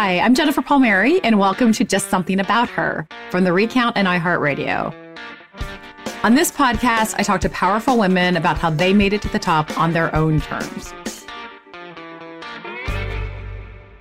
Hi, 0.00 0.20
I'm 0.20 0.32
Jennifer 0.32 0.62
Palmieri, 0.62 1.20
and 1.24 1.40
welcome 1.40 1.72
to 1.72 1.82
Just 1.82 2.08
Something 2.08 2.38
About 2.38 2.68
Her 2.68 3.08
from 3.32 3.42
the 3.42 3.52
Recount 3.52 3.96
and 3.96 4.06
iHeartRadio. 4.06 4.94
On 6.22 6.36
this 6.36 6.52
podcast, 6.52 7.16
I 7.18 7.24
talk 7.24 7.40
to 7.40 7.48
powerful 7.48 7.98
women 7.98 8.36
about 8.36 8.58
how 8.58 8.70
they 8.70 8.94
made 8.94 9.12
it 9.12 9.22
to 9.22 9.28
the 9.28 9.40
top 9.40 9.76
on 9.76 9.92
their 9.92 10.14
own 10.14 10.40
terms. 10.40 10.94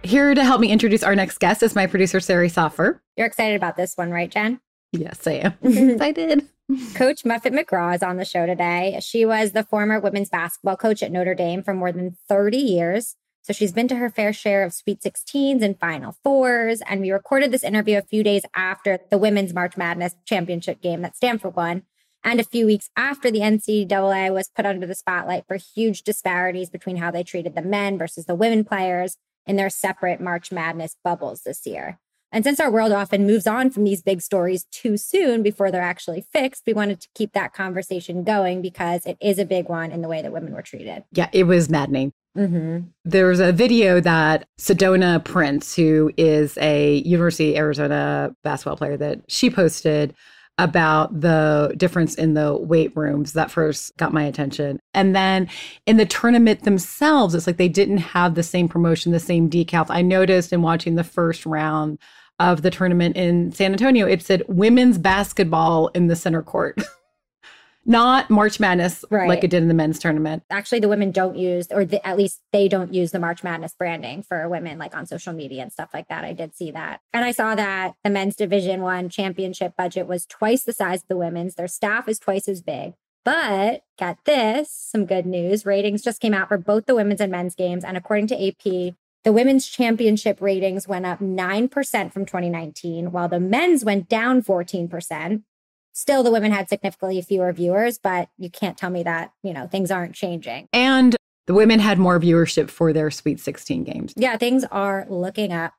Here 0.03 0.35
to 0.35 0.43
help 0.43 0.61
me 0.61 0.71
introduce 0.71 1.01
our 1.01 1.15
next 1.15 1.39
guest 1.39 1.63
is 1.63 1.73
my 1.73 1.87
producer, 1.87 2.19
Sari 2.19 2.49
Soffer. 2.49 3.01
You're 3.15 3.25
excited 3.25 3.55
about 3.55 3.75
this 3.75 3.97
one, 3.97 4.11
right, 4.11 4.29
Jen? 4.29 4.59
Yes, 4.91 5.25
I 5.25 5.31
am. 5.31 5.53
excited. 5.63 6.47
Coach 6.93 7.25
Muffet 7.25 7.53
McGraw 7.53 7.95
is 7.95 8.03
on 8.03 8.17
the 8.17 8.25
show 8.25 8.45
today. 8.45 8.99
She 9.01 9.25
was 9.25 9.53
the 9.53 9.63
former 9.63 9.99
women's 9.99 10.29
basketball 10.29 10.77
coach 10.77 11.01
at 11.01 11.11
Notre 11.11 11.33
Dame 11.33 11.63
for 11.63 11.73
more 11.73 11.91
than 11.91 12.15
30 12.29 12.55
years. 12.55 13.15
So 13.47 13.53
she's 13.53 13.71
been 13.71 13.87
to 13.87 13.95
her 13.95 14.09
fair 14.09 14.33
share 14.33 14.65
of 14.65 14.73
Sweet 14.73 14.99
16s 14.99 15.61
and 15.61 15.79
Final 15.79 16.17
Fours. 16.21 16.81
And 16.81 16.99
we 16.99 17.11
recorded 17.11 17.49
this 17.49 17.63
interview 17.63 17.97
a 17.97 18.01
few 18.01 18.21
days 18.21 18.41
after 18.53 18.99
the 19.09 19.17
Women's 19.17 19.53
March 19.53 19.77
Madness 19.77 20.17
championship 20.25 20.81
game 20.81 21.01
that 21.03 21.15
Stanford 21.15 21.55
won, 21.55 21.83
and 22.25 22.41
a 22.41 22.43
few 22.43 22.65
weeks 22.65 22.89
after 22.97 23.31
the 23.31 23.39
NCAA 23.39 24.33
was 24.33 24.49
put 24.49 24.65
under 24.65 24.85
the 24.85 24.93
spotlight 24.93 25.45
for 25.47 25.55
huge 25.55 26.03
disparities 26.03 26.69
between 26.69 26.97
how 26.97 27.09
they 27.09 27.23
treated 27.23 27.55
the 27.55 27.61
men 27.61 27.97
versus 27.97 28.25
the 28.25 28.35
women 28.35 28.65
players 28.65 29.15
in 29.45 29.55
their 29.55 29.69
separate 29.69 30.19
March 30.19 30.51
Madness 30.51 30.97
bubbles 31.01 31.43
this 31.43 31.65
year. 31.65 31.99
And 32.33 32.43
since 32.43 32.59
our 32.59 32.69
world 32.69 32.91
often 32.91 33.25
moves 33.25 33.47
on 33.47 33.69
from 33.69 33.85
these 33.85 34.01
big 34.01 34.21
stories 34.21 34.65
too 34.73 34.97
soon 34.97 35.41
before 35.41 35.71
they're 35.71 35.81
actually 35.81 36.25
fixed, 36.33 36.63
we 36.67 36.73
wanted 36.73 36.99
to 36.99 37.07
keep 37.15 37.31
that 37.31 37.53
conversation 37.53 38.25
going 38.25 38.61
because 38.61 39.05
it 39.05 39.17
is 39.21 39.39
a 39.39 39.45
big 39.45 39.69
one 39.69 39.93
in 39.93 40.01
the 40.01 40.09
way 40.09 40.21
that 40.21 40.33
women 40.33 40.53
were 40.53 40.61
treated. 40.61 41.05
Yeah, 41.13 41.29
it 41.31 41.45
was 41.45 41.69
maddening. 41.69 42.11
Mm-hmm. 42.35 42.87
There's 43.05 43.39
a 43.39 43.51
video 43.51 43.99
that 43.99 44.47
Sedona 44.59 45.23
Prince, 45.23 45.75
who 45.75 46.11
is 46.17 46.57
a 46.59 46.97
University 46.97 47.53
of 47.53 47.57
Arizona 47.57 48.35
basketball 48.43 48.77
player, 48.77 48.97
that 48.97 49.21
she 49.27 49.49
posted 49.49 50.13
about 50.59 51.19
the 51.19 51.73
difference 51.77 52.15
in 52.15 52.33
the 52.33 52.55
weight 52.57 52.95
rooms 52.95 53.33
that 53.33 53.51
first 53.51 53.95
got 53.97 54.11
my 54.11 54.23
attention. 54.23 54.79
And 54.93 55.15
then 55.15 55.49
in 55.85 55.97
the 55.97 56.05
tournament 56.05 56.63
themselves, 56.63 57.35
it's 57.35 57.45
like 57.45 57.57
they 57.57 57.69
didn't 57.69 57.99
have 57.99 58.33
the 58.33 58.43
same 58.43 58.67
promotion, 58.67 59.11
the 59.11 59.19
same 59.19 59.49
decals. 59.49 59.87
I 59.89 60.01
noticed 60.01 60.51
in 60.51 60.63
watching 60.63 60.95
the 60.95 61.03
first 61.03 61.45
round 61.45 61.99
of 62.39 62.63
the 62.63 62.71
tournament 62.71 63.15
in 63.15 63.51
San 63.51 63.71
Antonio, 63.71 64.07
it 64.07 64.21
said 64.21 64.43
women's 64.47 64.97
basketball 64.97 65.87
in 65.89 66.07
the 66.07 66.15
center 66.15 66.41
court. 66.41 66.79
not 67.87 68.29
March 68.29 68.59
Madness 68.59 69.05
right. 69.09 69.29
like 69.29 69.43
it 69.43 69.49
did 69.49 69.63
in 69.63 69.69
the 69.69 69.73
men's 69.73 69.97
tournament. 69.97 70.43
Actually, 70.49 70.81
the 70.81 70.89
women 70.89 71.11
don't 71.11 71.37
use, 71.37 71.67
or 71.71 71.85
the, 71.85 72.05
at 72.05 72.17
least 72.17 72.41
they 72.51 72.67
don't 72.67 72.93
use 72.93 73.11
the 73.11 73.19
March 73.19 73.43
Madness 73.43 73.73
branding 73.73 74.21
for 74.21 74.47
women, 74.49 74.77
like 74.77 74.95
on 74.95 75.05
social 75.05 75.33
media 75.33 75.63
and 75.63 75.71
stuff 75.71 75.89
like 75.93 76.09
that. 76.09 76.25
I 76.25 76.33
did 76.33 76.55
see 76.55 76.69
that, 76.71 76.99
and 77.13 77.25
I 77.25 77.31
saw 77.31 77.55
that 77.55 77.95
the 78.03 78.09
men's 78.09 78.35
Division 78.35 78.81
One 78.81 79.09
championship 79.09 79.73
budget 79.77 80.05
was 80.05 80.25
twice 80.25 80.63
the 80.63 80.73
size 80.73 81.01
of 81.01 81.07
the 81.07 81.17
women's. 81.17 81.55
Their 81.55 81.67
staff 81.67 82.07
is 82.07 82.19
twice 82.19 82.47
as 82.47 82.61
big. 82.61 82.93
But 83.23 83.81
get 83.97 84.19
this, 84.25 84.71
some 84.71 85.05
good 85.05 85.25
news. 85.25 85.65
Ratings 85.65 86.01
just 86.01 86.21
came 86.21 86.33
out 86.33 86.47
for 86.47 86.57
both 86.57 86.85
the 86.85 86.95
women's 86.95 87.21
and 87.21 87.31
men's 87.31 87.55
games, 87.55 87.83
and 87.83 87.97
according 87.97 88.27
to 88.27 88.47
AP, 88.47 88.95
the 89.23 89.33
women's 89.33 89.67
championship 89.67 90.41
ratings 90.41 90.87
went 90.87 91.05
up 91.05 91.19
9% 91.19 92.13
from 92.13 92.25
2019, 92.25 93.11
while 93.11 93.27
the 93.27 93.39
men's 93.39 93.83
went 93.83 94.07
down 94.07 94.41
14%. 94.41 95.43
Still, 95.97 96.21
the 96.21 96.29
women 96.29 96.51
had 96.51 96.69
significantly 96.69 97.19
fewer 97.23 97.51
viewers, 97.51 97.97
but 97.97 98.29
you 98.37 98.51
can't 98.51 98.77
tell 98.77 98.91
me 98.91 99.01
that, 99.01 99.31
you 99.41 99.51
know, 99.51 99.65
things 99.65 99.89
aren't 99.89 100.13
changing. 100.13 100.67
And 100.71 101.15
the 101.47 101.55
women 101.55 101.79
had 101.79 101.97
more 101.97 102.19
viewership 102.19 102.69
for 102.69 102.93
their 102.93 103.09
Sweet 103.09 103.39
16 103.39 103.83
games. 103.83 104.13
Yeah, 104.15 104.37
things 104.37 104.63
are 104.65 105.07
looking 105.09 105.51
up. 105.51 105.73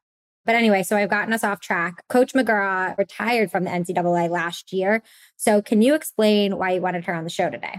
But 0.44 0.56
anyway, 0.56 0.82
so 0.82 0.96
I've 0.96 1.08
gotten 1.08 1.32
us 1.32 1.44
off 1.44 1.60
track. 1.60 2.02
Coach 2.08 2.32
McGraw 2.32 2.98
retired 2.98 3.52
from 3.52 3.62
the 3.62 3.70
NCAA 3.70 4.28
last 4.28 4.72
year. 4.72 5.04
So, 5.36 5.62
can 5.62 5.82
you 5.82 5.94
explain 5.94 6.58
why 6.58 6.72
you 6.72 6.80
wanted 6.80 7.04
her 7.04 7.14
on 7.14 7.22
the 7.22 7.30
show 7.30 7.48
today? 7.48 7.78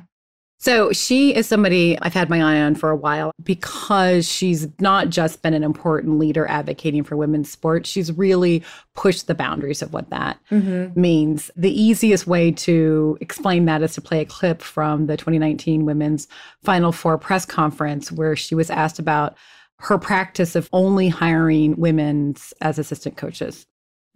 So 0.61 0.91
she 0.91 1.33
is 1.33 1.47
somebody 1.47 1.97
I've 2.01 2.13
had 2.13 2.29
my 2.29 2.41
eye 2.41 2.61
on 2.61 2.75
for 2.75 2.89
a 2.89 2.95
while 2.95 3.31
because 3.41 4.29
she's 4.29 4.67
not 4.81 5.09
just 5.09 5.41
been 5.41 5.53
an 5.53 5.63
important 5.63 6.19
leader 6.19 6.45
advocating 6.47 7.05
for 7.05 7.15
women's 7.15 7.49
sports. 7.49 7.89
She's 7.89 8.11
really 8.11 8.61
pushed 8.93 9.27
the 9.27 9.35
boundaries 9.35 9.81
of 9.81 9.93
what 9.93 10.09
that 10.09 10.37
mm-hmm. 10.51 10.99
means. 10.99 11.49
The 11.55 11.71
easiest 11.71 12.27
way 12.27 12.51
to 12.51 13.17
explain 13.21 13.65
that 13.65 13.81
is 13.81 13.93
to 13.93 14.01
play 14.01 14.19
a 14.19 14.25
clip 14.25 14.61
from 14.61 15.05
the 15.07 15.15
2019 15.15 15.85
Women's 15.85 16.27
Final 16.61 16.91
Four 16.91 17.17
press 17.17 17.45
conference 17.45 18.11
where 18.11 18.35
she 18.35 18.53
was 18.53 18.69
asked 18.69 18.99
about 18.99 19.37
her 19.77 19.97
practice 19.97 20.57
of 20.57 20.67
only 20.73 21.07
hiring 21.07 21.77
women 21.77 22.35
as 22.59 22.77
assistant 22.77 23.15
coaches. 23.15 23.65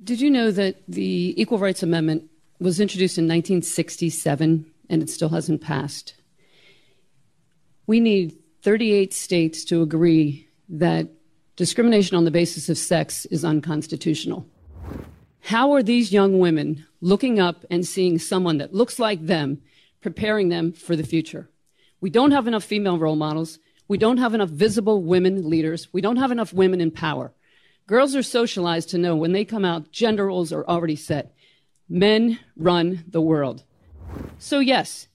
Did 0.03 0.19
you 0.19 0.29
know 0.29 0.51
that 0.51 0.75
the 0.89 1.33
Equal 1.41 1.57
Rights 1.57 1.83
Amendment 1.83 2.29
was 2.59 2.81
introduced 2.81 3.17
in 3.17 3.23
1967 3.23 4.65
and 4.89 5.01
it 5.01 5.09
still 5.09 5.29
hasn't 5.29 5.61
passed? 5.61 6.15
We 7.85 7.99
need 7.99 8.37
38 8.61 9.13
states 9.13 9.65
to 9.65 9.81
agree 9.81 10.47
that 10.69 11.09
discrimination 11.55 12.17
on 12.17 12.23
the 12.23 12.31
basis 12.31 12.69
of 12.69 12.77
sex 12.77 13.25
is 13.25 13.43
unconstitutional. 13.43 14.47
How 15.41 15.73
are 15.73 15.83
these 15.83 16.13
young 16.13 16.39
women 16.39 16.85
looking 17.01 17.39
up 17.39 17.65
and 17.69 17.85
seeing 17.85 18.17
someone 18.17 18.57
that 18.59 18.73
looks 18.73 18.97
like 18.97 19.25
them, 19.25 19.61
preparing 20.01 20.49
them 20.49 20.71
for 20.71 20.95
the 20.95 21.03
future? 21.03 21.49
We 21.99 22.09
don't 22.09 22.31
have 22.31 22.47
enough 22.47 22.63
female 22.63 22.97
role 22.97 23.17
models. 23.17 23.59
We 23.87 23.97
don't 23.97 24.17
have 24.17 24.33
enough 24.33 24.49
visible 24.49 25.03
women 25.03 25.49
leaders. 25.49 25.89
We 25.91 26.01
don't 26.01 26.17
have 26.17 26.31
enough 26.31 26.53
women 26.53 26.79
in 26.79 26.91
power. 26.91 27.33
Girls 27.85 28.15
are 28.15 28.23
socialized 28.23 28.89
to 28.89 28.97
know 28.97 29.15
when 29.15 29.33
they 29.33 29.43
come 29.43 29.65
out, 29.65 29.91
gender 29.91 30.27
roles 30.27 30.53
are 30.53 30.65
already 30.65 30.95
set. 30.95 31.35
Men 31.89 32.39
run 32.55 33.03
the 33.07 33.21
world. 33.21 33.63
So, 34.39 34.59
yes, 34.59 35.09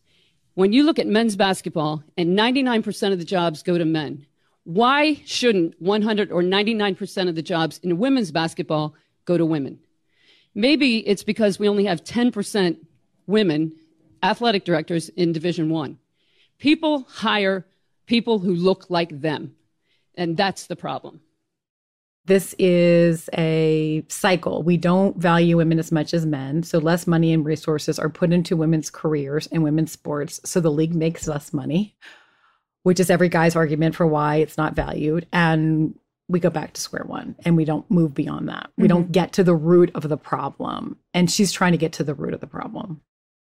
when 0.59 0.73
you 0.73 0.83
look 0.83 0.99
at 0.99 1.07
men's 1.07 1.37
basketball 1.37 2.03
and 2.17 2.37
99% 2.37 3.13
of 3.13 3.21
the 3.21 3.25
jobs 3.25 3.63
go 3.63 3.79
to 3.79 3.85
men, 3.85 4.27
why 4.65 5.15
shouldn't 5.25 5.81
100 5.81 6.33
or 6.33 6.43
99% 6.43 7.29
of 7.29 7.37
the 7.37 7.43
jobs 7.43 7.79
in 7.85 7.97
women's 7.97 8.33
basketball 8.33 8.93
go 9.25 9.39
to 9.39 9.47
women? 9.47 9.79
Maybe 10.57 11.07
it's 11.07 11.23
because 11.23 11.61
we 11.61 11.69
only 11.69 11.85
have 11.85 12.03
10% 12.03 12.77
women 13.29 13.73
athletic 14.21 14.65
directors 14.65 15.11
in 15.11 15.31
Division 15.33 15.71
1. 15.71 15.97
People 16.59 17.07
hire 17.09 17.65
people 18.07 18.41
who 18.41 18.53
look 18.53 18.87
like 18.91 19.21
them, 19.21 19.55
and 20.17 20.37
that's 20.37 20.67
the 20.67 20.75
problem. 20.75 21.21
This 22.29 22.55
is 22.59 23.31
a 23.39 24.05
cycle. 24.09 24.63
We 24.63 24.77
don't 24.77 25.17
value 25.17 25.57
women 25.57 25.79
as 25.79 25.91
much 25.91 26.13
as 26.13 26.27
men. 26.27 26.63
So, 26.63 26.79
less 26.79 27.07
money 27.07 27.33
and 27.33 27.43
resources 27.43 27.99
are 27.99 28.11
put 28.11 28.35
into 28.35 28.55
women's 28.55 28.91
careers 28.91 29.47
and 29.47 29.63
women's 29.65 29.93
sports. 29.93 30.39
So, 30.45 30.61
the 30.61 30.71
league 30.71 30.95
makes 30.95 31.27
less 31.27 31.55
money, 31.55 31.97
which 32.83 33.01
is 33.01 33.09
every 33.09 33.31
guy's 33.31 33.57
argument 33.57 33.97
for 33.97 34.07
why 34.07 34.37
it's 34.37 34.59
not 34.59 34.75
valued. 34.75 35.27
And 35.33 35.99
we 36.29 36.39
go 36.39 36.51
back 36.51 36.75
to 36.75 36.81
square 36.83 37.05
one 37.07 37.35
and 37.47 37.57
we 37.57 37.65
don't 37.65 37.91
move 37.91 38.13
beyond 38.13 38.51
that. 38.51 38.71
We 38.77 38.83
mm-hmm. 38.83 38.89
don't 38.89 39.13
get 39.13 39.33
to 39.33 39.43
the 39.43 39.55
root 39.55 39.91
of 39.95 40.07
the 40.07 40.19
problem. 40.19 40.99
And 41.15 41.31
she's 41.31 41.51
trying 41.51 41.73
to 41.73 41.79
get 41.79 41.95
to 41.95 42.05
the 42.05 42.15
root 42.15 42.35
of 42.35 42.41
the 42.41 42.47
problem. 42.47 43.01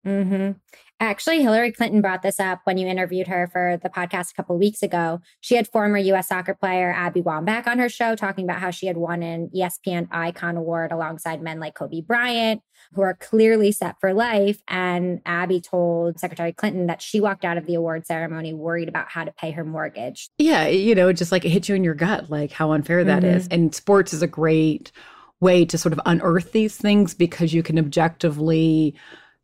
Mm-hmm. 0.09 0.53
Actually, 1.01 1.43
Hillary 1.43 1.71
Clinton 1.71 2.01
brought 2.01 2.23
this 2.23 2.41
up 2.41 2.61
when 2.65 2.77
you 2.77 2.89
interviewed 2.89 3.29
her 3.29 3.49
for 3.53 3.79
the 3.81 3.89
podcast 3.89 4.33
a 4.33 4.35
couple 4.35 4.59
weeks 4.59 4.83
ago. 4.83 5.21
She 5.41 5.55
had 5.55 5.69
former 5.69 5.97
U.S. 5.97 6.27
soccer 6.27 6.55
player 6.55 6.93
Abby 6.93 7.23
Wambach 7.23 7.69
on 7.69 7.79
her 7.79 7.89
show 7.89 8.17
talking 8.17 8.45
about 8.45 8.59
how 8.59 8.73
she 8.73 8.89
had 8.89 8.97
won 8.97 9.23
an 9.23 9.49
ESPN 9.55 10.09
Icon 10.11 10.57
Award 10.57 10.91
alongside 10.91 11.41
men 11.41 11.61
like 11.61 11.75
Kobe 11.75 12.01
Bryant, 12.01 12.63
who 12.95 13.03
are 13.03 13.15
clearly 13.15 13.71
set 13.71 13.95
for 14.01 14.13
life. 14.13 14.61
And 14.67 15.21
Abby 15.25 15.61
told 15.61 16.19
Secretary 16.19 16.53
Clinton 16.53 16.87
that 16.87 17.01
she 17.01 17.21
walked 17.21 17.45
out 17.45 17.59
of 17.59 17.67
the 17.67 17.75
award 17.75 18.05
ceremony 18.05 18.53
worried 18.53 18.89
about 18.89 19.09
how 19.09 19.23
to 19.23 19.31
pay 19.31 19.53
her 19.53 19.65
mortgage. 19.65 20.31
Yeah, 20.37 20.67
you 20.67 20.97
know, 20.97 21.13
just 21.13 21.31
like 21.31 21.45
it 21.45 21.51
hits 21.51 21.69
you 21.69 21.77
in 21.77 21.85
your 21.85 21.95
gut, 21.95 22.29
like 22.29 22.51
how 22.51 22.73
unfair 22.73 23.05
that 23.05 23.23
mm-hmm. 23.23 23.37
is. 23.37 23.47
And 23.53 23.73
sports 23.73 24.13
is 24.13 24.23
a 24.23 24.27
great 24.27 24.91
way 25.39 25.65
to 25.65 25.79
sort 25.79 25.93
of 25.93 26.01
unearth 26.05 26.51
these 26.51 26.77
things 26.77 27.15
because 27.15 27.55
you 27.55 27.63
can 27.63 27.79
objectively 27.79 28.97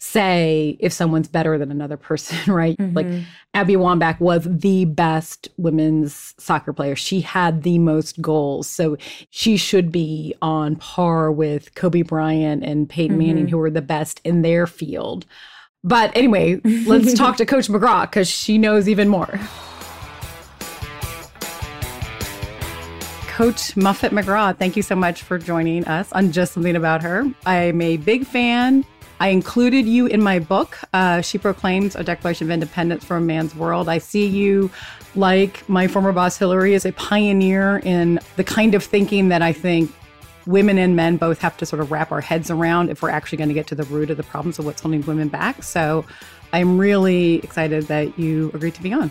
say 0.04 0.76
if 0.80 0.92
someone's 0.92 1.28
better 1.28 1.58
than 1.58 1.70
another 1.70 1.96
person, 1.96 2.52
right? 2.52 2.76
Mm-hmm. 2.76 2.96
Like 2.96 3.06
Abby 3.54 3.74
Wambach 3.74 4.20
was 4.20 4.46
the 4.48 4.84
best 4.84 5.48
women's 5.56 6.34
soccer 6.38 6.72
player. 6.72 6.94
She 6.94 7.20
had 7.20 7.62
the 7.62 7.78
most 7.78 8.20
goals. 8.20 8.68
So 8.68 8.96
she 9.30 9.56
should 9.56 9.90
be 9.90 10.34
on 10.42 10.76
par 10.76 11.32
with 11.32 11.74
Kobe 11.74 12.02
Bryant 12.02 12.62
and 12.62 12.88
Peyton 12.88 13.18
mm-hmm. 13.18 13.26
Manning, 13.26 13.48
who 13.48 13.58
were 13.58 13.70
the 13.70 13.82
best 13.82 14.20
in 14.24 14.42
their 14.42 14.66
field. 14.66 15.26
But 15.82 16.12
anyway, 16.14 16.60
let's 16.64 17.14
talk 17.18 17.36
to 17.38 17.46
Coach 17.46 17.68
McGraw 17.68 18.02
because 18.02 18.28
she 18.28 18.58
knows 18.58 18.88
even 18.88 19.08
more. 19.08 19.40
Coach 23.28 23.76
Muffet 23.76 24.12
McGraw, 24.12 24.56
thank 24.56 24.76
you 24.76 24.82
so 24.82 24.94
much 24.94 25.22
for 25.22 25.38
joining 25.38 25.84
us 25.86 26.12
on 26.12 26.30
Just 26.30 26.52
Something 26.52 26.76
About 26.76 27.02
Her. 27.02 27.24
I'm 27.44 27.80
a 27.82 27.96
big 27.96 28.24
fan 28.24 28.84
I 29.24 29.28
included 29.28 29.86
you 29.86 30.04
in 30.04 30.22
my 30.22 30.38
book. 30.38 30.78
Uh, 30.92 31.22
she 31.22 31.38
proclaims 31.38 31.96
a 31.96 32.04
Declaration 32.04 32.46
of 32.46 32.50
Independence 32.50 33.06
for 33.06 33.16
a 33.16 33.22
Man's 33.22 33.54
World. 33.54 33.88
I 33.88 33.96
see 33.96 34.26
you, 34.26 34.70
like 35.14 35.66
my 35.66 35.88
former 35.88 36.12
boss 36.12 36.36
Hillary, 36.36 36.74
as 36.74 36.84
a 36.84 36.92
pioneer 36.92 37.80
in 37.84 38.20
the 38.36 38.44
kind 38.44 38.74
of 38.74 38.84
thinking 38.84 39.30
that 39.30 39.40
I 39.40 39.54
think 39.54 39.90
women 40.44 40.76
and 40.76 40.94
men 40.94 41.16
both 41.16 41.38
have 41.38 41.56
to 41.56 41.64
sort 41.64 41.80
of 41.80 41.90
wrap 41.90 42.12
our 42.12 42.20
heads 42.20 42.50
around 42.50 42.90
if 42.90 43.00
we're 43.00 43.08
actually 43.08 43.38
going 43.38 43.48
to 43.48 43.54
get 43.54 43.66
to 43.68 43.74
the 43.74 43.84
root 43.84 44.10
of 44.10 44.18
the 44.18 44.24
problems 44.24 44.58
of 44.58 44.66
what's 44.66 44.82
holding 44.82 45.00
women 45.06 45.28
back. 45.28 45.62
So 45.62 46.04
I'm 46.52 46.76
really 46.76 47.36
excited 47.36 47.84
that 47.84 48.18
you 48.18 48.50
agreed 48.52 48.74
to 48.74 48.82
be 48.82 48.92
on. 48.92 49.10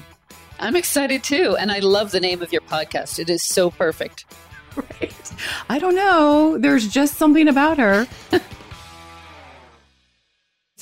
I'm 0.59 0.75
excited 0.75 1.23
too. 1.23 1.57
And 1.59 1.71
I 1.71 1.79
love 1.79 2.11
the 2.11 2.19
name 2.19 2.43
of 2.43 2.53
your 2.53 2.61
podcast. 2.61 3.17
It 3.17 3.31
is 3.31 3.41
so 3.41 3.71
perfect. 3.71 4.25
Right. 4.75 5.33
I 5.69 5.77
don't 5.77 5.93
know. 5.93 6.57
There's 6.57 6.87
just 6.87 7.17
something 7.17 7.47
about 7.47 7.77
her. 7.77 8.07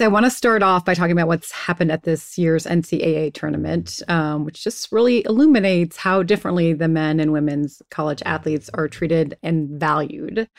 So 0.01 0.05
I 0.05 0.09
want 0.09 0.25
to 0.25 0.31
start 0.31 0.63
off 0.63 0.83
by 0.83 0.95
talking 0.95 1.11
about 1.11 1.27
what's 1.27 1.51
happened 1.51 1.91
at 1.91 2.01
this 2.01 2.35
year's 2.35 2.65
NCAA 2.65 3.35
tournament, 3.35 4.01
um, 4.07 4.45
which 4.45 4.63
just 4.63 4.91
really 4.91 5.23
illuminates 5.25 5.95
how 5.95 6.23
differently 6.23 6.73
the 6.73 6.87
men 6.87 7.19
and 7.19 7.31
women's 7.31 7.83
college 7.91 8.23
athletes 8.25 8.67
are 8.73 8.87
treated 8.87 9.37
and 9.43 9.79
valued. 9.79 10.49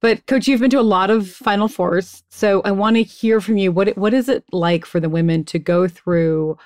But 0.00 0.24
coach, 0.24 0.48
you've 0.48 0.62
been 0.62 0.70
to 0.70 0.80
a 0.80 0.80
lot 0.80 1.10
of 1.10 1.28
Final 1.28 1.68
Fours, 1.68 2.22
so 2.30 2.62
I 2.64 2.70
want 2.70 2.96
to 2.96 3.02
hear 3.02 3.42
from 3.42 3.58
you. 3.58 3.70
What 3.70 3.98
what 3.98 4.14
is 4.14 4.30
it 4.30 4.44
like 4.50 4.86
for 4.86 4.98
the 4.98 5.10
women 5.10 5.44
to 5.44 5.58
go 5.58 5.86
through 5.88 6.56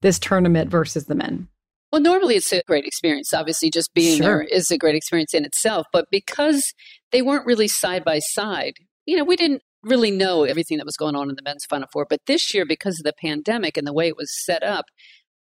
this 0.00 0.20
tournament 0.20 0.70
versus 0.70 1.06
the 1.06 1.16
men? 1.16 1.48
Well, 1.90 2.00
normally 2.00 2.36
it's 2.36 2.52
a 2.52 2.62
great 2.68 2.84
experience. 2.84 3.34
Obviously, 3.34 3.68
just 3.68 3.92
being 3.94 4.18
sure. 4.18 4.26
there 4.26 4.42
is 4.42 4.70
a 4.70 4.78
great 4.78 4.94
experience 4.94 5.34
in 5.34 5.44
itself. 5.44 5.88
But 5.92 6.06
because 6.12 6.72
they 7.10 7.20
weren't 7.20 7.46
really 7.46 7.66
side 7.66 8.04
by 8.04 8.20
side, 8.20 8.74
you 9.06 9.16
know, 9.16 9.24
we 9.24 9.34
didn't 9.34 9.62
really 9.82 10.10
know 10.10 10.44
everything 10.44 10.78
that 10.78 10.86
was 10.86 10.96
going 10.96 11.16
on 11.16 11.28
in 11.28 11.36
the 11.36 11.42
men's 11.42 11.64
Final 11.68 11.88
Four. 11.92 12.06
But 12.08 12.20
this 12.26 12.52
year, 12.52 12.64
because 12.66 12.98
of 13.00 13.04
the 13.04 13.14
pandemic 13.20 13.76
and 13.76 13.86
the 13.86 13.92
way 13.92 14.08
it 14.08 14.16
was 14.16 14.30
set 14.44 14.62
up, 14.62 14.86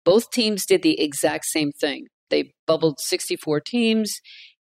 both 0.05 0.31
teams 0.31 0.65
did 0.65 0.81
the 0.81 0.99
exact 0.99 1.45
same 1.45 1.71
thing. 1.71 2.07
They 2.29 2.53
bubbled 2.67 2.99
64 2.99 3.61
teams 3.61 4.11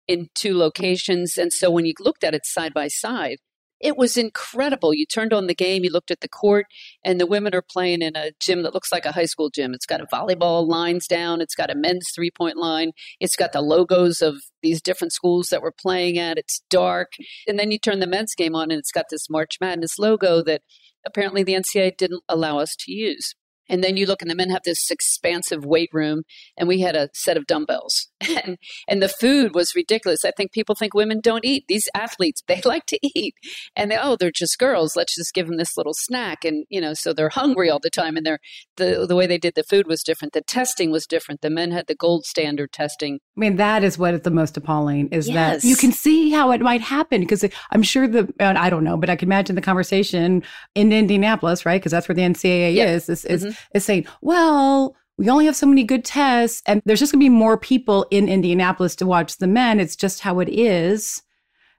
in 0.08 0.28
two 0.34 0.56
locations. 0.56 1.37
And 1.37 1.52
so 1.52 1.70
when 1.70 1.84
you 1.84 1.93
looked 2.00 2.25
at 2.25 2.34
it 2.34 2.43
side 2.44 2.73
by 2.73 2.88
side, 2.88 3.38
it 3.81 3.96
was 3.96 4.17
incredible. 4.17 4.94
You 4.94 5.06
turned 5.06 5.32
on 5.32 5.46
the 5.46 5.55
game, 5.55 5.84
you 5.84 5.90
looked 5.90 6.11
at 6.11 6.20
the 6.20 6.28
court, 6.28 6.67
and 7.05 7.20
the 7.20 7.26
women 7.26 7.55
are 7.55 7.62
playing 7.62 8.02
in 8.02 8.17
a 8.17 8.32
gym 8.40 8.62
that 8.62 8.75
looks 8.75 8.90
like 8.90 9.05
a 9.05 9.12
high 9.12 9.26
school 9.26 9.50
gym. 9.50 9.75
It's 9.75 9.87
got 9.87 10.00
a 10.00 10.06
volleyball 10.06 10.67
lines 10.67 11.06
down, 11.06 11.40
it's 11.40 11.55
got 11.55 11.70
a 11.70 11.75
men's 11.75 12.11
three 12.14 12.31
point 12.31 12.56
line, 12.56 12.93
it's 13.20 13.37
got 13.37 13.52
the 13.52 13.61
logos 13.61 14.23
of 14.23 14.37
these 14.62 14.81
different 14.81 15.12
schools 15.12 15.49
that 15.50 15.62
we're 15.62 15.73
playing 15.73 16.19
at. 16.19 16.38
It's 16.38 16.62
dark. 16.70 17.12
And 17.46 17.58
then 17.58 17.70
you 17.70 17.78
turn 17.78 18.00
the 18.00 18.06
men's 18.06 18.34
game 18.34 18.55
on, 18.55 18.70
and 18.70 18.78
it's 18.78 18.93
got 18.93 19.06
this 19.11 19.28
March 19.28 19.58
Madness 19.61 19.99
logo 19.99 20.43
that 20.43 20.62
apparently 21.05 21.43
the 21.43 21.55
NCAA 21.55 21.96
didn't 21.96 22.23
allow 22.28 22.58
us 22.58 22.75
to 22.81 22.93
use. 22.93 23.34
And 23.69 23.82
then 23.82 23.96
you 23.96 24.06
look 24.06 24.23
and 24.23 24.31
the 24.31 24.37
men 24.37 24.50
have 24.50 24.62
this 24.64 24.90
expansive 24.90 25.64
weight 25.64 25.90
room 25.93 26.23
and 26.56 26.69
we 26.69 26.81
had 26.81 26.94
a 26.94 27.08
set 27.14 27.37
of 27.37 27.46
dumbbells. 27.46 28.08
And 28.46 28.58
and 28.88 29.02
the 29.02 29.08
food 29.08 29.54
was 29.54 29.74
ridiculous. 29.74 30.24
I 30.24 30.30
think 30.30 30.52
people 30.52 30.74
think 30.74 30.94
women 30.94 31.20
don't 31.20 31.44
eat. 31.44 31.64
These 31.68 31.88
athletes, 31.94 32.42
they 32.46 32.60
like 32.64 32.86
to 32.86 32.98
eat. 33.02 33.34
And 33.74 33.90
they 33.90 33.98
oh, 34.00 34.16
they're 34.18 34.30
just 34.30 34.58
girls. 34.58 34.96
Let's 34.96 35.14
just 35.14 35.34
give 35.34 35.46
them 35.46 35.56
this 35.56 35.76
little 35.76 35.94
snack 35.94 36.44
and 36.44 36.64
you 36.68 36.80
know, 36.80 36.94
so 36.94 37.12
they're 37.12 37.28
hungry 37.28 37.70
all 37.70 37.78
the 37.78 37.90
time 37.90 38.16
and 38.16 38.26
they're 38.26 38.40
the 38.76 39.06
the 39.06 39.16
way 39.16 39.26
they 39.26 39.38
did 39.38 39.54
the 39.54 39.62
food 39.62 39.86
was 39.86 40.02
different. 40.02 40.32
The 40.32 40.42
testing 40.42 40.90
was 40.90 41.06
different. 41.06 41.40
The 41.40 41.50
men 41.50 41.70
had 41.70 41.86
the 41.86 41.94
gold 41.94 42.24
standard 42.26 42.72
testing. 42.72 43.20
I 43.36 43.40
mean, 43.40 43.56
that 43.56 43.84
is 43.84 43.98
what 43.98 44.14
is 44.14 44.20
the 44.22 44.30
most 44.30 44.56
appalling 44.56 45.08
is 45.08 45.28
yes. 45.28 45.62
that 45.62 45.68
you 45.68 45.76
can 45.76 45.92
see 45.92 46.30
how 46.30 46.50
it 46.52 46.60
might 46.60 46.80
happen 46.80 47.20
because 47.20 47.44
I'm 47.70 47.82
sure 47.82 48.06
the 48.06 48.32
I 48.40 48.70
don't 48.70 48.84
know, 48.84 48.96
but 48.96 49.10
I 49.10 49.16
can 49.16 49.28
imagine 49.28 49.56
the 49.56 49.62
conversation 49.62 50.42
in 50.74 50.92
Indianapolis, 50.92 51.66
right? 51.66 51.80
Because 51.80 51.92
that's 51.92 52.08
where 52.08 52.14
the 52.14 52.22
NCAA 52.22 52.74
yep. 52.74 52.88
is. 52.88 53.08
Is, 53.08 53.24
is 53.24 53.44
mm-hmm 53.44 53.76
is 53.76 53.84
saying, 53.84 54.06
well, 54.20 54.96
we 55.18 55.30
only 55.30 55.46
have 55.46 55.56
so 55.56 55.66
many 55.66 55.84
good 55.84 56.04
tests, 56.04 56.62
and 56.66 56.82
there's 56.84 57.00
just 57.00 57.12
going 57.12 57.20
to 57.20 57.24
be 57.24 57.30
more 57.30 57.56
people 57.56 58.06
in 58.10 58.28
Indianapolis 58.28 58.94
to 58.96 59.06
watch 59.06 59.38
the 59.38 59.46
men. 59.46 59.80
It's 59.80 59.96
just 59.96 60.20
how 60.20 60.40
it 60.40 60.48
is. 60.48 61.22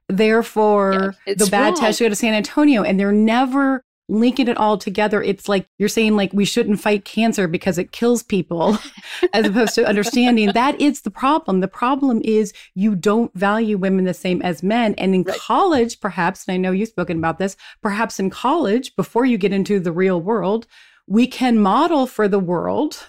Therefore, 0.08 1.14
yeah, 1.26 1.34
the 1.34 1.46
bad 1.46 1.74
wrong. 1.74 1.80
tests 1.80 2.00
go 2.00 2.08
to 2.08 2.16
San 2.16 2.34
Antonio, 2.34 2.82
and 2.82 2.98
they're 2.98 3.12
never 3.12 3.84
linking 4.08 4.48
it 4.48 4.56
all 4.56 4.78
together. 4.78 5.22
It's 5.22 5.48
like 5.48 5.68
you're 5.78 5.88
saying, 5.88 6.16
like, 6.16 6.32
we 6.32 6.46
shouldn't 6.46 6.80
fight 6.80 7.04
cancer 7.04 7.46
because 7.46 7.78
it 7.78 7.92
kills 7.92 8.22
people, 8.22 8.78
as 9.32 9.46
opposed 9.46 9.74
to 9.76 9.86
understanding 9.86 10.50
that 10.54 10.80
is 10.80 11.02
the 11.02 11.10
problem. 11.10 11.60
The 11.60 11.68
problem 11.68 12.22
is 12.24 12.52
you 12.74 12.96
don't 12.96 13.32
value 13.34 13.76
women 13.76 14.04
the 14.04 14.14
same 14.14 14.42
as 14.42 14.62
men. 14.62 14.94
And 14.94 15.14
in 15.14 15.22
right. 15.22 15.38
college, 15.38 16.00
perhaps, 16.00 16.46
and 16.48 16.54
I 16.54 16.56
know 16.56 16.72
you've 16.72 16.88
spoken 16.88 17.18
about 17.18 17.38
this, 17.38 17.56
perhaps 17.82 18.18
in 18.18 18.30
college, 18.30 18.96
before 18.96 19.26
you 19.26 19.38
get 19.38 19.52
into 19.52 19.78
the 19.78 19.92
real 19.92 20.20
world, 20.20 20.66
we 21.06 21.26
can 21.26 21.58
model 21.58 22.06
for 22.06 22.28
the 22.28 22.38
world 22.38 23.06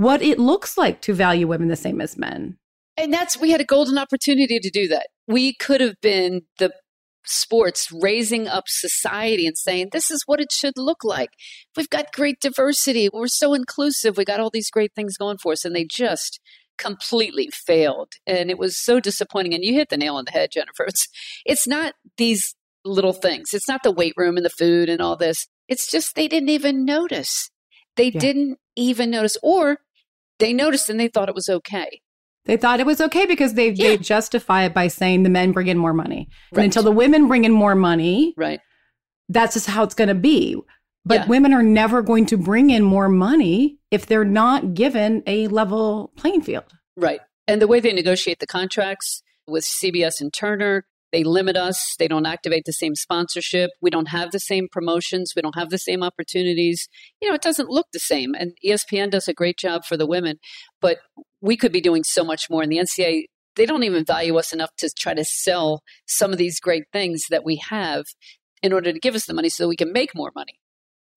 what 0.00 0.22
it 0.22 0.38
looks 0.38 0.78
like 0.78 1.02
to 1.02 1.12
value 1.12 1.46
women 1.46 1.68
the 1.68 1.76
same 1.76 2.00
as 2.00 2.16
men. 2.16 2.56
And 2.96 3.12
that's, 3.12 3.38
we 3.38 3.50
had 3.50 3.60
a 3.60 3.66
golden 3.66 3.98
opportunity 3.98 4.58
to 4.58 4.70
do 4.70 4.88
that. 4.88 5.08
We 5.28 5.54
could 5.54 5.82
have 5.82 6.00
been 6.00 6.40
the 6.58 6.72
sports 7.26 7.92
raising 7.92 8.48
up 8.48 8.64
society 8.66 9.46
and 9.46 9.58
saying, 9.58 9.90
this 9.92 10.10
is 10.10 10.22
what 10.24 10.40
it 10.40 10.52
should 10.52 10.72
look 10.78 11.04
like. 11.04 11.28
We've 11.76 11.90
got 11.90 12.14
great 12.14 12.40
diversity. 12.40 13.10
We're 13.12 13.26
so 13.26 13.52
inclusive. 13.52 14.16
We 14.16 14.24
got 14.24 14.40
all 14.40 14.48
these 14.48 14.70
great 14.70 14.92
things 14.96 15.18
going 15.18 15.36
for 15.36 15.52
us. 15.52 15.66
And 15.66 15.76
they 15.76 15.84
just 15.84 16.40
completely 16.78 17.50
failed. 17.52 18.12
And 18.26 18.50
it 18.50 18.58
was 18.58 18.82
so 18.82 19.00
disappointing. 19.00 19.52
And 19.52 19.62
you 19.62 19.74
hit 19.74 19.90
the 19.90 19.98
nail 19.98 20.16
on 20.16 20.24
the 20.24 20.32
head, 20.32 20.48
Jennifer. 20.50 20.84
It's, 20.86 21.08
it's 21.44 21.66
not 21.68 21.92
these 22.16 22.54
little 22.86 23.12
things. 23.12 23.50
It's 23.52 23.68
not 23.68 23.82
the 23.82 23.92
weight 23.92 24.14
room 24.16 24.38
and 24.38 24.46
the 24.46 24.50
food 24.50 24.88
and 24.88 25.02
all 25.02 25.16
this. 25.16 25.46
It's 25.68 25.90
just 25.90 26.14
they 26.14 26.26
didn't 26.26 26.48
even 26.48 26.86
notice. 26.86 27.50
They 27.96 28.08
yeah. 28.08 28.20
didn't 28.20 28.58
even 28.76 29.10
notice, 29.10 29.36
or 29.42 29.80
they 30.40 30.52
noticed 30.52 30.90
and 30.90 30.98
they 30.98 31.08
thought 31.08 31.28
it 31.28 31.34
was 31.34 31.48
okay. 31.48 32.00
They 32.46 32.56
thought 32.56 32.80
it 32.80 32.86
was 32.86 33.00
okay 33.00 33.26
because 33.26 33.54
they 33.54 33.70
yeah. 33.70 33.88
they 33.88 33.98
justify 33.98 34.64
it 34.64 34.74
by 34.74 34.88
saying 34.88 35.22
the 35.22 35.30
men 35.30 35.52
bring 35.52 35.68
in 35.68 35.78
more 35.78 35.92
money. 35.92 36.28
Right. 36.52 36.62
And 36.62 36.64
until 36.64 36.82
the 36.82 36.90
women 36.90 37.28
bring 37.28 37.44
in 37.44 37.52
more 37.52 37.74
money, 37.74 38.34
right, 38.36 38.60
that's 39.28 39.54
just 39.54 39.66
how 39.66 39.84
it's 39.84 39.94
going 39.94 40.08
to 40.08 40.14
be. 40.14 40.56
But 41.04 41.20
yeah. 41.20 41.26
women 41.26 41.54
are 41.54 41.62
never 41.62 42.02
going 42.02 42.26
to 42.26 42.36
bring 42.36 42.70
in 42.70 42.82
more 42.82 43.08
money 43.08 43.78
if 43.90 44.06
they're 44.06 44.24
not 44.24 44.74
given 44.74 45.22
a 45.26 45.48
level 45.48 46.12
playing 46.16 46.42
field. 46.42 46.64
Right. 46.96 47.20
And 47.48 47.60
the 47.60 47.66
way 47.66 47.80
they 47.80 47.92
negotiate 47.92 48.38
the 48.38 48.46
contracts 48.46 49.22
with 49.46 49.64
CBS 49.64 50.20
and 50.20 50.32
Turner, 50.32 50.84
they 51.12 51.24
limit 51.24 51.56
us. 51.56 51.96
They 51.98 52.08
don't 52.08 52.26
activate 52.26 52.64
the 52.64 52.72
same 52.72 52.94
sponsorship. 52.94 53.70
We 53.80 53.90
don't 53.90 54.08
have 54.08 54.30
the 54.30 54.38
same 54.40 54.68
promotions. 54.70 55.32
We 55.34 55.42
don't 55.42 55.56
have 55.56 55.70
the 55.70 55.78
same 55.78 56.02
opportunities. 56.02 56.88
You 57.20 57.28
know, 57.28 57.34
it 57.34 57.42
doesn't 57.42 57.68
look 57.68 57.88
the 57.92 57.98
same. 57.98 58.34
And 58.34 58.52
ESPN 58.64 59.10
does 59.10 59.28
a 59.28 59.34
great 59.34 59.58
job 59.58 59.84
for 59.84 59.96
the 59.96 60.06
women, 60.06 60.38
but 60.80 60.98
we 61.40 61.56
could 61.56 61.72
be 61.72 61.80
doing 61.80 62.04
so 62.04 62.24
much 62.24 62.48
more. 62.48 62.62
And 62.62 62.70
the 62.70 62.78
NCAA, 62.78 63.24
they 63.56 63.66
don't 63.66 63.82
even 63.82 64.04
value 64.04 64.36
us 64.36 64.52
enough 64.52 64.70
to 64.78 64.90
try 64.96 65.14
to 65.14 65.24
sell 65.24 65.82
some 66.06 66.32
of 66.32 66.38
these 66.38 66.60
great 66.60 66.84
things 66.92 67.24
that 67.30 67.44
we 67.44 67.56
have 67.56 68.04
in 68.62 68.72
order 68.72 68.92
to 68.92 69.00
give 69.00 69.14
us 69.14 69.26
the 69.26 69.34
money 69.34 69.48
so 69.48 69.66
we 69.66 69.76
can 69.76 69.92
make 69.92 70.14
more 70.14 70.30
money. 70.34 70.59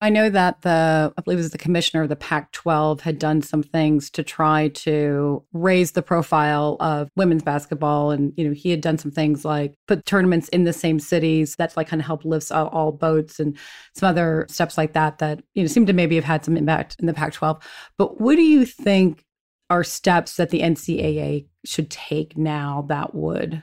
I 0.04 0.10
know 0.10 0.28
that 0.28 0.60
the, 0.60 1.14
I 1.16 1.20
believe 1.22 1.38
it 1.38 1.42
was 1.44 1.52
the 1.52 1.56
commissioner 1.56 2.02
of 2.02 2.10
the 2.10 2.14
Pac 2.14 2.52
12 2.52 3.00
had 3.00 3.18
done 3.18 3.40
some 3.40 3.62
things 3.62 4.10
to 4.10 4.22
try 4.22 4.68
to 4.68 5.42
raise 5.54 5.92
the 5.92 6.02
profile 6.02 6.76
of 6.78 7.08
women's 7.16 7.42
basketball. 7.42 8.10
And, 8.10 8.34
you 8.36 8.46
know, 8.46 8.52
he 8.52 8.68
had 8.68 8.82
done 8.82 8.98
some 8.98 9.10
things 9.10 9.46
like 9.46 9.78
put 9.88 10.04
tournaments 10.04 10.50
in 10.50 10.64
the 10.64 10.74
same 10.74 11.00
cities. 11.00 11.56
That's 11.56 11.74
like 11.74 11.88
kind 11.88 12.02
of 12.02 12.06
helped 12.06 12.26
lift 12.26 12.52
all, 12.52 12.92
boats 12.92 13.40
and 13.40 13.56
some 13.94 14.10
other 14.10 14.44
steps 14.50 14.76
like 14.76 14.92
that 14.92 15.20
that, 15.20 15.42
you 15.54 15.62
know, 15.62 15.68
seem 15.68 15.86
to 15.86 15.94
maybe 15.94 16.16
have 16.16 16.24
had 16.24 16.44
some 16.44 16.58
impact 16.58 16.96
in 16.98 17.06
the 17.06 17.14
Pac 17.14 17.32
12. 17.32 17.66
But 17.96 18.20
what 18.20 18.36
do 18.36 18.42
you 18.42 18.66
think 18.66 19.24
are 19.70 19.82
steps 19.82 20.36
that 20.36 20.50
the 20.50 20.60
NCAA 20.60 21.46
should 21.64 21.90
take 21.90 22.36
now 22.36 22.84
that 22.90 23.14
would 23.14 23.62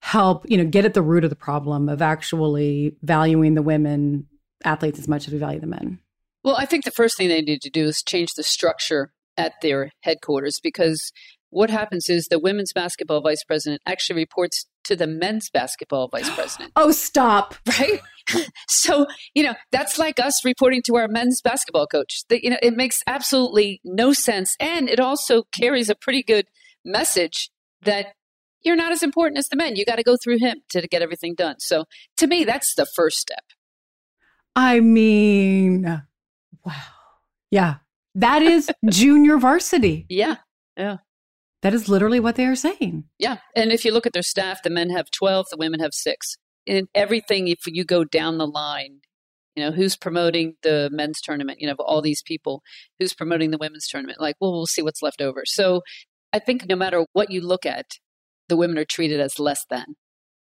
help, 0.00 0.48
you 0.48 0.58
know, 0.58 0.64
get 0.64 0.84
at 0.84 0.94
the 0.94 1.02
root 1.02 1.24
of 1.24 1.30
the 1.30 1.34
problem 1.34 1.88
of 1.88 2.02
actually 2.02 2.96
valuing 3.02 3.54
the 3.54 3.62
women 3.62 4.28
athletes 4.64 4.98
as 4.98 5.08
much 5.08 5.26
as 5.26 5.32
we 5.32 5.38
value 5.38 5.60
the 5.60 5.66
men? 5.66 6.00
Well, 6.44 6.56
I 6.56 6.66
think 6.66 6.84
the 6.84 6.92
first 6.92 7.16
thing 7.16 7.28
they 7.28 7.42
need 7.42 7.62
to 7.62 7.70
do 7.70 7.86
is 7.86 8.02
change 8.06 8.30
the 8.36 8.42
structure 8.42 9.12
at 9.36 9.54
their 9.62 9.90
headquarters 10.02 10.58
because 10.62 11.12
what 11.50 11.70
happens 11.70 12.08
is 12.08 12.26
the 12.26 12.38
women's 12.38 12.72
basketball 12.72 13.20
vice 13.20 13.42
president 13.44 13.80
actually 13.86 14.16
reports 14.16 14.66
to 14.84 14.96
the 14.96 15.06
men's 15.06 15.50
basketball 15.50 16.08
vice 16.08 16.30
president. 16.34 16.72
oh, 16.76 16.90
stop. 16.90 17.54
Right? 17.66 18.00
so, 18.68 19.06
you 19.34 19.42
know, 19.42 19.54
that's 19.72 19.98
like 19.98 20.20
us 20.20 20.44
reporting 20.44 20.82
to 20.86 20.96
our 20.96 21.08
men's 21.08 21.40
basketball 21.40 21.86
coach. 21.86 22.22
That, 22.28 22.42
you 22.42 22.50
know, 22.50 22.58
it 22.62 22.76
makes 22.76 22.98
absolutely 23.06 23.80
no 23.84 24.12
sense. 24.12 24.56
And 24.60 24.88
it 24.88 25.00
also 25.00 25.44
carries 25.52 25.88
a 25.88 25.94
pretty 25.94 26.22
good 26.22 26.46
message 26.84 27.50
that 27.82 28.08
you're 28.62 28.76
not 28.76 28.92
as 28.92 29.02
important 29.02 29.38
as 29.38 29.46
the 29.48 29.56
men. 29.56 29.76
You 29.76 29.84
got 29.84 29.96
to 29.96 30.02
go 30.02 30.16
through 30.22 30.38
him 30.38 30.58
to 30.70 30.86
get 30.88 31.02
everything 31.02 31.34
done. 31.34 31.56
So, 31.60 31.84
to 32.18 32.26
me, 32.26 32.44
that's 32.44 32.74
the 32.74 32.86
first 32.96 33.18
step. 33.18 33.44
I 34.56 34.80
mean, 34.80 35.84
wow. 36.64 36.74
Yeah. 37.50 37.76
That 38.14 38.42
is 38.42 38.70
junior 38.88 39.38
varsity. 39.38 40.06
Yeah. 40.08 40.36
Yeah. 40.76 40.96
That 41.62 41.74
is 41.74 41.88
literally 41.88 42.20
what 42.20 42.36
they 42.36 42.46
are 42.46 42.56
saying. 42.56 43.04
Yeah. 43.18 43.38
And 43.54 43.70
if 43.72 43.84
you 43.84 43.92
look 43.92 44.06
at 44.06 44.14
their 44.14 44.22
staff, 44.22 44.62
the 44.62 44.70
men 44.70 44.90
have 44.90 45.10
12, 45.10 45.46
the 45.50 45.56
women 45.58 45.80
have 45.80 45.92
six. 45.92 46.36
In 46.66 46.88
everything, 46.94 47.48
if 47.48 47.60
you 47.66 47.84
go 47.84 48.04
down 48.04 48.38
the 48.38 48.46
line, 48.46 49.00
You 49.56 49.64
know, 49.64 49.72
who's 49.72 49.96
promoting 49.96 50.54
the 50.62 50.90
men's 50.92 51.20
tournament? 51.22 51.60
You 51.60 51.66
know, 51.68 51.74
all 51.78 52.02
these 52.02 52.22
people, 52.22 52.62
who's 52.98 53.14
promoting 53.14 53.50
the 53.50 53.58
women's 53.58 53.88
tournament? 53.88 54.20
Like, 54.20 54.36
well, 54.40 54.52
we'll 54.52 54.66
see 54.66 54.82
what's 54.82 55.02
left 55.02 55.22
over. 55.22 55.44
So 55.46 55.82
I 56.32 56.38
think 56.38 56.66
no 56.68 56.76
matter 56.76 57.06
what 57.14 57.30
you 57.30 57.40
look 57.40 57.64
at, 57.64 57.86
the 58.48 58.56
women 58.56 58.78
are 58.78 58.84
treated 58.84 59.18
as 59.18 59.38
less 59.38 59.64
than. 59.70 59.96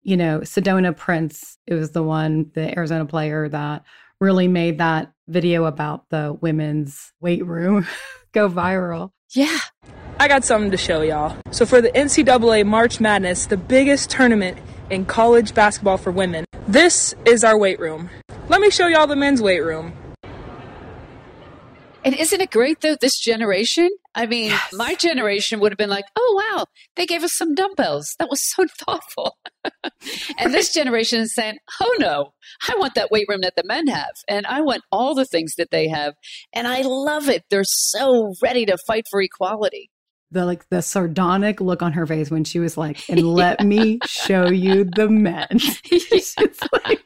You 0.07 0.15
know, 0.15 0.39
Sedona 0.39 0.95
Prince, 0.95 1.57
it 1.67 1.73
was 1.73 1.91
the 1.91 2.01
one, 2.01 2.49
the 2.53 2.73
Arizona 2.77 3.05
player 3.05 3.49
that 3.49 3.83
really 4.21 4.47
made 4.47 4.77
that 4.77 5.11
video 5.27 5.65
about 5.65 6.05
the 6.09 6.31
women's 6.39 7.11
weight 7.19 7.45
room 7.45 7.85
go 8.31 8.47
viral. 8.47 9.11
Yeah. 9.31 9.59
I 10.17 10.29
got 10.29 10.45
something 10.45 10.71
to 10.71 10.77
show 10.77 11.01
y'all. 11.01 11.35
So, 11.51 11.65
for 11.65 11.81
the 11.81 11.89
NCAA 11.89 12.65
March 12.65 13.01
Madness, 13.01 13.47
the 13.47 13.57
biggest 13.57 14.09
tournament 14.09 14.57
in 14.89 15.03
college 15.03 15.53
basketball 15.53 15.97
for 15.97 16.11
women, 16.11 16.45
this 16.69 17.13
is 17.25 17.43
our 17.43 17.57
weight 17.57 17.81
room. 17.81 18.09
Let 18.47 18.61
me 18.61 18.69
show 18.69 18.87
y'all 18.87 19.07
the 19.07 19.17
men's 19.17 19.41
weight 19.41 19.59
room. 19.59 19.91
And 22.07 22.15
isn't 22.15 22.39
it 22.39 22.51
great 22.51 22.79
though, 22.79 22.95
this 22.95 23.19
generation? 23.19 23.89
I 24.15 24.27
mean, 24.27 24.51
yes. 24.51 24.71
my 24.71 24.95
generation 24.95 25.59
would 25.59 25.73
have 25.73 25.77
been 25.77 25.89
like, 25.89 26.05
oh, 26.15 26.41
wow, 26.55 26.65
they 26.95 27.05
gave 27.05 27.21
us 27.21 27.33
some 27.33 27.53
dumbbells. 27.53 28.15
That 28.17 28.29
was 28.29 28.41
so 28.41 28.65
thoughtful. 28.79 29.37
and 30.39 30.53
this 30.53 30.73
generation 30.73 31.19
is 31.19 31.35
saying, 31.35 31.57
oh, 31.81 31.95
no, 31.99 32.31
I 32.69 32.77
want 32.77 32.95
that 32.95 33.11
weight 33.11 33.25
room 33.27 33.41
that 33.41 33.57
the 33.57 33.65
men 33.65 33.87
have. 33.87 34.13
And 34.29 34.45
I 34.45 34.61
want 34.61 34.83
all 34.89 35.15
the 35.15 35.25
things 35.25 35.55
that 35.57 35.69
they 35.69 35.89
have. 35.89 36.13
And 36.53 36.65
I 36.65 36.83
love 36.83 37.27
it. 37.27 37.43
They're 37.49 37.65
so 37.65 38.31
ready 38.41 38.65
to 38.67 38.77
fight 38.87 39.03
for 39.11 39.21
equality 39.21 39.91
the 40.29 40.45
like 40.45 40.67
the 40.69 40.81
sardonic 40.81 41.61
look 41.61 41.81
on 41.81 41.93
her 41.93 42.05
face 42.05 42.29
when 42.29 42.43
she 42.43 42.59
was 42.59 42.75
like, 42.75 43.09
"And 43.09 43.21
let 43.33 43.65
me 43.65 43.99
show 44.05 44.49
you 44.49 44.83
the 44.83 45.07
men." 45.07 45.47
like, 46.85 47.01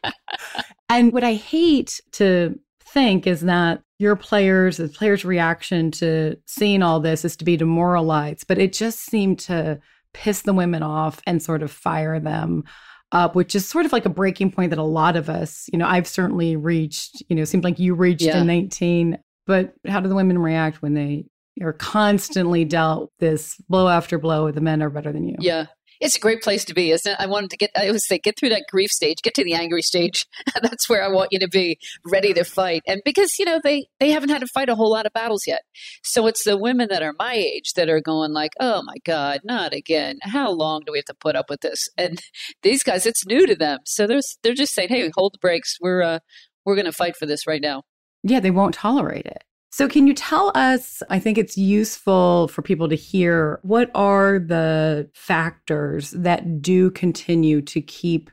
and 0.90 1.14
what 1.14 1.24
I 1.24 1.36
hate 1.36 2.02
to 2.14 2.60
think 2.94 3.28
is 3.28 3.42
that 3.42 3.82
your 4.00 4.16
players, 4.16 4.78
the 4.78 4.88
players' 4.88 5.24
reaction 5.26 5.92
to 5.92 6.36
seeing 6.46 6.82
all 6.82 7.00
this 7.00 7.24
is 7.24 7.36
to 7.38 7.46
be 7.46 7.58
demoralized, 7.58 8.48
but 8.48 8.58
it 8.58 8.74
just 8.74 9.00
seemed 9.00 9.40
to 9.40 9.80
piss 10.14 10.42
the 10.42 10.54
women 10.54 10.84
off 10.84 11.22
and 11.26 11.42
sort 11.42 11.64
of 11.64 11.72
fire 11.72 12.20
them 12.20 12.64
up, 13.12 13.36
which 13.36 13.56
is 13.56 13.68
sort 13.68 13.86
of 13.86 13.94
like 13.94 14.06
a 14.06 14.10
breaking 14.10 14.52
point 14.52 14.70
that 14.72 14.80
a 14.80 14.84
lot 14.84 15.16
of 15.16 15.30
us, 15.30 15.70
you 15.72 15.78
know, 15.78 15.88
I've 15.88 16.08
certainly 16.08 16.56
reached, 16.56 17.24
you 17.30 17.36
know, 17.36 17.44
seems 17.44 17.64
like 17.64 17.80
you 17.80 17.94
reached 17.94 18.24
yeah. 18.24 18.42
in 18.42 18.48
19. 18.48 19.18
But 19.48 19.74
how 19.88 20.00
do 20.00 20.10
the 20.10 20.16
women 20.16 20.38
react 20.38 20.82
when 20.82 20.94
they 20.94 21.26
are 21.62 21.74
constantly 21.74 22.66
dealt 22.66 23.12
this 23.20 23.56
blow 23.70 23.88
after 23.88 24.18
blow? 24.18 24.52
The 24.52 24.62
men 24.62 24.82
are 24.82 24.90
better 24.90 25.12
than 25.12 25.28
you. 25.28 25.36
Yeah 25.40 25.66
it's 26.02 26.16
a 26.16 26.20
great 26.20 26.42
place 26.42 26.66
to 26.66 26.74
be, 26.74 26.92
isn't 26.92 27.12
it? 27.12 27.18
I 27.20 27.28
wanted 27.28 27.52
to 27.52 27.58
get, 27.58 27.70
I 27.78 27.88
always 27.88 28.06
say, 28.06 28.18
get 28.18 28.38
through 28.38 28.50
that 28.50 28.66
grief 28.70 28.90
stage, 28.90 29.22
get 29.22 29.36
to 29.36 29.44
the 29.44 29.54
angry 29.54 29.84
stage. 29.84 30.26
That's 30.62 30.90
where 30.90 31.04
I 31.04 31.08
want 31.08 31.30
you 31.32 31.40
to 31.40 31.48
be, 31.48 31.78
ready 32.04 32.34
to 32.34 32.44
fight. 32.44 32.82
And 32.88 33.02
because, 33.06 33.38
you 33.38 33.46
know, 33.46 33.62
they, 33.64 33.86
they 34.00 34.10
haven't 34.10 34.30
had 34.30 34.42
to 34.42 34.48
fight 34.48 34.68
a 34.68 34.76
whole 34.76 34.90
lot 34.90 35.06
of 35.06 35.14
battles 35.14 35.46
yet. 35.46 35.62
So 36.04 36.26
it's 36.26 36.44
the 36.44 36.58
women 36.58 36.88
that 36.90 37.04
are 37.04 37.14
my 37.20 37.34
age 37.34 37.74
that 37.76 37.88
are 37.88 38.02
going 38.02 38.34
like, 38.34 38.54
oh 38.60 38.82
my 38.84 38.96
God, 39.06 39.42
not 39.44 39.74
again. 39.74 40.18
How 40.24 40.50
long 40.50 40.82
do 40.86 40.92
we 40.92 40.98
have 40.98 41.06
to 41.06 41.14
put 41.14 41.36
up 41.36 41.50
with 41.50 41.62
this? 41.62 41.88
And 41.98 42.20
these 42.64 42.84
guys, 42.84 43.06
it's 43.06 43.26
new 43.26 43.46
to 43.46 43.56
them. 43.56 43.80
So 43.86 44.08
there's, 44.08 44.38
they're 44.42 44.56
just 44.56 44.74
saying, 44.74 44.90
hey, 44.90 45.12
hold 45.16 45.36
the 45.36 45.40
brakes. 45.40 45.78
We're, 45.80 46.02
uh, 46.02 46.20
we're 46.66 46.76
going 46.76 46.86
to 46.86 46.92
fight 46.92 47.16
for 47.16 47.28
this 47.28 47.46
right 47.46 47.62
now. 47.62 47.84
Yeah, 48.24 48.40
they 48.40 48.52
won't 48.52 48.74
tolerate 48.74 49.26
it. 49.26 49.44
So, 49.74 49.88
can 49.88 50.06
you 50.06 50.14
tell 50.14 50.52
us? 50.54 51.02
I 51.10 51.18
think 51.18 51.38
it's 51.38 51.58
useful 51.58 52.50
for 52.50 52.62
people 52.62 52.90
to 52.90 52.96
hear 52.96 53.60
what 53.64 53.90
are 53.96 54.38
the 54.38 55.10
factors 55.14 56.12
that 56.12 56.62
do 56.62 56.92
continue 56.92 57.62
to 57.62 57.82
keep 57.82 58.30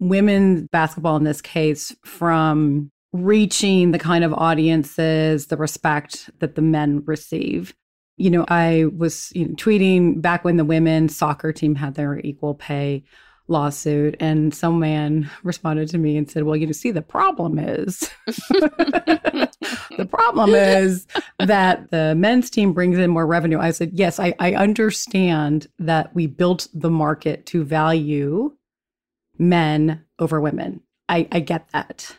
women's 0.00 0.68
basketball, 0.68 1.16
in 1.16 1.24
this 1.24 1.40
case, 1.40 1.94
from 2.04 2.90
reaching 3.12 3.92
the 3.92 3.98
kind 3.98 4.24
of 4.24 4.34
audiences, 4.34 5.46
the 5.46 5.56
respect 5.56 6.30
that 6.40 6.56
the 6.56 6.62
men 6.62 7.02
receive. 7.06 7.72
You 8.16 8.30
know, 8.30 8.44
I 8.48 8.86
was 8.96 9.30
you 9.36 9.46
know, 9.46 9.54
tweeting 9.54 10.20
back 10.20 10.44
when 10.44 10.56
the 10.56 10.64
women's 10.64 11.16
soccer 11.16 11.52
team 11.52 11.76
had 11.76 11.94
their 11.94 12.18
equal 12.18 12.54
pay 12.54 13.04
lawsuit 13.48 14.16
and 14.18 14.52
some 14.54 14.80
man 14.80 15.30
responded 15.44 15.88
to 15.88 15.98
me 15.98 16.16
and 16.16 16.28
said 16.30 16.42
well 16.42 16.56
you 16.56 16.72
see 16.72 16.90
the 16.90 17.02
problem 17.02 17.58
is 17.58 18.10
the 18.26 20.08
problem 20.10 20.50
is 20.50 21.06
that 21.38 21.90
the 21.90 22.14
men's 22.16 22.50
team 22.50 22.72
brings 22.72 22.98
in 22.98 23.10
more 23.10 23.26
revenue. 23.26 23.58
I 23.58 23.70
said 23.70 23.90
yes 23.92 24.18
I, 24.18 24.34
I 24.38 24.54
understand 24.54 25.68
that 25.78 26.14
we 26.14 26.26
built 26.26 26.68
the 26.74 26.90
market 26.90 27.46
to 27.46 27.64
value 27.64 28.56
men 29.38 30.04
over 30.18 30.40
women. 30.40 30.80
I, 31.08 31.28
I 31.30 31.40
get 31.40 31.68
that. 31.72 32.16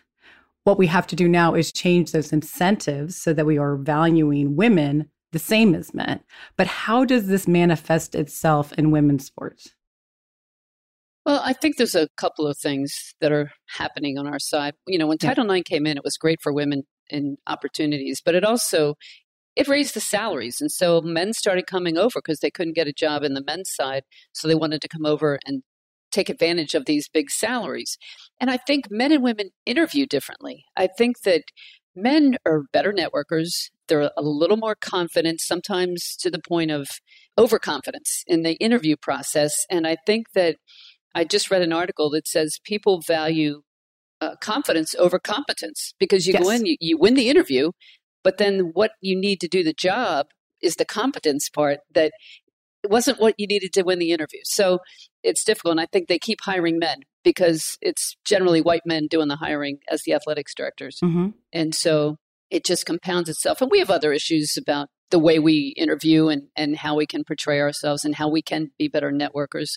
What 0.64 0.78
we 0.78 0.88
have 0.88 1.08
to 1.08 1.16
do 1.16 1.28
now 1.28 1.56
is 1.56 1.72
change 1.72 2.12
those 2.12 2.34
incentives 2.34 3.16
so 3.16 3.34
that 3.34 3.46
we 3.46 3.58
are 3.58 3.76
valuing 3.76 4.56
women 4.56 5.10
the 5.32 5.40
same 5.40 5.76
as 5.76 5.94
men. 5.94 6.22
But 6.56 6.68
how 6.68 7.06
does 7.06 7.28
this 7.28 7.48
manifest 7.48 8.16
itself 8.16 8.74
in 8.74 8.92
women's 8.92 9.26
sports 9.26 9.74
well, 11.28 11.42
I 11.44 11.52
think 11.52 11.76
there's 11.76 11.94
a 11.94 12.08
couple 12.16 12.48
of 12.48 12.58
things 12.58 13.14
that 13.20 13.34
are 13.34 13.52
happening 13.68 14.18
on 14.18 14.28
our 14.28 14.40
side. 14.40 14.76
You 14.88 14.98
know, 14.98 15.08
when 15.08 15.18
yeah. 15.22 15.34
Title 15.34 15.52
IX 15.52 15.68
came 15.68 15.86
in, 15.86 15.98
it 15.98 16.04
was 16.04 16.16
great 16.16 16.40
for 16.42 16.54
women 16.54 16.84
in 17.10 17.36
opportunities, 17.46 18.22
but 18.24 18.34
it 18.34 18.46
also 18.46 18.96
it 19.58 19.68
raised 19.68 19.94
the 19.94 20.00
salaries, 20.00 20.62
and 20.62 20.72
so 20.72 21.02
men 21.02 21.34
started 21.34 21.68
coming 21.68 21.98
over 21.98 22.22
because 22.24 22.40
they 22.40 22.52
couldn't 22.52 22.76
get 22.76 22.88
a 22.88 22.94
job 22.94 23.24
in 23.24 23.34
the 23.34 23.44
men's 23.46 23.72
side, 23.74 24.04
so 24.32 24.48
they 24.48 24.56
wanted 24.56 24.82
to 24.82 24.88
come 24.88 25.06
over 25.06 25.38
and 25.46 25.64
take 26.12 26.30
advantage 26.30 26.74
of 26.76 26.86
these 26.86 27.10
big 27.10 27.30
salaries. 27.30 27.98
And 28.40 28.50
I 28.50 28.56
think 28.56 28.90
men 28.90 29.12
and 29.12 29.22
women 29.22 29.50
interview 29.66 30.06
differently. 30.06 30.64
I 30.78 30.88
think 30.88 31.24
that 31.24 31.44
men 31.94 32.38
are 32.46 32.64
better 32.72 32.94
networkers. 32.94 33.50
They're 33.90 34.12
a 34.16 34.22
little 34.22 34.58
more 34.58 34.76
confident, 34.80 35.42
sometimes 35.42 36.16
to 36.20 36.30
the 36.32 36.40
point 36.48 36.72
of 36.72 36.88
overconfidence 37.38 38.24
in 38.28 38.44
the 38.44 38.54
interview 38.54 38.96
process. 38.96 39.54
And 39.70 39.86
I 39.86 39.98
think 40.06 40.28
that 40.34 40.56
I 41.16 41.24
just 41.24 41.50
read 41.50 41.62
an 41.62 41.74
article 41.74 42.10
that 42.12 42.28
says 42.28 42.60
people 42.64 43.02
value 43.06 43.62
uh, 44.22 44.36
confidence 44.42 44.96
over 44.96 45.20
competence 45.20 45.94
because 46.00 46.28
you 46.28 46.34
yes. 46.34 46.44
go 46.44 46.50
in, 46.50 46.66
you, 46.66 46.78
you 46.80 46.98
win 46.98 47.14
the 47.14 47.30
interview, 47.30 47.72
but 48.24 48.38
then 48.38 48.72
what 48.74 48.92
you 49.02 49.16
need 49.20 49.40
to 49.42 49.48
do 49.48 49.64
the 49.64 49.74
job 49.74 50.28
is 50.62 50.76
the 50.76 50.86
competence 50.86 51.50
part 51.50 51.80
that 51.94 52.12
it 52.84 52.92
wasn't 52.92 53.20
what 53.20 53.36
you 53.38 53.48
needed 53.48 53.74
to 53.74 53.84
win 53.84 54.00
the 54.00 54.12
interview. 54.12 54.40
So 54.44 54.80
it's 55.24 55.44
difficult. 55.44 55.74
And 55.74 55.82
I 55.82 55.88
think 55.92 56.08
they 56.08 56.20
keep 56.20 56.40
hiring 56.42 56.80
men 56.80 57.02
because 57.24 57.78
it's 57.82 58.16
generally 58.26 58.62
white 58.62 58.84
men 58.86 59.08
doing 59.08 59.28
the 59.28 59.36
hiring 59.36 59.80
as 59.90 60.04
the 60.04 60.14
athletics 60.14 60.54
directors. 60.56 61.00
Mm-hmm. 61.04 61.30
And 61.52 61.76
so 61.76 62.18
it 62.50 62.64
just 62.64 62.86
compounds 62.86 63.30
itself. 63.30 63.62
And 63.62 63.70
we 63.70 63.80
have 63.80 63.90
other 63.90 64.14
issues 64.14 64.58
about 64.58 64.90
the 65.10 65.20
way 65.20 65.40
we 65.40 65.74
interview 65.78 66.28
and, 66.28 66.44
and 66.56 66.76
how 66.76 66.96
we 66.96 67.06
can 67.06 67.24
portray 67.24 67.62
ourselves 67.62 68.04
and 68.04 68.16
how 68.16 68.30
we 68.30 68.42
can 68.42 68.72
be 68.78 68.88
better 68.88 69.12
networkers. 69.12 69.72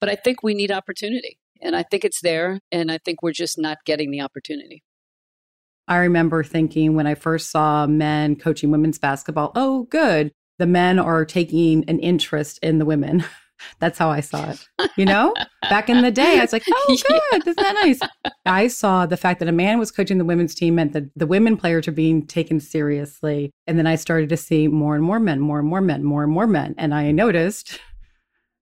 But 0.00 0.08
I 0.08 0.14
think 0.14 0.42
we 0.42 0.54
need 0.54 0.70
opportunity. 0.70 1.38
And 1.60 1.74
I 1.74 1.82
think 1.82 2.04
it's 2.04 2.20
there. 2.20 2.60
And 2.70 2.92
I 2.92 2.98
think 2.98 3.22
we're 3.22 3.32
just 3.32 3.58
not 3.58 3.78
getting 3.84 4.10
the 4.10 4.20
opportunity. 4.20 4.82
I 5.88 5.98
remember 5.98 6.42
thinking 6.42 6.94
when 6.94 7.06
I 7.06 7.14
first 7.14 7.50
saw 7.50 7.86
men 7.86 8.36
coaching 8.36 8.70
women's 8.70 8.98
basketball, 8.98 9.52
oh, 9.54 9.84
good. 9.84 10.32
The 10.58 10.66
men 10.66 10.98
are 10.98 11.24
taking 11.24 11.88
an 11.88 11.98
interest 12.00 12.58
in 12.62 12.78
the 12.78 12.84
women. 12.84 13.24
That's 13.78 13.98
how 13.98 14.10
I 14.10 14.20
saw 14.20 14.50
it. 14.50 14.68
You 14.96 15.04
know, 15.04 15.34
back 15.62 15.88
in 15.88 16.02
the 16.02 16.10
day, 16.10 16.38
I 16.38 16.42
was 16.42 16.52
like, 16.52 16.64
oh, 16.70 16.98
good. 17.08 17.20
Yeah. 17.32 17.38
Isn't 17.38 17.56
that 17.56 17.74
nice? 17.82 18.00
I 18.44 18.68
saw 18.68 19.06
the 19.06 19.16
fact 19.16 19.40
that 19.40 19.48
a 19.48 19.52
man 19.52 19.78
was 19.78 19.90
coaching 19.90 20.18
the 20.18 20.24
women's 20.24 20.54
team 20.54 20.76
meant 20.76 20.92
that 20.92 21.04
the 21.16 21.26
women 21.26 21.56
players 21.56 21.86
are 21.88 21.92
being 21.92 22.26
taken 22.26 22.60
seriously. 22.60 23.50
And 23.66 23.78
then 23.78 23.86
I 23.86 23.96
started 23.96 24.28
to 24.30 24.36
see 24.36 24.68
more 24.68 24.94
and 24.94 25.04
more 25.04 25.20
men, 25.20 25.40
more 25.40 25.58
and 25.58 25.68
more 25.68 25.80
men, 25.80 26.04
more 26.04 26.22
and 26.22 26.32
more 26.32 26.46
men. 26.46 26.74
And 26.78 26.94
I 26.94 27.10
noticed 27.12 27.80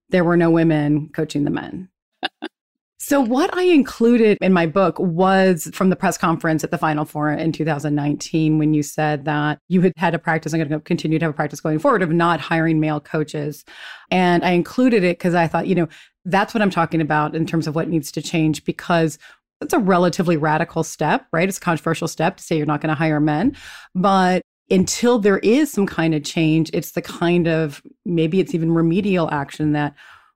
there 0.09 0.23
were 0.23 0.37
no 0.37 0.49
women 0.49 1.09
coaching 1.09 1.43
the 1.43 1.51
men. 1.51 1.89
So, 3.07 3.21
what 3.21 3.55
I 3.55 3.61
included 3.61 4.39
in 4.41 4.51
my 4.51 4.65
book 4.65 4.97
was 4.97 5.69
from 5.75 5.91
the 5.91 5.95
press 5.95 6.17
conference 6.17 6.63
at 6.63 6.71
the 6.71 6.77
Final 6.79 7.05
Four 7.05 7.31
in 7.31 7.51
2019 7.51 8.57
when 8.57 8.73
you 8.73 8.81
said 8.81 9.25
that 9.25 9.59
you 9.67 9.81
had 9.81 9.93
had 9.95 10.15
a 10.15 10.19
practice 10.19 10.53
and 10.53 10.59
going 10.59 10.71
to 10.71 10.83
continue 10.83 11.19
to 11.19 11.25
have 11.25 11.35
a 11.35 11.35
practice 11.35 11.61
going 11.61 11.77
forward 11.77 12.01
of 12.01 12.09
not 12.09 12.39
hiring 12.39 12.79
male 12.79 12.99
coaches. 12.99 13.63
And 14.09 14.43
I 14.43 14.53
included 14.53 15.03
it 15.03 15.19
because 15.19 15.35
I 15.35 15.45
thought, 15.45 15.67
you 15.67 15.75
know, 15.75 15.87
that's 16.25 16.55
what 16.55 16.63
I'm 16.63 16.71
talking 16.71 16.99
about 16.99 17.35
in 17.35 17.45
terms 17.45 17.67
of 17.67 17.75
what 17.75 17.89
needs 17.89 18.11
to 18.11 18.23
change 18.23 18.65
because 18.65 19.19
it's 19.61 19.73
a 19.73 19.77
relatively 19.77 20.35
radical 20.35 20.83
step, 20.83 21.27
right? 21.31 21.47
It's 21.47 21.59
a 21.59 21.61
controversial 21.61 22.07
step 22.07 22.37
to 22.37 22.43
say 22.43 22.57
you're 22.57 22.65
not 22.65 22.81
going 22.81 22.89
to 22.89 22.95
hire 22.95 23.19
men. 23.19 23.55
But 23.93 24.41
until 24.71 25.19
there 25.19 25.37
is 25.37 25.71
some 25.71 25.85
kind 25.85 26.15
of 26.15 26.23
change, 26.23 26.71
it's 26.73 26.93
the 26.93 27.03
kind 27.03 27.47
of 27.47 27.83
maybe 28.03 28.39
it's 28.39 28.55
even 28.55 28.71
remedial 28.71 29.29
action 29.29 29.73
that 29.73 29.93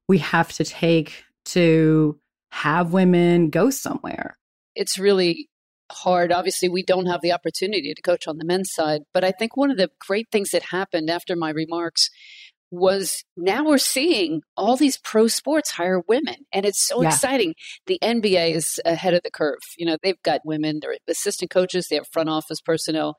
we 0.07 0.19
have 0.19 0.53
to 0.53 0.63
take 0.63 1.23
to 1.45 2.19
have 2.51 2.93
women 2.93 3.49
go 3.49 3.69
somewhere. 3.69 4.37
It's 4.75 4.97
really 4.97 5.49
hard. 5.91 6.31
Obviously, 6.31 6.69
we 6.69 6.83
don't 6.83 7.07
have 7.07 7.21
the 7.21 7.31
opportunity 7.31 7.93
to 7.93 8.01
coach 8.01 8.27
on 8.27 8.37
the 8.37 8.45
men's 8.45 8.71
side. 8.71 9.01
But 9.13 9.23
I 9.23 9.31
think 9.31 9.57
one 9.57 9.71
of 9.71 9.77
the 9.77 9.89
great 10.07 10.27
things 10.31 10.51
that 10.51 10.63
happened 10.63 11.09
after 11.09 11.35
my 11.35 11.49
remarks 11.49 12.09
was 12.71 13.23
now 13.35 13.65
we're 13.65 13.77
seeing 13.77 14.41
all 14.55 14.77
these 14.77 14.97
pro 14.99 15.27
sports 15.27 15.71
hire 15.71 16.01
women 16.07 16.35
and 16.53 16.65
it's 16.65 16.85
so 16.85 17.01
yeah. 17.01 17.09
exciting 17.09 17.55
the 17.87 17.97
nba 18.03 18.53
is 18.53 18.79
ahead 18.85 19.15
of 19.15 19.21
the 19.23 19.31
curve 19.31 19.57
you 19.75 19.85
know 19.85 19.97
they've 20.03 20.21
got 20.23 20.41
women 20.45 20.77
they're 20.79 20.95
assistant 21.07 21.49
coaches 21.49 21.87
they 21.89 21.95
have 21.95 22.07
front 22.11 22.29
office 22.29 22.61
personnel 22.61 23.15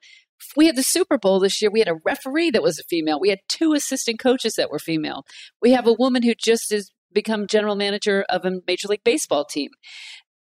we 0.57 0.67
had 0.67 0.77
the 0.77 0.85
super 0.85 1.19
bowl 1.19 1.41
this 1.41 1.61
year 1.61 1.71
we 1.71 1.81
had 1.81 1.89
a 1.89 1.99
referee 2.05 2.51
that 2.51 2.63
was 2.63 2.79
a 2.79 2.85
female 2.85 3.19
we 3.19 3.29
had 3.29 3.41
two 3.49 3.73
assistant 3.73 4.21
coaches 4.21 4.55
that 4.57 4.71
were 4.71 4.79
female 4.79 5.25
we 5.61 5.73
have 5.73 5.87
a 5.87 5.93
woman 5.95 6.23
who 6.23 6.35
just 6.39 6.71
has 6.71 6.93
become 7.13 7.47
general 7.47 7.77
manager 7.77 8.25
of 8.29 8.45
a 8.45 8.61
major 8.67 8.89
league 8.89 9.05
baseball 9.05 9.45
team 9.45 9.71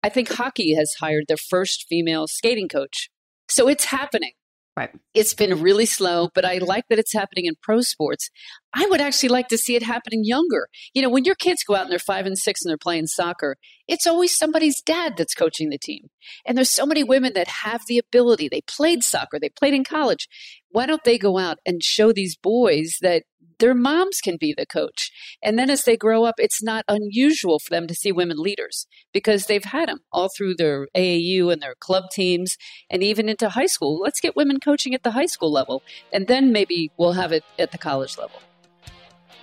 i 0.02 0.08
think 0.08 0.28
hockey 0.32 0.74
has 0.74 0.94
hired 1.00 1.24
their 1.28 1.36
first 1.36 1.86
female 1.88 2.26
skating 2.26 2.68
coach 2.68 3.10
so 3.48 3.68
it's 3.68 3.86
happening 3.86 4.32
Right. 4.76 4.90
It's 5.14 5.32
been 5.32 5.62
really 5.62 5.86
slow, 5.86 6.28
but 6.34 6.44
I 6.44 6.58
like 6.58 6.84
that 6.90 6.98
it's 6.98 7.14
happening 7.14 7.46
in 7.46 7.54
pro 7.62 7.80
sports. 7.80 8.28
I 8.74 8.86
would 8.90 9.00
actually 9.00 9.30
like 9.30 9.48
to 9.48 9.56
see 9.56 9.74
it 9.74 9.82
happening 9.82 10.20
younger. 10.22 10.68
You 10.92 11.00
know, 11.00 11.08
when 11.08 11.24
your 11.24 11.34
kids 11.34 11.64
go 11.66 11.74
out 11.74 11.84
and 11.84 11.90
they're 11.90 11.98
five 11.98 12.26
and 12.26 12.36
six 12.36 12.62
and 12.62 12.68
they're 12.68 12.76
playing 12.76 13.06
soccer, 13.06 13.56
it's 13.88 14.06
always 14.06 14.36
somebody's 14.36 14.82
dad 14.82 15.14
that's 15.16 15.34
coaching 15.34 15.70
the 15.70 15.78
team. 15.78 16.08
And 16.44 16.58
there's 16.58 16.70
so 16.70 16.84
many 16.84 17.02
women 17.02 17.32
that 17.32 17.48
have 17.48 17.80
the 17.88 17.96
ability. 17.96 18.50
They 18.50 18.60
played 18.60 19.02
soccer, 19.02 19.38
they 19.40 19.48
played 19.48 19.72
in 19.72 19.82
college. 19.82 20.28
Why 20.68 20.84
don't 20.84 21.04
they 21.04 21.16
go 21.16 21.38
out 21.38 21.56
and 21.64 21.82
show 21.82 22.12
these 22.12 22.36
boys 22.36 22.98
that 23.00 23.22
their 23.58 23.74
moms 23.74 24.20
can 24.20 24.36
be 24.36 24.54
the 24.56 24.66
coach. 24.66 25.10
And 25.42 25.58
then 25.58 25.70
as 25.70 25.82
they 25.82 25.96
grow 25.96 26.24
up, 26.24 26.36
it's 26.38 26.62
not 26.62 26.84
unusual 26.88 27.58
for 27.58 27.70
them 27.70 27.86
to 27.86 27.94
see 27.94 28.12
women 28.12 28.38
leaders 28.38 28.86
because 29.12 29.46
they've 29.46 29.64
had 29.64 29.88
them 29.88 30.00
all 30.12 30.28
through 30.28 30.54
their 30.54 30.88
AAU 30.96 31.52
and 31.52 31.62
their 31.62 31.74
club 31.74 32.04
teams 32.12 32.56
and 32.90 33.02
even 33.02 33.28
into 33.28 33.48
high 33.48 33.66
school. 33.66 33.98
Let's 33.98 34.20
get 34.20 34.36
women 34.36 34.60
coaching 34.60 34.94
at 34.94 35.02
the 35.02 35.10
high 35.12 35.26
school 35.26 35.52
level, 35.52 35.82
and 36.12 36.26
then 36.26 36.52
maybe 36.52 36.90
we'll 36.96 37.12
have 37.12 37.32
it 37.32 37.44
at 37.58 37.72
the 37.72 37.78
college 37.78 38.18
level. 38.18 38.40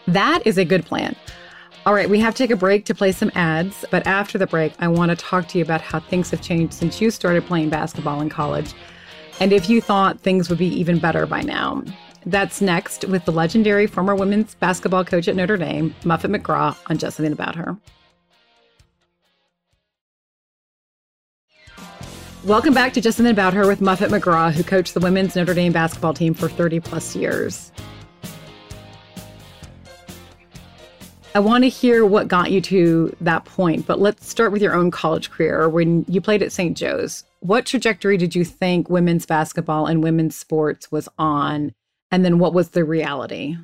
That 0.07 0.45
is 0.45 0.57
a 0.57 0.65
good 0.65 0.85
plan. 0.85 1.15
All 1.85 1.93
right, 1.93 2.09
we 2.09 2.19
have 2.19 2.33
to 2.35 2.43
take 2.43 2.51
a 2.51 2.55
break 2.55 2.85
to 2.85 2.95
play 2.95 3.11
some 3.11 3.31
ads, 3.35 3.83
but 3.91 4.07
after 4.07 4.37
the 4.37 4.47
break, 4.47 4.73
I 4.79 4.87
want 4.87 5.09
to 5.09 5.17
talk 5.17 5.49
to 5.49 5.57
you 5.57 5.63
about 5.63 5.81
how 5.81 5.99
things 5.99 6.29
have 6.31 6.41
changed 6.41 6.73
since 6.73 7.01
you 7.01 7.11
started 7.11 7.45
playing 7.45 7.69
basketball 7.69 8.21
in 8.21 8.29
college 8.29 8.73
and 9.39 9.51
if 9.51 9.69
you 9.69 9.81
thought 9.81 10.19
things 10.19 10.49
would 10.49 10.59
be 10.59 10.67
even 10.67 10.99
better 10.99 11.25
by 11.25 11.41
now. 11.41 11.83
That's 12.25 12.61
next 12.61 13.05
with 13.05 13.25
the 13.25 13.31
legendary 13.31 13.85
former 13.85 14.15
women's 14.15 14.55
basketball 14.55 15.03
coach 15.03 15.27
at 15.27 15.35
Notre 15.35 15.57
Dame, 15.57 15.93
Muffet 16.05 16.29
McGraw, 16.29 16.75
on 16.89 16.97
Just 16.97 17.17
Something 17.17 17.33
About 17.33 17.55
Her. 17.55 17.77
Welcome 22.45 22.73
back 22.73 22.93
to 22.93 23.01
Just 23.01 23.17
Something 23.17 23.31
About 23.31 23.53
Her 23.53 23.67
with 23.67 23.81
Muffet 23.81 24.09
McGraw, 24.09 24.53
who 24.53 24.63
coached 24.63 24.93
the 24.93 25.01
women's 25.01 25.35
Notre 25.35 25.53
Dame 25.53 25.73
basketball 25.73 26.13
team 26.13 26.33
for 26.33 26.47
30 26.47 26.79
plus 26.79 27.15
years. 27.15 27.71
I 31.35 31.39
want 31.39 31.63
to 31.63 31.69
hear 31.69 32.05
what 32.05 32.27
got 32.27 32.51
you 32.51 32.61
to 32.61 33.15
that 33.19 33.43
point, 33.43 33.87
but 33.87 33.99
let's 33.99 34.29
start 34.29 34.51
with 34.51 34.61
your 34.61 34.75
own 34.75 34.91
college 34.91 35.31
career. 35.31 35.67
When 35.67 36.05
you 36.07 36.21
played 36.21 36.43
at 36.43 36.51
St. 36.51 36.77
Joe's, 36.77 37.23
what 37.39 37.65
trajectory 37.65 38.17
did 38.17 38.35
you 38.35 38.45
think 38.45 38.89
women's 38.89 39.25
basketball 39.25 39.87
and 39.87 40.03
women's 40.03 40.35
sports 40.35 40.91
was 40.91 41.09
on? 41.17 41.73
And 42.13 42.23
then 42.23 42.37
what 42.37 42.53
was 42.53 42.69
the 42.69 42.85
reality? 42.85 43.57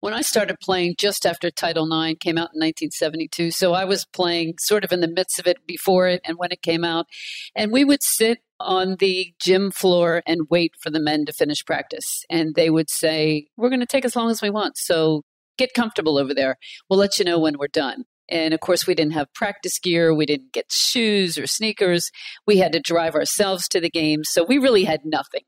When 0.00 0.12
I 0.12 0.22
started 0.22 0.58
playing 0.60 0.96
just 0.98 1.24
after 1.24 1.52
Title 1.52 1.86
IX 1.86 2.18
came 2.18 2.36
out 2.36 2.50
in 2.52 2.58
1972, 2.58 3.52
so 3.52 3.74
I 3.74 3.84
was 3.84 4.04
playing 4.12 4.54
sort 4.58 4.82
of 4.82 4.90
in 4.90 4.98
the 4.98 5.06
midst 5.06 5.38
of 5.38 5.46
it 5.46 5.58
before 5.68 6.08
it 6.08 6.20
and 6.24 6.36
when 6.36 6.50
it 6.50 6.62
came 6.62 6.82
out. 6.82 7.06
And 7.54 7.70
we 7.70 7.84
would 7.84 8.02
sit 8.02 8.38
on 8.58 8.96
the 8.96 9.32
gym 9.38 9.70
floor 9.70 10.20
and 10.26 10.48
wait 10.50 10.72
for 10.80 10.90
the 10.90 10.98
men 10.98 11.26
to 11.26 11.32
finish 11.32 11.64
practice. 11.64 12.24
And 12.28 12.56
they 12.56 12.70
would 12.70 12.90
say, 12.90 13.46
We're 13.56 13.70
going 13.70 13.78
to 13.78 13.86
take 13.86 14.04
as 14.04 14.16
long 14.16 14.30
as 14.30 14.42
we 14.42 14.50
want. 14.50 14.76
So 14.76 15.22
get 15.56 15.72
comfortable 15.72 16.18
over 16.18 16.34
there. 16.34 16.56
We'll 16.90 16.98
let 16.98 17.20
you 17.20 17.24
know 17.24 17.38
when 17.38 17.56
we're 17.56 17.68
done. 17.68 18.02
And 18.28 18.52
of 18.52 18.58
course, 18.58 18.88
we 18.88 18.96
didn't 18.96 19.12
have 19.12 19.32
practice 19.32 19.78
gear. 19.78 20.12
We 20.12 20.26
didn't 20.26 20.52
get 20.52 20.72
shoes 20.72 21.38
or 21.38 21.46
sneakers. 21.46 22.10
We 22.48 22.56
had 22.56 22.72
to 22.72 22.80
drive 22.80 23.14
ourselves 23.14 23.68
to 23.68 23.80
the 23.80 23.90
games. 23.90 24.30
So 24.32 24.42
we 24.42 24.58
really 24.58 24.82
had 24.82 25.04
nothing 25.04 25.42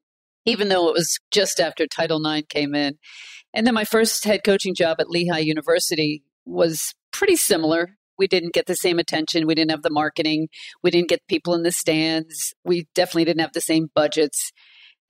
even 0.48 0.68
though 0.68 0.88
it 0.88 0.94
was 0.94 1.18
just 1.30 1.60
after 1.60 1.86
Title 1.86 2.24
IX 2.26 2.46
came 2.48 2.74
in. 2.74 2.98
And 3.52 3.66
then 3.66 3.74
my 3.74 3.84
first 3.84 4.24
head 4.24 4.40
coaching 4.44 4.74
job 4.74 4.96
at 4.98 5.10
Lehigh 5.10 5.38
University 5.38 6.22
was 6.46 6.94
pretty 7.12 7.36
similar. 7.36 7.90
We 8.18 8.26
didn't 8.26 8.54
get 8.54 8.66
the 8.66 8.74
same 8.74 8.98
attention. 8.98 9.46
We 9.46 9.54
didn't 9.54 9.70
have 9.70 9.82
the 9.82 9.90
marketing. 9.90 10.48
We 10.82 10.90
didn't 10.90 11.10
get 11.10 11.20
people 11.28 11.54
in 11.54 11.62
the 11.62 11.70
stands. 11.70 12.54
We 12.64 12.86
definitely 12.94 13.26
didn't 13.26 13.42
have 13.42 13.52
the 13.52 13.60
same 13.60 13.88
budgets. 13.94 14.52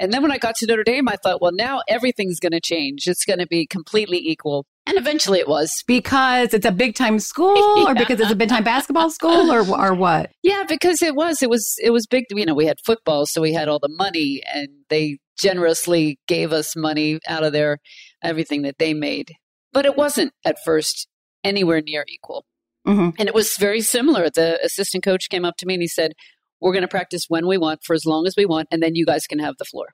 And 0.01 0.13
then 0.13 0.23
when 0.23 0.31
I 0.31 0.39
got 0.39 0.55
to 0.57 0.67
Notre 0.67 0.85
Dame, 0.85 1.09
I 1.09 1.17
thought, 1.23 1.41
well, 1.41 1.53
now 1.53 1.81
everything's 1.89 2.39
going 2.39 2.53
to 2.53 2.61
change. 2.61 3.07
It's 3.07 3.25
going 3.25 3.41
to 3.41 3.47
be 3.47 3.67
completely 3.67 4.19
equal. 4.19 4.65
And 4.87 4.97
eventually 4.97 5.41
it 5.41 5.49
was. 5.49 5.71
Because 5.87 6.55
it's 6.55 6.65
a 6.65 6.73
big 6.73 6.95
time 6.95 7.19
school 7.19 7.79
yeah. 7.79 7.85
or 7.91 7.95
because 7.95 8.21
it's 8.21 8.31
a 8.31 8.37
big 8.37 8.49
time 8.49 8.65
basketball 8.65 9.11
school 9.11 9.53
or, 9.53 9.61
or 9.77 9.95
what? 9.95 10.31
Yeah, 10.43 10.65
because 10.69 11.03
it 11.03 11.15
was. 11.15 11.43
It 11.43 11.51
was 11.51 11.75
it 11.83 11.91
was 11.91 12.07
big. 12.07 12.25
You 12.31 12.47
know, 12.47 12.55
we 12.55 12.67
had 12.67 12.79
football, 12.85 13.27
so 13.27 13.43
we 13.43 13.53
had 13.53 13.69
all 13.69 13.81
the 13.81 13.95
money 13.99 14.41
and 14.55 14.69
they 14.89 15.19
generously 15.39 16.19
gave 16.27 16.53
us 16.53 16.77
money 16.77 17.19
out 17.29 17.45
of 17.45 17.53
their 17.53 17.79
everything 18.23 18.63
that 18.63 18.79
they 18.79 18.95
made. 18.95 19.33
But 19.73 19.87
it 19.87 19.97
wasn't 19.97 20.33
at 20.45 20.57
first 20.65 21.09
anywhere 21.45 21.81
near 21.81 22.05
equal. 22.09 22.45
Mm-hmm. 22.87 23.11
And 23.19 23.29
it 23.29 23.35
was 23.35 23.57
very 23.57 23.81
similar. 23.81 24.31
The 24.31 24.59
assistant 24.65 25.05
coach 25.05 25.29
came 25.29 25.45
up 25.45 25.57
to 25.59 25.67
me 25.67 25.75
and 25.75 25.83
he 25.83 25.89
said, 25.89 26.13
We're 26.61 26.73
going 26.73 26.83
to 26.83 26.89
practice 26.89 27.27
when 27.29 27.47
we 27.47 27.59
want 27.59 27.81
for 27.85 27.95
as 27.95 28.07
long 28.07 28.27
as 28.27 28.35
we 28.37 28.47
want, 28.47 28.69
and 28.71 28.83
then 28.83 28.95
you 28.95 29.05
guys 29.05 29.27
can 29.27 29.39
have 29.39 29.57
the 29.59 29.65
floor. 29.65 29.89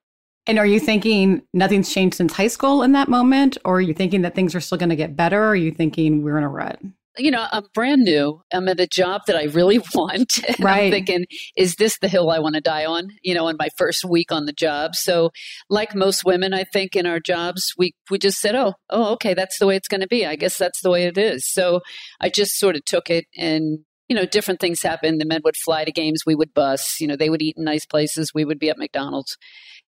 And 0.47 0.59
are 0.59 0.67
you 0.67 0.79
thinking 0.79 1.43
nothing's 1.55 1.93
changed 1.93 2.17
since 2.17 2.35
high 2.35 2.49
school 2.49 2.83
in 2.83 2.93
that 2.93 3.09
moment? 3.09 3.57
Or 3.65 3.77
are 3.77 3.81
you 3.81 3.95
thinking 3.95 4.23
that 4.23 4.35
things 4.35 4.55
are 4.55 4.61
still 4.61 4.77
going 4.79 4.91
to 4.91 4.97
get 4.97 5.17
better? 5.17 5.43
Or 5.43 5.49
are 5.49 5.57
you 5.57 5.73
thinking 5.73 6.23
we're 6.23 6.37
in 6.37 6.45
a 6.45 6.49
rut? 6.49 6.81
You 7.17 7.31
know, 7.31 7.47
I'm 7.53 7.65
brand 7.75 8.03
new. 8.03 8.43
I'm 8.53 8.69
at 8.69 8.81
a 8.81 8.87
job 8.87 9.23
that 9.27 9.37
I 9.37 9.45
really 9.45 9.79
want. 9.95 10.39
And 10.55 10.65
right. 10.65 10.85
I'm 10.85 10.91
thinking, 10.91 11.27
is 11.57 11.77
this 11.77 11.99
the 11.99 12.09
hill 12.09 12.31
I 12.31 12.39
want 12.39 12.55
to 12.55 12.61
die 12.61 12.85
on? 12.85 13.09
You 13.23 13.35
know, 13.35 13.49
in 13.49 13.57
my 13.59 13.69
first 13.77 14.05
week 14.05 14.31
on 14.31 14.45
the 14.45 14.53
job. 14.53 14.95
So, 14.95 15.31
like 15.69 15.95
most 15.95 16.25
women, 16.25 16.55
I 16.55 16.65
think 16.65 16.95
in 16.95 17.07
our 17.07 17.19
jobs, 17.19 17.73
we 17.77 17.93
we 18.11 18.19
just 18.19 18.39
said, 18.39 18.55
oh, 18.55 18.75
oh, 18.91 19.13
okay, 19.15 19.35
that's 19.35 19.59
the 19.59 19.67
way 19.67 19.77
it's 19.77 19.89
going 19.89 20.01
to 20.01 20.07
be. 20.07 20.27
I 20.27 20.37
guess 20.37 20.57
that's 20.57 20.81
the 20.83 20.91
way 20.91 21.05
it 21.05 21.19
is. 21.19 21.51
So, 21.51 21.81
I 22.21 22.29
just 22.29 22.59
sort 22.59 22.77
of 22.77 22.85
took 22.85 23.11
it 23.11 23.25
and. 23.37 23.81
You 24.07 24.15
know, 24.15 24.27
different 24.27 24.61
things 24.61 24.83
happened. 24.83 25.19
The 25.19 25.25
men 25.25 25.41
would 25.45 25.57
fly 25.57 25.83
to 25.83 25.91
games, 25.91 26.25
we 26.27 26.35
would 26.35 26.53
bus. 26.53 27.01
You 27.01 27.07
know, 27.07 27.17
they 27.17 27.31
would 27.31 27.41
eat 27.41 27.55
in 27.57 27.65
nice 27.65 27.87
places, 27.87 28.33
we 28.35 28.45
would 28.45 28.59
be 28.59 28.69
at 28.69 28.77
McDonald's. 28.77 29.39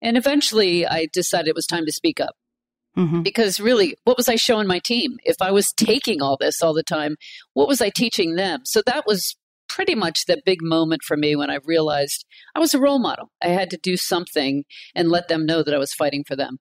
And 0.02 0.18
eventually 0.18 0.86
I 0.86 1.08
decided 1.10 1.48
it 1.48 1.54
was 1.54 1.64
time 1.64 1.86
to 1.86 1.92
speak 1.92 2.20
up. 2.20 2.34
Mm-hmm. 2.96 3.22
Because 3.22 3.58
really, 3.58 3.96
what 4.04 4.16
was 4.16 4.28
I 4.28 4.36
showing 4.36 4.66
my 4.66 4.78
team? 4.78 5.16
If 5.24 5.36
I 5.40 5.50
was 5.50 5.72
taking 5.76 6.20
all 6.20 6.36
this 6.38 6.62
all 6.62 6.74
the 6.74 6.82
time, 6.82 7.16
what 7.54 7.68
was 7.68 7.80
I 7.80 7.90
teaching 7.90 8.34
them? 8.34 8.60
So 8.64 8.82
that 8.86 9.04
was 9.06 9.34
pretty 9.68 9.94
much 9.94 10.26
the 10.26 10.42
big 10.44 10.58
moment 10.60 11.00
for 11.02 11.16
me 11.16 11.34
when 11.34 11.50
I 11.50 11.58
realized 11.64 12.26
I 12.54 12.60
was 12.60 12.74
a 12.74 12.78
role 12.78 12.98
model. 12.98 13.30
I 13.42 13.48
had 13.48 13.70
to 13.70 13.78
do 13.82 13.96
something 13.96 14.64
and 14.94 15.08
let 15.08 15.28
them 15.28 15.46
know 15.46 15.62
that 15.62 15.74
I 15.74 15.78
was 15.78 15.94
fighting 15.94 16.24
for 16.26 16.36
them. 16.36 16.58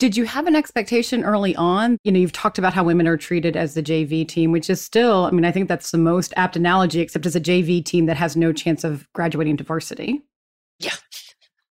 Did 0.00 0.16
you 0.16 0.24
have 0.24 0.48
an 0.48 0.56
expectation 0.56 1.22
early 1.22 1.54
on? 1.54 1.98
You 2.02 2.10
know, 2.10 2.18
you've 2.18 2.32
talked 2.32 2.58
about 2.58 2.74
how 2.74 2.82
women 2.82 3.06
are 3.06 3.16
treated 3.16 3.56
as 3.56 3.74
the 3.74 3.82
JV 3.82 4.26
team, 4.26 4.50
which 4.50 4.68
is 4.68 4.80
still, 4.80 5.26
I 5.26 5.30
mean, 5.30 5.44
I 5.44 5.52
think 5.52 5.68
that's 5.68 5.92
the 5.92 5.98
most 5.98 6.34
apt 6.36 6.56
analogy, 6.56 7.00
except 7.00 7.26
as 7.26 7.36
a 7.36 7.40
JV 7.40 7.84
team 7.84 8.06
that 8.06 8.16
has 8.16 8.36
no 8.36 8.52
chance 8.52 8.82
of 8.82 9.06
graduating 9.12 9.56
to 9.58 9.64
varsity. 9.64 10.20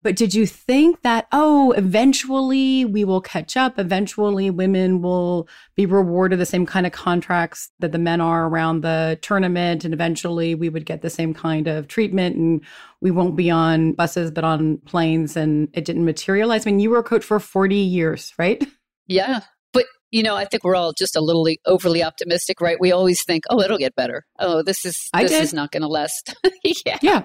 But 0.07 0.14
did 0.14 0.35
you 0.35 0.47
think 0.47 1.03
that, 1.03 1.27
oh, 1.33 1.73
eventually 1.73 2.85
we 2.85 3.05
will 3.05 3.21
catch 3.21 3.57
up? 3.57 3.77
Eventually 3.77 4.51
women 4.51 5.03
will 5.03 5.49
be 5.75 5.85
rewarded 5.85 6.38
the 6.38 6.47
same 6.47 6.64
kind 6.64 6.87
of 6.87 6.92
contracts 6.92 7.73
that 7.81 7.90
the 7.90 7.99
men 7.99 8.21
are 8.21 8.47
around 8.47 8.83
the 8.83 9.19
tournament. 9.21 9.85
And 9.85 9.92
eventually 9.92 10.55
we 10.55 10.69
would 10.69 10.87
get 10.87 11.03
the 11.03 11.11
same 11.11 11.35
kind 11.35 11.66
of 11.66 11.88
treatment 11.88 12.37
and 12.37 12.61
we 13.01 13.11
won't 13.11 13.35
be 13.35 13.51
on 13.51 13.95
buses, 13.95 14.31
but 14.31 14.45
on 14.45 14.77
planes. 14.87 15.37
And 15.37 15.71
it 15.73 15.85
didn't 15.85 16.05
materialize. 16.05 16.69
I 16.69 16.71
mean, 16.71 16.79
you 16.79 16.90
were 16.90 16.99
a 16.99 17.03
coach 17.03 17.25
for 17.25 17.40
40 17.40 17.75
years, 17.75 18.33
right? 18.38 18.64
Yeah. 19.09 19.40
But 19.73 19.87
you 20.12 20.23
know, 20.23 20.37
I 20.37 20.45
think 20.45 20.62
we're 20.62 20.77
all 20.77 20.92
just 20.97 21.16
a 21.16 21.21
little 21.21 21.49
overly 21.64 22.05
optimistic, 22.05 22.61
right? 22.61 22.77
We 22.79 22.92
always 22.92 23.25
think, 23.25 23.42
"Oh, 23.51 23.61
it'll 23.61 23.77
get 23.77 23.97
better. 23.97 24.25
Oh, 24.38 24.62
this 24.62 24.85
is 24.85 25.09
this 25.14 25.33
is 25.33 25.53
not 25.53 25.73
going 25.73 25.83
to 25.83 25.88
last." 25.88 26.33
yeah, 26.64 26.99
yeah, 27.03 27.23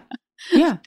yeah. 0.51 0.77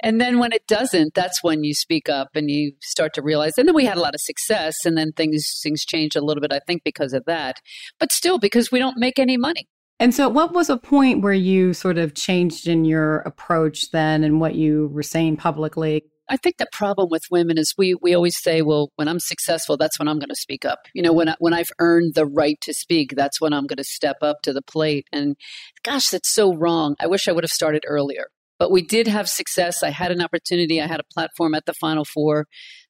And 0.00 0.20
then 0.20 0.38
when 0.38 0.52
it 0.52 0.66
doesn't, 0.66 1.14
that's 1.14 1.42
when 1.42 1.64
you 1.64 1.74
speak 1.74 2.08
up 2.08 2.28
and 2.34 2.50
you 2.50 2.72
start 2.80 3.14
to 3.14 3.22
realize. 3.22 3.58
And 3.58 3.66
then 3.66 3.74
we 3.74 3.84
had 3.84 3.96
a 3.96 4.00
lot 4.00 4.14
of 4.14 4.20
success, 4.20 4.84
and 4.84 4.96
then 4.96 5.12
things 5.12 5.60
things 5.62 5.84
changed 5.84 6.16
a 6.16 6.20
little 6.20 6.40
bit, 6.40 6.52
I 6.52 6.60
think, 6.66 6.84
because 6.84 7.12
of 7.12 7.24
that. 7.26 7.56
But 7.98 8.12
still, 8.12 8.38
because 8.38 8.70
we 8.70 8.78
don't 8.78 8.98
make 8.98 9.18
any 9.18 9.36
money. 9.36 9.66
And 10.00 10.14
so, 10.14 10.28
what 10.28 10.52
was 10.52 10.70
a 10.70 10.76
point 10.76 11.22
where 11.22 11.32
you 11.32 11.74
sort 11.74 11.98
of 11.98 12.14
changed 12.14 12.68
in 12.68 12.84
your 12.84 13.18
approach 13.20 13.90
then, 13.90 14.22
and 14.22 14.40
what 14.40 14.54
you 14.54 14.88
were 14.92 15.02
saying 15.02 15.38
publicly? 15.38 16.04
I 16.30 16.36
think 16.36 16.58
the 16.58 16.68
problem 16.72 17.08
with 17.10 17.22
women 17.30 17.58
is 17.58 17.74
we 17.76 17.94
we 17.94 18.14
always 18.14 18.40
say, 18.40 18.62
well, 18.62 18.90
when 18.96 19.08
I'm 19.08 19.18
successful, 19.18 19.76
that's 19.76 19.98
when 19.98 20.08
I'm 20.08 20.18
going 20.18 20.28
to 20.28 20.36
speak 20.36 20.64
up. 20.64 20.80
You 20.94 21.02
know, 21.02 21.12
when 21.12 21.30
I, 21.30 21.34
when 21.38 21.54
I've 21.54 21.70
earned 21.80 22.14
the 22.14 22.26
right 22.26 22.60
to 22.60 22.74
speak, 22.74 23.14
that's 23.16 23.40
when 23.40 23.52
I'm 23.52 23.66
going 23.66 23.78
to 23.78 23.84
step 23.84 24.18
up 24.22 24.42
to 24.42 24.52
the 24.52 24.62
plate. 24.62 25.06
And 25.12 25.36
gosh, 25.82 26.10
that's 26.10 26.32
so 26.32 26.54
wrong. 26.54 26.96
I 27.00 27.06
wish 27.06 27.26
I 27.26 27.32
would 27.32 27.44
have 27.44 27.50
started 27.50 27.84
earlier. 27.86 28.26
But 28.58 28.70
we 28.70 28.82
did 28.82 29.06
have 29.06 29.28
success. 29.28 29.82
I 29.82 29.90
had 29.90 30.10
an 30.10 30.22
opportunity. 30.22 30.80
I 30.80 30.86
had 30.86 31.00
a 31.00 31.14
platform 31.14 31.54
at 31.54 31.66
the 31.66 31.74
Final 31.74 32.04
Four. 32.04 32.46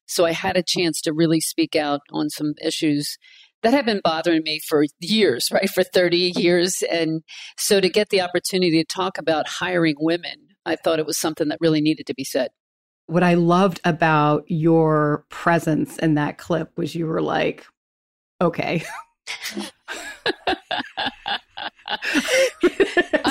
So 0.07 0.25
I 0.25 0.31
had 0.31 0.57
a 0.57 0.63
chance 0.63 1.01
to 1.01 1.13
really 1.13 1.39
speak 1.39 1.75
out 1.75 2.01
on 2.11 2.29
some 2.29 2.53
issues 2.61 3.17
that 3.61 3.73
had 3.73 3.85
been 3.85 4.01
bothering 4.03 4.43
me 4.43 4.59
for 4.67 4.85
years, 4.99 5.49
right? 5.53 5.69
For 5.69 5.83
30 5.83 6.33
years. 6.35 6.81
And 6.91 7.21
so 7.57 7.79
to 7.79 7.89
get 7.89 8.09
the 8.09 8.21
opportunity 8.21 8.83
to 8.83 8.85
talk 8.85 9.17
about 9.17 9.47
hiring 9.47 9.95
women, 9.99 10.47
I 10.65 10.75
thought 10.75 10.99
it 10.99 11.05
was 11.05 11.19
something 11.19 11.49
that 11.49 11.59
really 11.61 11.81
needed 11.81 12.07
to 12.07 12.13
be 12.13 12.23
said. 12.23 12.49
What 13.07 13.23
I 13.23 13.33
loved 13.33 13.81
about 13.83 14.43
your 14.47 15.25
presence 15.29 15.97
in 15.97 16.13
that 16.15 16.37
clip 16.37 16.77
was 16.77 16.93
you 16.93 17.07
were 17.07 17.21
like, 17.21 17.65
okay. 18.39 18.83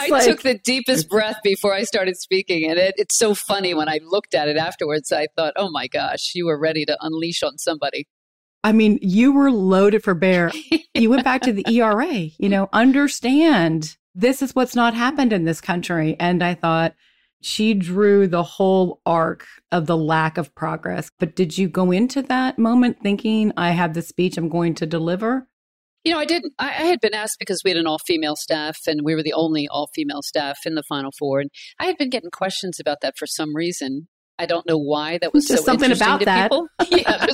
I 0.09 0.18
like, 0.18 0.27
took 0.27 0.42
the 0.42 0.59
deepest 0.59 1.09
breath 1.09 1.38
before 1.42 1.75
I 1.75 1.85
started 1.85 2.16
speaking. 2.16 2.68
And 2.71 2.79
it, 2.79 2.94
it's 2.97 3.18
so 3.18 3.35
funny 3.35 3.75
when 3.75 3.88
I 3.88 4.01
looked 4.05 4.35
at 4.35 4.49
it 4.49 4.57
afterwards, 4.57 5.12
I 5.12 5.27
thought, 5.37 5.55
oh 5.57 5.71
my 5.71 5.87
gosh, 5.87 6.33
you 6.35 6.47
were 6.47 6.59
ready 6.59 6.85
to 6.85 6.97
unleash 7.01 7.42
on 7.42 7.59
somebody. 7.59 8.07
I 8.64 8.73
mean, 8.73 8.99
you 9.01 9.33
were 9.33 9.51
loaded 9.51 10.03
for 10.03 10.14
bear. 10.14 10.53
you 10.94 11.11
went 11.11 11.25
back 11.25 11.42
to 11.42 11.53
the 11.53 11.64
ERA, 11.68 12.12
you 12.12 12.49
know, 12.49 12.68
understand 12.73 13.97
this 14.14 14.42
is 14.42 14.55
what's 14.55 14.75
not 14.75 14.94
happened 14.94 15.33
in 15.33 15.44
this 15.44 15.61
country. 15.61 16.16
And 16.18 16.42
I 16.42 16.55
thought 16.55 16.94
she 17.40 17.73
drew 17.73 18.27
the 18.27 18.42
whole 18.42 19.01
arc 19.07 19.47
of 19.71 19.87
the 19.87 19.97
lack 19.97 20.38
of 20.38 20.55
progress. 20.55 21.11
But 21.18 21.37
did 21.37 21.57
you 21.57 21.68
go 21.68 21.92
into 21.92 22.23
that 22.23 22.59
moment 22.59 22.99
thinking, 23.01 23.53
I 23.57 23.71
have 23.71 23.94
the 23.94 24.03
speech 24.03 24.37
I'm 24.37 24.49
going 24.49 24.75
to 24.75 24.87
deliver? 24.87 25.47
You 26.09 26.14
know, 26.14 26.21
I 26.21 26.25
didn't. 26.25 26.55
I, 26.59 26.68
I 26.68 26.87
had 26.87 27.01
been 27.03 27.12
asked 27.12 27.37
because 27.38 27.61
we 27.62 27.71
had 27.71 27.77
an 27.77 27.87
all 27.87 27.99
female 27.99 28.35
staff 28.35 28.79
and 28.87 29.03
we 29.05 29.14
were 29.14 29.23
the 29.23 29.35
only 29.35 29.68
all 29.68 29.90
female 29.94 30.23
staff 30.23 30.57
in 30.64 30.75
the 30.75 30.83
Final 30.83 31.11
Four. 31.18 31.40
And 31.40 31.51
I 31.79 31.85
had 31.85 31.99
been 31.99 32.09
getting 32.09 32.31
questions 32.31 32.81
about 32.81 33.03
that 33.03 33.18
for 33.18 33.27
some 33.27 33.55
reason. 33.55 34.09
I 34.38 34.47
don't 34.47 34.66
know 34.66 34.79
why 34.79 35.18
that 35.18 35.35
was 35.35 35.44
Just 35.44 35.66
so 35.66 35.73
something 35.73 35.92
about 35.92 36.25
that. 36.25 36.51
yeah, 36.88 37.27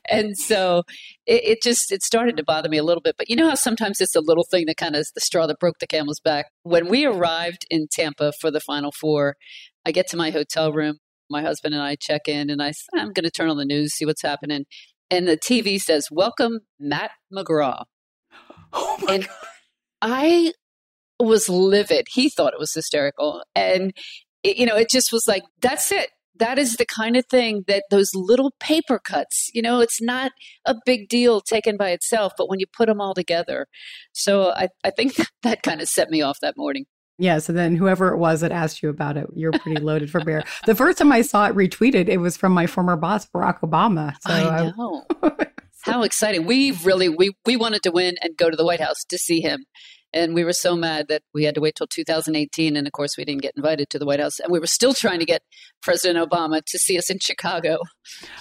and 0.08 0.34
so 0.34 0.84
it, 1.26 1.44
it, 1.44 1.62
just 1.62 1.92
it 1.92 2.02
started 2.02 2.38
to 2.38 2.42
bother 2.42 2.70
me 2.70 2.78
a 2.78 2.82
little 2.82 3.02
bit. 3.02 3.16
But 3.18 3.28
you 3.28 3.36
know 3.36 3.50
how 3.50 3.54
sometimes 3.54 4.00
it's 4.00 4.16
a 4.16 4.22
little 4.22 4.46
thing 4.50 4.64
that 4.64 4.78
kind 4.78 4.94
of 4.94 5.00
is 5.00 5.12
the 5.14 5.20
straw 5.20 5.46
that 5.46 5.58
broke 5.58 5.80
the 5.80 5.86
camel's 5.86 6.20
back. 6.20 6.46
When 6.62 6.88
we 6.88 7.04
arrived 7.04 7.66
in 7.68 7.86
Tampa 7.92 8.32
for 8.40 8.50
the 8.50 8.60
Final 8.60 8.92
Four, 8.98 9.36
I 9.84 9.92
get 9.92 10.08
to 10.08 10.16
my 10.16 10.30
hotel 10.30 10.72
room. 10.72 11.00
My 11.28 11.42
husband 11.42 11.74
and 11.74 11.82
I 11.82 11.96
check 12.00 12.28
in, 12.28 12.48
and 12.48 12.62
I 12.62 12.72
I'm 12.94 13.12
going 13.12 13.24
to 13.24 13.30
turn 13.30 13.50
on 13.50 13.58
the 13.58 13.66
news, 13.66 13.92
see 13.92 14.06
what's 14.06 14.22
happening, 14.22 14.64
and 15.14 15.28
the 15.28 15.36
TV 15.36 15.80
says, 15.80 16.08
"Welcome, 16.10 16.60
Matt 16.78 17.12
McGraw." 17.32 17.84
Oh 18.72 18.98
my 19.02 19.14
and 19.14 19.26
God. 19.26 19.36
I 20.02 20.52
was 21.20 21.48
livid. 21.48 22.06
He 22.12 22.28
thought 22.28 22.52
it 22.52 22.58
was 22.58 22.74
hysterical, 22.74 23.42
and 23.54 23.92
it, 24.44 24.58
you 24.58 24.66
know, 24.66 24.76
it 24.76 24.90
just 24.90 25.12
was 25.12 25.26
like, 25.26 25.42
that's 25.60 25.90
it. 25.90 26.10
That 26.36 26.58
is 26.58 26.74
the 26.74 26.86
kind 26.86 27.16
of 27.16 27.24
thing 27.26 27.62
that 27.68 27.84
those 27.90 28.10
little 28.14 28.52
paper 28.60 28.98
cuts, 28.98 29.50
you 29.54 29.62
know, 29.62 29.80
it's 29.80 30.02
not 30.02 30.32
a 30.66 30.74
big 30.84 31.08
deal 31.08 31.40
taken 31.40 31.76
by 31.76 31.90
itself, 31.90 32.32
but 32.36 32.48
when 32.48 32.58
you 32.58 32.66
put 32.76 32.86
them 32.86 33.00
all 33.00 33.14
together. 33.14 33.66
So 34.12 34.50
I, 34.50 34.68
I 34.82 34.90
think 34.90 35.14
that, 35.16 35.30
that 35.42 35.62
kind 35.62 35.80
of 35.80 35.88
set 35.88 36.10
me 36.10 36.22
off 36.22 36.38
that 36.42 36.56
morning. 36.56 36.86
Yeah. 37.18 37.38
So 37.38 37.52
then 37.52 37.76
whoever 37.76 38.08
it 38.12 38.18
was 38.18 38.40
that 38.40 38.52
asked 38.52 38.82
you 38.82 38.88
about 38.88 39.16
it, 39.16 39.26
you're 39.34 39.52
pretty 39.52 39.80
loaded 39.80 40.10
for 40.10 40.22
bear. 40.24 40.42
The 40.66 40.74
first 40.74 40.98
time 40.98 41.12
I 41.12 41.22
saw 41.22 41.46
it 41.46 41.54
retweeted, 41.54 42.08
it 42.08 42.18
was 42.18 42.36
from 42.36 42.52
my 42.52 42.66
former 42.66 42.96
boss, 42.96 43.26
Barack 43.26 43.60
Obama. 43.60 44.14
So 44.26 44.32
I 44.32 44.72
know. 44.76 45.04
I, 45.22 45.46
How 45.82 46.02
exciting. 46.02 46.46
We 46.46 46.72
really 46.84 47.08
we 47.08 47.32
we 47.46 47.56
wanted 47.56 47.82
to 47.84 47.90
win 47.90 48.16
and 48.22 48.36
go 48.36 48.50
to 48.50 48.56
the 48.56 48.64
White 48.64 48.80
House 48.80 49.04
to 49.08 49.18
see 49.18 49.40
him. 49.40 49.64
And 50.14 50.32
we 50.32 50.44
were 50.44 50.52
so 50.52 50.76
mad 50.76 51.08
that 51.08 51.22
we 51.34 51.42
had 51.42 51.56
to 51.56 51.60
wait 51.60 51.74
till 51.74 51.88
2018. 51.88 52.76
And 52.76 52.86
of 52.86 52.92
course, 52.92 53.16
we 53.18 53.24
didn't 53.24 53.42
get 53.42 53.54
invited 53.56 53.90
to 53.90 53.98
the 53.98 54.06
White 54.06 54.20
House. 54.20 54.38
And 54.38 54.50
we 54.52 54.60
were 54.60 54.68
still 54.68 54.94
trying 54.94 55.18
to 55.18 55.24
get 55.24 55.42
President 55.82 56.30
Obama 56.30 56.64
to 56.64 56.78
see 56.78 56.96
us 56.96 57.10
in 57.10 57.18
Chicago. 57.18 57.78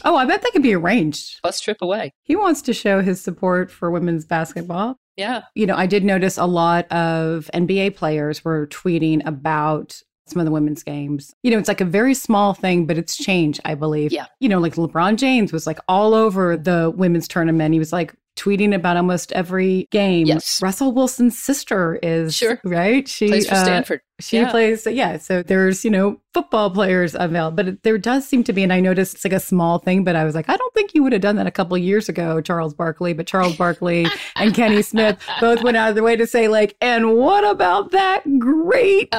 Oh, 0.06 0.16
I 0.16 0.26
bet 0.26 0.44
that 0.44 0.52
could 0.52 0.62
be 0.62 0.76
arranged. 0.76 1.40
Bus 1.42 1.60
trip 1.60 1.78
away. 1.82 2.14
He 2.22 2.36
wants 2.36 2.62
to 2.64 2.74
show 2.74 3.02
his 3.02 3.22
support 3.22 3.72
for 3.72 3.90
women's 3.90 4.24
basketball. 4.24 5.00
Yeah. 5.18 5.44
You 5.56 5.66
know, 5.66 5.76
I 5.76 5.86
did 5.86 6.04
notice 6.04 6.38
a 6.38 6.46
lot 6.46 6.92
of 6.92 7.50
NBA 7.54 7.96
players 7.96 8.44
were 8.44 8.68
tweeting 8.68 9.26
about 9.26 10.02
some 10.28 10.40
of 10.40 10.46
the 10.46 10.52
women's 10.52 10.84
games. 10.84 11.34
You 11.44 11.52
know, 11.52 11.60
it's 11.60 11.68
like 11.68 11.82
a 11.82 11.86
very 11.86 12.14
small 12.14 12.54
thing, 12.54 12.86
but 12.86 12.98
it's 12.98 13.18
changed, 13.18 13.60
I 13.66 13.76
believe. 13.76 14.12
Yeah. 14.12 14.28
You 14.40 14.50
know, 14.50 14.60
like 14.60 14.76
LeBron 14.76 15.18
James 15.18 15.52
was 15.52 15.68
like 15.68 15.80
all 15.88 16.14
over 16.14 16.56
the 16.56 16.92
women's 16.96 17.28
tournament. 17.28 17.74
He 17.74 17.80
was 17.80 17.94
like, 17.94 18.16
tweeting 18.36 18.74
about 18.74 18.98
almost 18.98 19.32
every 19.34 19.88
game. 19.92 20.26
Yes. 20.26 20.60
Russell 20.62 20.92
Wilson's 20.92 21.38
sister 21.38 22.00
is 22.02 22.36
sure. 22.36 22.60
right. 22.64 23.08
She 23.08 23.28
plays 23.28 23.48
for 23.48 23.56
uh, 23.56 23.64
Stanford. 23.64 24.02
She 24.20 24.38
yeah. 24.38 24.52
plays, 24.52 24.86
yeah. 24.86 25.18
So 25.18 25.42
there's, 25.42 25.84
you 25.84 25.90
know, 25.90 26.22
football 26.36 26.70
players 26.70 27.16
available, 27.16 27.64
but 27.64 27.84
there 27.84 27.98
does 27.98 28.28
seem 28.28 28.44
to 28.44 28.54
be, 28.54 28.62
and 28.62 28.72
I 28.72 28.80
noticed 28.80 29.16
it's 29.16 29.24
like 29.24 29.34
a 29.34 29.40
small 29.40 29.80
thing, 29.80 30.04
but 30.04 30.16
I 30.16 30.24
was 30.24 30.36
like, 30.36 30.50
I 30.50 30.56
don't 30.56 30.74
think 30.76 30.94
you 30.94 31.02
would 31.02 31.14
have 31.14 31.22
done 31.22 31.36
that 31.38 31.48
a 31.48 31.52
couple 31.52 31.76
years 31.80 32.10
ago, 32.10 32.40
Charles 32.40 32.76
Barkley. 32.76 33.14
But 33.14 33.26
Charles 33.26 33.56
Barkley 33.56 34.06
and 34.36 34.54
Kenny 34.54 34.82
Smith 34.84 35.18
both 35.42 35.64
went 35.64 35.78
out 35.78 35.90
of 35.90 35.96
their 35.96 36.04
way 36.04 36.16
to 36.16 36.28
say, 36.28 36.48
like, 36.48 36.76
and 36.80 37.16
what 37.16 37.44
about 37.44 37.90
that 37.92 38.22
great. 38.38 39.10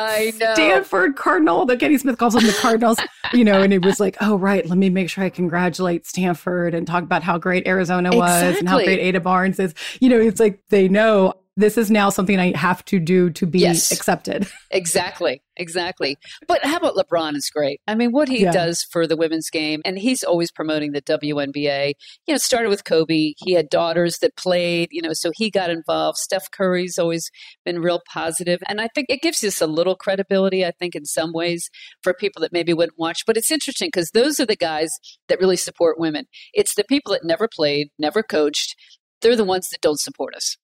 Stanford 0.54 1.16
Cardinal? 1.16 1.66
The 1.66 1.76
Kenny 1.76 1.98
Smith 1.98 2.16
calls 2.16 2.35
them 2.35 2.46
the 2.46 2.57
Cardinals, 2.61 2.98
you 3.33 3.44
know, 3.44 3.62
and 3.62 3.72
it 3.72 3.85
was 3.85 3.98
like, 3.98 4.16
oh, 4.20 4.37
right, 4.37 4.64
let 4.64 4.78
me 4.78 4.90
make 4.90 5.11
sure 5.11 5.24
I 5.24 5.28
congratulate 5.28 6.07
Stanford 6.07 6.72
and 6.72 6.87
talk 6.87 7.02
about 7.02 7.24
how 7.24 7.37
great 7.37 7.66
Arizona 7.66 8.11
was 8.16 8.30
exactly. 8.30 8.59
and 8.61 8.68
how 8.68 8.78
great 8.78 9.09
Adia 9.09 9.20
Barnes 9.20 9.59
is. 9.59 9.74
You 10.00 10.09
know, 10.09 10.20
it's 10.20 10.38
like 10.38 10.61
they 10.68 10.88
know 10.88 11.35
this 11.56 11.78
is 11.78 11.90
now 11.90 12.10
something 12.10 12.38
I 12.38 12.56
have 12.56 12.84
to 12.86 12.98
do 12.98 13.30
to 13.30 13.46
be 13.46 13.60
yes. 13.60 13.92
accepted. 13.92 14.48
Exactly. 14.70 15.40
Exactly. 15.56 16.16
But 16.48 16.64
how 16.64 16.78
about 16.78 16.96
LeBron 16.96 17.36
is 17.36 17.48
great. 17.54 17.80
I 17.86 17.94
mean, 17.94 18.10
what 18.10 18.28
he 18.28 18.42
yeah. 18.42 18.50
does 18.50 18.82
for 18.90 19.06
the 19.06 19.16
women's 19.16 19.48
game, 19.48 19.82
and 19.84 19.96
he's 19.96 20.24
always 20.24 20.50
promoting 20.50 20.90
the 20.90 21.02
WNBA. 21.02 21.92
You 22.26 22.34
know, 22.34 22.38
started 22.38 22.70
with 22.70 22.82
Kobe. 22.82 23.34
He 23.36 23.52
had 23.52 23.68
daughters 23.68 24.18
that 24.18 24.36
played, 24.36 24.88
you 24.90 25.00
know, 25.00 25.12
so 25.12 25.30
he 25.36 25.48
got 25.48 25.70
involved. 25.70 26.18
Steph 26.18 26.50
Curry's 26.50 26.98
always 26.98 27.30
been 27.64 27.78
real 27.78 28.00
positive. 28.12 28.58
And 28.68 28.80
I 28.80 28.88
think 28.96 29.06
it 29.08 29.22
gives 29.22 29.44
us 29.44 29.60
a 29.60 29.68
little 29.68 29.94
credibility, 29.94 30.64
I 30.64 30.72
think, 30.72 30.96
in 30.96 31.04
some 31.04 31.32
ways 31.32 31.70
for 32.02 32.12
people 32.12 32.40
that 32.42 32.52
maybe 32.52 32.74
wouldn't 32.74 32.98
watch. 32.98 33.20
But 33.24 33.36
it's 33.36 33.52
interesting 33.52 33.88
because 33.88 34.10
those 34.10 34.40
are 34.40 34.46
the 34.46 34.56
guys 34.56 34.90
that 35.28 35.38
really 35.38 35.56
support 35.56 36.00
women. 36.00 36.24
It's 36.52 36.74
the 36.74 36.84
people 36.84 37.12
that 37.12 37.24
never 37.24 37.46
played, 37.46 37.90
never 37.96 38.24
coached. 38.24 38.74
They're 39.20 39.36
the 39.36 39.44
ones 39.44 39.68
that 39.70 39.80
don't 39.80 40.00
support 40.00 40.34
us 40.34 40.56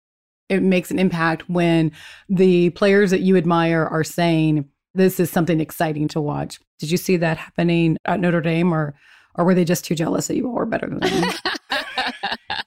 it 0.50 0.62
makes 0.62 0.90
an 0.90 0.98
impact 0.98 1.48
when 1.48 1.92
the 2.28 2.70
players 2.70 3.12
that 3.12 3.20
you 3.20 3.36
admire 3.36 3.86
are 3.86 4.04
saying 4.04 4.68
this 4.94 5.20
is 5.20 5.30
something 5.30 5.60
exciting 5.60 6.08
to 6.08 6.20
watch. 6.20 6.58
Did 6.80 6.90
you 6.90 6.96
see 6.96 7.16
that 7.18 7.38
happening 7.38 7.96
at 8.04 8.20
Notre 8.20 8.40
Dame 8.40 8.74
or 8.74 8.94
or 9.36 9.44
were 9.44 9.54
they 9.54 9.64
just 9.64 9.84
too 9.84 9.94
jealous 9.94 10.26
that 10.26 10.36
you 10.36 10.48
all 10.48 10.54
were 10.54 10.66
better 10.66 10.88
than 10.88 10.98
them? 10.98 11.32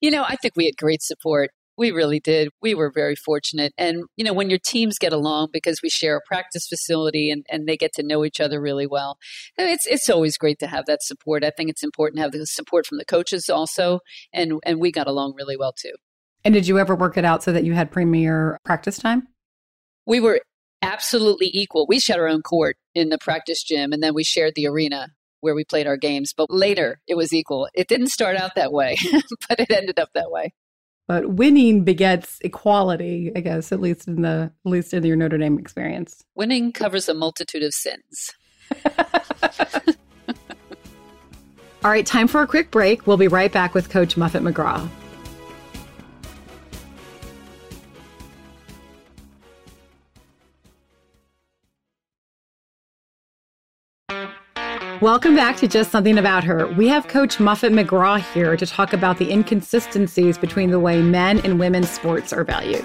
you 0.00 0.10
know, 0.10 0.24
I 0.24 0.34
think 0.34 0.54
we 0.56 0.66
had 0.66 0.76
great 0.76 1.02
support. 1.02 1.50
We 1.78 1.92
really 1.92 2.18
did. 2.18 2.50
We 2.60 2.74
were 2.74 2.90
very 2.92 3.14
fortunate. 3.14 3.72
And, 3.78 4.02
you 4.16 4.24
know, 4.24 4.32
when 4.32 4.50
your 4.50 4.58
teams 4.58 4.98
get 4.98 5.12
along 5.12 5.50
because 5.52 5.80
we 5.82 5.88
share 5.88 6.16
a 6.16 6.20
practice 6.26 6.66
facility 6.66 7.30
and, 7.30 7.46
and 7.48 7.66
they 7.66 7.76
get 7.76 7.92
to 7.94 8.02
know 8.02 8.24
each 8.24 8.40
other 8.40 8.60
really 8.60 8.88
well, 8.88 9.18
it's 9.56 9.86
it's 9.86 10.10
always 10.10 10.36
great 10.36 10.58
to 10.58 10.66
have 10.66 10.86
that 10.86 11.02
support. 11.04 11.44
I 11.44 11.50
think 11.50 11.70
it's 11.70 11.84
important 11.84 12.16
to 12.16 12.22
have 12.22 12.32
the 12.32 12.44
support 12.44 12.86
from 12.86 12.98
the 12.98 13.04
coaches 13.04 13.48
also. 13.48 14.00
And 14.32 14.54
and 14.64 14.80
we 14.80 14.90
got 14.90 15.06
along 15.06 15.34
really 15.36 15.56
well 15.56 15.72
too. 15.72 15.94
And 16.44 16.54
did 16.54 16.66
you 16.66 16.78
ever 16.78 16.94
work 16.94 17.16
it 17.16 17.24
out 17.24 17.42
so 17.42 17.52
that 17.52 17.64
you 17.64 17.74
had 17.74 17.90
premier 17.90 18.58
practice 18.64 18.98
time? 18.98 19.28
We 20.06 20.20
were 20.20 20.40
absolutely 20.82 21.50
equal. 21.52 21.86
We 21.88 22.00
shared 22.00 22.20
our 22.20 22.28
own 22.28 22.42
court 22.42 22.76
in 22.94 23.10
the 23.10 23.18
practice 23.18 23.62
gym 23.62 23.92
and 23.92 24.02
then 24.02 24.14
we 24.14 24.24
shared 24.24 24.54
the 24.56 24.66
arena 24.66 25.08
where 25.40 25.54
we 25.54 25.64
played 25.64 25.86
our 25.86 25.96
games. 25.96 26.32
But 26.36 26.50
later 26.50 27.00
it 27.06 27.16
was 27.16 27.32
equal. 27.32 27.68
It 27.74 27.88
didn't 27.88 28.08
start 28.08 28.36
out 28.36 28.54
that 28.56 28.72
way, 28.72 28.96
but 29.48 29.60
it 29.60 29.70
ended 29.70 29.98
up 29.98 30.10
that 30.14 30.30
way. 30.30 30.52
But 31.06 31.32
winning 31.32 31.82
begets 31.84 32.38
equality, 32.42 33.32
I 33.34 33.40
guess, 33.40 33.72
at 33.72 33.80
least 33.80 34.06
in 34.06 34.22
the 34.22 34.52
at 34.64 34.70
least 34.70 34.94
in 34.94 35.04
your 35.04 35.16
Notre 35.16 35.38
Dame 35.38 35.58
experience. 35.58 36.22
Winning 36.36 36.72
covers 36.72 37.08
a 37.08 37.14
multitude 37.14 37.64
of 37.64 37.72
sins. 37.74 38.30
All 41.82 41.90
right, 41.90 42.06
time 42.06 42.28
for 42.28 42.42
a 42.42 42.46
quick 42.46 42.70
break. 42.70 43.06
We'll 43.06 43.16
be 43.16 43.26
right 43.26 43.50
back 43.50 43.74
with 43.74 43.90
Coach 43.90 44.16
Muffet 44.16 44.42
McGraw. 44.42 44.88
Welcome 55.00 55.34
back 55.34 55.56
to 55.56 55.66
Just 55.66 55.90
Something 55.90 56.18
About 56.18 56.44
Her. 56.44 56.66
We 56.74 56.86
have 56.88 57.08
Coach 57.08 57.40
Muffet 57.40 57.72
McGraw 57.72 58.20
here 58.34 58.54
to 58.54 58.66
talk 58.66 58.92
about 58.92 59.16
the 59.16 59.32
inconsistencies 59.32 60.36
between 60.36 60.70
the 60.70 60.78
way 60.78 61.00
men 61.00 61.38
and 61.38 61.58
women's 61.58 61.88
sports 61.88 62.34
are 62.34 62.44
valued. 62.44 62.84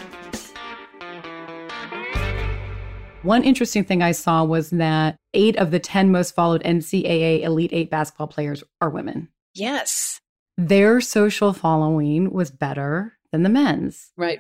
One 3.24 3.44
interesting 3.44 3.84
thing 3.84 4.02
I 4.02 4.14
saw 4.14 4.46
was 4.46 4.70
that 4.70 5.18
eight 5.34 5.58
of 5.58 5.72
the 5.72 5.80
10 5.80 6.10
most 6.10 6.34
followed 6.34 6.64
NCAA 6.64 7.44
Elite 7.44 7.74
Eight 7.74 7.90
basketball 7.90 8.28
players 8.28 8.64
are 8.80 8.90
women. 8.90 9.28
Yes. 9.54 10.22
Their 10.58 11.02
social 11.02 11.52
following 11.52 12.32
was 12.32 12.50
better 12.50 13.18
than 13.34 13.44
the 13.44 13.50
men's. 13.50 14.14
Right. 14.16 14.40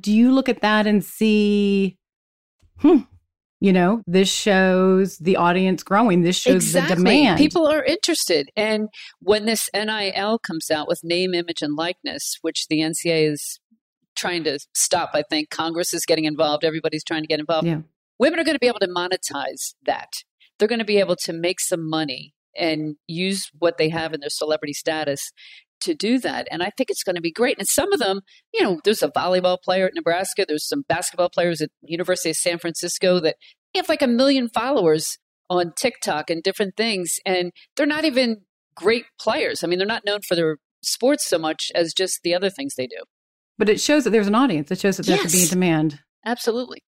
Do 0.00 0.12
you 0.12 0.32
look 0.32 0.48
at 0.48 0.62
that 0.62 0.88
and 0.88 1.04
see, 1.04 1.96
hmm, 2.78 3.02
You 3.62 3.72
know, 3.72 4.02
this 4.08 4.28
shows 4.28 5.18
the 5.18 5.36
audience 5.36 5.84
growing. 5.84 6.22
This 6.22 6.36
shows 6.36 6.64
exactly. 6.64 6.96
the 6.96 7.00
demand. 7.04 7.38
People 7.38 7.68
are 7.68 7.84
interested. 7.84 8.48
And 8.56 8.88
when 9.20 9.46
this 9.46 9.70
NIL 9.72 10.40
comes 10.40 10.68
out 10.68 10.88
with 10.88 11.02
name, 11.04 11.32
image, 11.32 11.62
and 11.62 11.76
likeness, 11.76 12.38
which 12.42 12.66
the 12.66 12.80
nca 12.80 13.30
is 13.30 13.60
trying 14.16 14.42
to 14.44 14.58
stop, 14.74 15.10
I 15.14 15.22
think 15.30 15.50
Congress 15.50 15.94
is 15.94 16.04
getting 16.04 16.24
involved, 16.24 16.64
everybody's 16.64 17.04
trying 17.04 17.22
to 17.22 17.28
get 17.28 17.38
involved. 17.38 17.68
Yeah. 17.68 17.82
Women 18.18 18.40
are 18.40 18.44
going 18.44 18.56
to 18.56 18.58
be 18.58 18.66
able 18.66 18.80
to 18.80 18.88
monetize 18.88 19.74
that. 19.86 20.08
They're 20.58 20.66
going 20.66 20.80
to 20.80 20.84
be 20.84 20.98
able 20.98 21.16
to 21.22 21.32
make 21.32 21.60
some 21.60 21.88
money 21.88 22.34
and 22.58 22.96
use 23.06 23.48
what 23.60 23.78
they 23.78 23.90
have 23.90 24.12
in 24.12 24.18
their 24.18 24.28
celebrity 24.28 24.72
status 24.72 25.30
to 25.82 25.94
do 25.94 26.18
that. 26.20 26.48
And 26.50 26.62
I 26.62 26.70
think 26.76 26.90
it's 26.90 27.02
going 27.02 27.16
to 27.16 27.22
be 27.22 27.30
great. 27.32 27.58
And 27.58 27.68
some 27.68 27.92
of 27.92 27.98
them, 28.00 28.20
you 28.52 28.62
know, 28.62 28.80
there's 28.84 29.02
a 29.02 29.08
volleyball 29.08 29.58
player 29.62 29.86
at 29.86 29.94
Nebraska, 29.94 30.44
there's 30.46 30.66
some 30.68 30.82
basketball 30.88 31.28
players 31.28 31.60
at 31.60 31.70
University 31.82 32.30
of 32.30 32.36
San 32.36 32.58
Francisco 32.58 33.20
that 33.20 33.36
have 33.74 33.88
like 33.88 34.02
a 34.02 34.06
million 34.06 34.48
followers 34.48 35.18
on 35.48 35.72
TikTok 35.76 36.30
and 36.30 36.42
different 36.42 36.76
things. 36.76 37.16
And 37.26 37.52
they're 37.76 37.86
not 37.86 38.04
even 38.04 38.42
great 38.74 39.04
players. 39.20 39.62
I 39.62 39.66
mean, 39.66 39.78
they're 39.78 39.86
not 39.86 40.04
known 40.04 40.20
for 40.26 40.34
their 40.34 40.56
sports 40.82 41.26
so 41.28 41.38
much 41.38 41.70
as 41.74 41.92
just 41.92 42.20
the 42.24 42.34
other 42.34 42.50
things 42.50 42.74
they 42.74 42.86
do. 42.86 43.02
But 43.58 43.68
it 43.68 43.80
shows 43.80 44.04
that 44.04 44.10
there's 44.10 44.26
an 44.26 44.34
audience. 44.34 44.70
It 44.70 44.80
shows 44.80 44.96
that 44.96 45.06
there's 45.06 45.20
Yes. 45.24 45.32
being 45.32 45.48
demand. 45.48 46.00
Absolutely. 46.24 46.82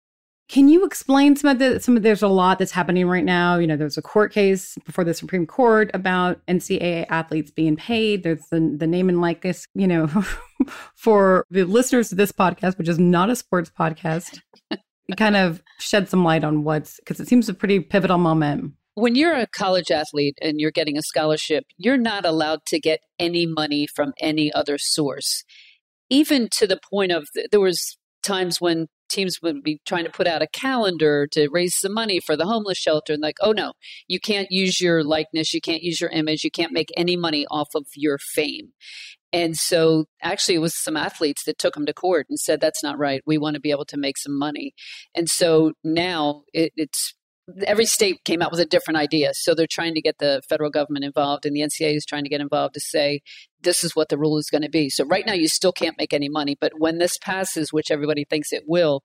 Can 0.48 0.68
you 0.68 0.85
explain 0.85 1.37
some 1.37 1.50
of 1.50 1.59
the 1.59 1.81
some 1.81 1.96
of 1.96 2.02
there's 2.02 2.22
a 2.22 2.28
lot 2.28 2.59
that's 2.59 2.72
happening 2.72 3.07
right 3.07 3.24
now. 3.24 3.57
You 3.57 3.66
know, 3.66 3.76
there's 3.76 3.96
a 3.96 4.02
court 4.02 4.33
case 4.33 4.76
before 4.85 5.05
the 5.05 5.14
Supreme 5.14 5.46
Court 5.46 5.90
about 5.94 6.44
NCAA 6.46 7.07
athletes 7.09 7.50
being 7.50 7.76
paid. 7.76 8.22
There's 8.22 8.46
the 8.50 8.74
the 8.76 8.87
name 8.87 9.09
and 9.09 9.20
likeness, 9.20 9.66
you 9.74 9.87
know, 9.87 10.09
for 10.94 11.46
the 11.50 11.64
listeners 11.64 12.11
to 12.11 12.16
this 12.16 12.33
podcast, 12.33 12.76
which 12.76 12.88
is 12.88 12.98
not 12.98 13.31
a 13.31 13.37
sports 13.37 13.70
podcast. 13.70 14.40
it 14.70 14.81
kind 15.16 15.37
of 15.37 15.62
shed 15.78 16.09
some 16.09 16.24
light 16.24 16.44
on 16.44 16.64
what's 16.64 16.96
because 16.96 17.18
it 17.20 17.28
seems 17.28 17.48
a 17.48 17.55
pretty 17.55 17.81
pivotal 17.81 18.18
moment. 18.18 18.74
When 18.94 19.14
you're 19.14 19.35
a 19.35 19.46
college 19.46 19.90
athlete 19.90 20.37
and 20.42 20.61
you're 20.61 20.70
getting 20.70 20.98
a 20.98 21.02
scholarship, 21.02 21.64
you're 21.78 21.96
not 21.96 22.26
allowed 22.26 22.66
to 22.66 22.78
get 22.78 23.00
any 23.18 23.46
money 23.46 23.87
from 23.87 24.12
any 24.20 24.52
other 24.52 24.76
source. 24.76 25.44
Even 26.11 26.48
to 26.59 26.66
the 26.66 26.78
point 26.90 27.11
of 27.11 27.26
there 27.50 27.61
was 27.61 27.96
times 28.22 28.61
when 28.61 28.88
teams 29.12 29.38
would 29.42 29.62
be 29.62 29.81
trying 29.87 30.05
to 30.05 30.11
put 30.11 30.27
out 30.27 30.42
a 30.42 30.46
calendar 30.48 31.27
to 31.29 31.48
raise 31.51 31.79
some 31.79 31.94
money 31.94 32.20
for 32.20 32.37
the 32.37 32.46
homeless 32.46 32.79
shelter 32.79 33.12
and 33.12 33.22
like 33.22 33.37
oh 33.40 33.53
no 33.53 33.72
you 34.09 34.18
can't 34.18 34.48
use 34.51 34.81
your 34.81 35.05
likeness 35.05 35.55
you 35.55 35.61
can't 35.61 35.83
use 35.83 36.01
your 36.01 36.11
image 36.11 36.44
you 36.44 36.51
can't 36.51 36.72
make 36.72 36.90
any 36.96 37.16
money 37.16 37.46
off 37.51 37.68
of 37.75 37.87
your 37.94 38.18
fame. 38.18 38.72
And 39.33 39.57
so 39.57 40.07
actually 40.22 40.57
it 40.57 40.61
was 40.61 40.75
some 40.75 40.96
athletes 40.96 41.44
that 41.44 41.59
took 41.59 41.75
them 41.75 41.87
to 41.87 41.94
court 41.94 42.27
and 42.29 42.38
said 42.38 42.61
that's 42.61 42.83
not 42.83 42.98
right. 42.98 43.22
We 43.27 43.38
want 43.38 43.55
to 43.55 43.61
be 43.61 43.70
able 43.70 43.87
to 43.87 43.96
make 43.96 44.18
some 44.18 44.38
money. 44.38 44.75
And 45.14 45.29
so 45.29 45.72
now 45.83 46.42
it, 46.53 46.72
it's 46.77 47.14
every 47.67 47.87
state 47.87 48.25
came 48.25 48.43
out 48.43 48.51
with 48.51 48.61
a 48.61 48.67
different 48.67 48.99
idea. 48.99 49.31
So 49.35 49.55
they're 49.55 49.67
trying 49.71 49.95
to 49.95 50.03
get 50.03 50.19
the 50.19 50.43
federal 50.49 50.71
government 50.71 51.05
involved, 51.05 51.47
and 51.47 51.55
the 51.55 51.61
NCAA 51.61 51.97
is 51.97 52.07
trying 52.07 52.25
to 52.25 52.31
get 52.31 52.41
involved 52.41 52.75
to 52.75 52.81
say 52.81 53.21
this 53.62 53.85
is 53.85 53.95
what 53.95 54.09
the 54.09 54.19
rule 54.19 54.38
is 54.38 54.51
going 54.51 54.62
to 54.62 54.71
be. 54.71 54.91
So 54.91 55.05
right 55.05 55.27
now, 55.27 55.35
you 55.35 55.49
still 55.49 55.73
can't 55.73 55.99
make 55.99 56.12
any 56.12 56.29
money, 56.29 56.57
but 56.61 56.73
when 56.79 56.99
this 56.99 57.19
passes, 57.19 57.73
which 57.73 57.91
everybody 57.91 58.25
thinks 58.25 58.53
it 58.53 58.65
will, 58.67 59.03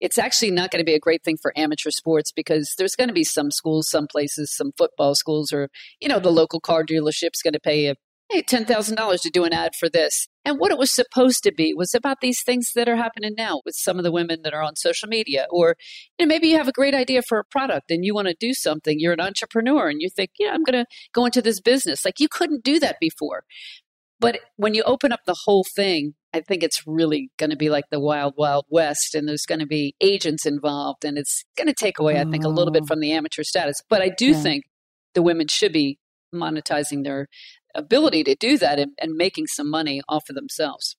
it's 0.00 0.18
actually 0.18 0.50
not 0.50 0.70
going 0.70 0.80
to 0.80 0.84
be 0.84 0.94
a 0.94 1.00
great 1.00 1.24
thing 1.24 1.36
for 1.40 1.52
amateur 1.56 1.90
sports 1.90 2.30
because 2.30 2.74
there's 2.78 2.94
going 2.94 3.08
to 3.08 3.14
be 3.14 3.24
some 3.24 3.50
schools, 3.50 3.88
some 3.90 4.06
places, 4.06 4.54
some 4.54 4.70
football 4.76 5.14
schools, 5.14 5.52
or 5.52 5.68
you 6.00 6.08
know, 6.08 6.20
the 6.20 6.30
local 6.30 6.60
car 6.60 6.84
dealership's 6.84 7.42
going 7.42 7.54
to 7.54 7.60
pay 7.60 7.86
a 7.86 7.94
hey, 8.30 8.42
$10,000 8.42 9.20
to 9.22 9.30
do 9.30 9.44
an 9.44 9.52
ad 9.52 9.72
for 9.78 9.88
this. 9.88 10.26
And 10.44 10.58
what 10.58 10.70
it 10.70 10.78
was 10.78 10.94
supposed 10.94 11.42
to 11.44 11.52
be 11.52 11.72
was 11.74 11.94
about 11.94 12.18
these 12.20 12.42
things 12.42 12.72
that 12.74 12.88
are 12.88 12.96
happening 12.96 13.34
now 13.36 13.60
with 13.64 13.74
some 13.74 13.98
of 13.98 14.04
the 14.04 14.12
women 14.12 14.40
that 14.42 14.52
are 14.54 14.62
on 14.62 14.76
social 14.76 15.08
media. 15.08 15.46
Or 15.50 15.76
you 16.18 16.26
know, 16.26 16.28
maybe 16.28 16.48
you 16.48 16.56
have 16.56 16.68
a 16.68 16.72
great 16.72 16.94
idea 16.94 17.22
for 17.22 17.38
a 17.38 17.44
product 17.44 17.90
and 17.90 18.04
you 18.04 18.14
want 18.14 18.28
to 18.28 18.36
do 18.38 18.52
something. 18.54 18.98
You're 19.00 19.12
an 19.14 19.20
entrepreneur 19.20 19.88
and 19.88 20.00
you 20.00 20.08
think, 20.10 20.30
yeah, 20.38 20.50
I'm 20.52 20.62
going 20.64 20.84
to 20.84 20.86
go 21.12 21.24
into 21.24 21.42
this 21.42 21.60
business. 21.60 22.04
Like 22.04 22.20
you 22.20 22.28
couldn't 22.28 22.64
do 22.64 22.78
that 22.80 22.96
before. 23.00 23.44
But 24.20 24.40
when 24.56 24.74
you 24.74 24.82
open 24.82 25.12
up 25.12 25.20
the 25.26 25.36
whole 25.44 25.64
thing, 25.76 26.14
I 26.34 26.40
think 26.40 26.62
it's 26.62 26.82
really 26.86 27.30
going 27.38 27.50
to 27.50 27.56
be 27.56 27.70
like 27.70 27.84
the 27.90 28.00
wild, 28.00 28.34
wild 28.36 28.66
west, 28.68 29.14
and 29.14 29.28
there's 29.28 29.46
going 29.46 29.60
to 29.60 29.66
be 29.66 29.94
agents 30.00 30.44
involved, 30.44 31.04
and 31.04 31.16
it's 31.16 31.44
going 31.56 31.68
to 31.68 31.72
take 31.72 31.98
away, 31.98 32.20
I 32.20 32.24
think, 32.24 32.44
a 32.44 32.48
little 32.48 32.72
bit 32.72 32.82
Oh. 32.82 32.86
from 32.86 33.00
the 33.00 33.12
amateur 33.12 33.44
status. 33.44 33.80
But 33.88 34.02
I 34.02 34.08
do 34.10 34.30
Yeah. 34.30 34.42
think 34.42 34.64
the 35.14 35.22
women 35.22 35.46
should 35.46 35.72
be 35.72 35.98
monetizing 36.34 37.04
their 37.04 37.28
ability 37.74 38.24
to 38.24 38.34
do 38.34 38.58
that 38.58 38.78
and, 38.78 38.92
and 39.00 39.14
making 39.14 39.46
some 39.46 39.70
money 39.70 40.02
off 40.08 40.28
of 40.28 40.34
themselves. 40.34 40.96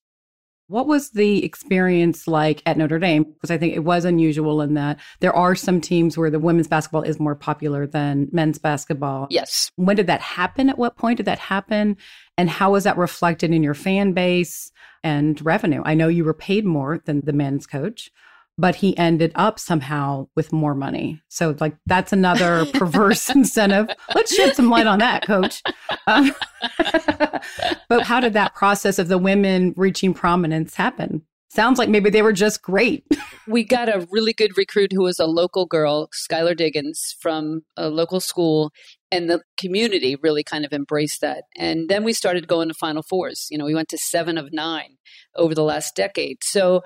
What 0.70 0.86
was 0.86 1.10
the 1.10 1.44
experience 1.44 2.28
like 2.28 2.62
at 2.64 2.76
Notre 2.76 3.00
Dame? 3.00 3.24
Because 3.24 3.50
I 3.50 3.58
think 3.58 3.74
it 3.74 3.80
was 3.80 4.04
unusual 4.04 4.62
in 4.62 4.74
that 4.74 5.00
there 5.18 5.34
are 5.34 5.56
some 5.56 5.80
teams 5.80 6.16
where 6.16 6.30
the 6.30 6.38
women's 6.38 6.68
basketball 6.68 7.02
is 7.02 7.18
more 7.18 7.34
popular 7.34 7.88
than 7.88 8.28
men's 8.30 8.58
basketball. 8.58 9.26
Yes. 9.30 9.72
When 9.74 9.96
did 9.96 10.06
that 10.06 10.20
happen? 10.20 10.70
At 10.70 10.78
what 10.78 10.96
point 10.96 11.16
did 11.16 11.26
that 11.26 11.40
happen? 11.40 11.96
And 12.38 12.48
how 12.48 12.70
was 12.70 12.84
that 12.84 12.96
reflected 12.96 13.50
in 13.50 13.64
your 13.64 13.74
fan 13.74 14.12
base 14.12 14.70
and 15.02 15.44
revenue? 15.44 15.82
I 15.84 15.94
know 15.94 16.06
you 16.06 16.24
were 16.24 16.34
paid 16.34 16.64
more 16.64 17.00
than 17.04 17.22
the 17.24 17.32
men's 17.32 17.66
coach, 17.66 18.12
but 18.60 18.76
he 18.76 18.96
ended 18.98 19.32
up 19.36 19.58
somehow 19.58 20.28
with 20.36 20.52
more 20.52 20.74
money. 20.74 21.20
So, 21.28 21.56
like, 21.60 21.74
that's 21.86 22.12
another 22.12 22.66
perverse 22.74 23.30
incentive. 23.30 23.88
Let's 24.14 24.34
shed 24.34 24.54
some 24.54 24.68
light 24.68 24.86
on 24.86 24.98
that, 24.98 25.26
coach. 25.26 25.62
Um, 26.06 26.34
but 27.88 28.02
how 28.02 28.20
did 28.20 28.34
that 28.34 28.54
process 28.54 28.98
of 28.98 29.08
the 29.08 29.16
women 29.16 29.72
reaching 29.76 30.12
prominence 30.12 30.74
happen? 30.74 31.22
Sounds 31.48 31.78
like 31.78 31.88
maybe 31.88 32.10
they 32.10 32.22
were 32.22 32.34
just 32.34 32.62
great. 32.62 33.04
we 33.48 33.64
got 33.64 33.88
a 33.88 34.06
really 34.12 34.32
good 34.32 34.56
recruit 34.56 34.92
who 34.92 35.02
was 35.02 35.18
a 35.18 35.26
local 35.26 35.66
girl, 35.66 36.08
Skylar 36.08 36.56
Diggins, 36.56 37.16
from 37.18 37.62
a 37.76 37.88
local 37.88 38.20
school, 38.20 38.70
and 39.10 39.28
the 39.28 39.40
community 39.56 40.16
really 40.22 40.44
kind 40.44 40.64
of 40.64 40.72
embraced 40.72 41.22
that. 41.22 41.44
And 41.56 41.88
then 41.88 42.04
we 42.04 42.12
started 42.12 42.46
going 42.46 42.68
to 42.68 42.74
Final 42.74 43.02
Fours. 43.02 43.48
You 43.50 43.58
know, 43.58 43.64
we 43.64 43.74
went 43.74 43.88
to 43.88 43.98
seven 43.98 44.38
of 44.38 44.52
nine 44.52 44.96
over 45.34 45.54
the 45.54 45.64
last 45.64 45.96
decade. 45.96 46.36
So 46.44 46.82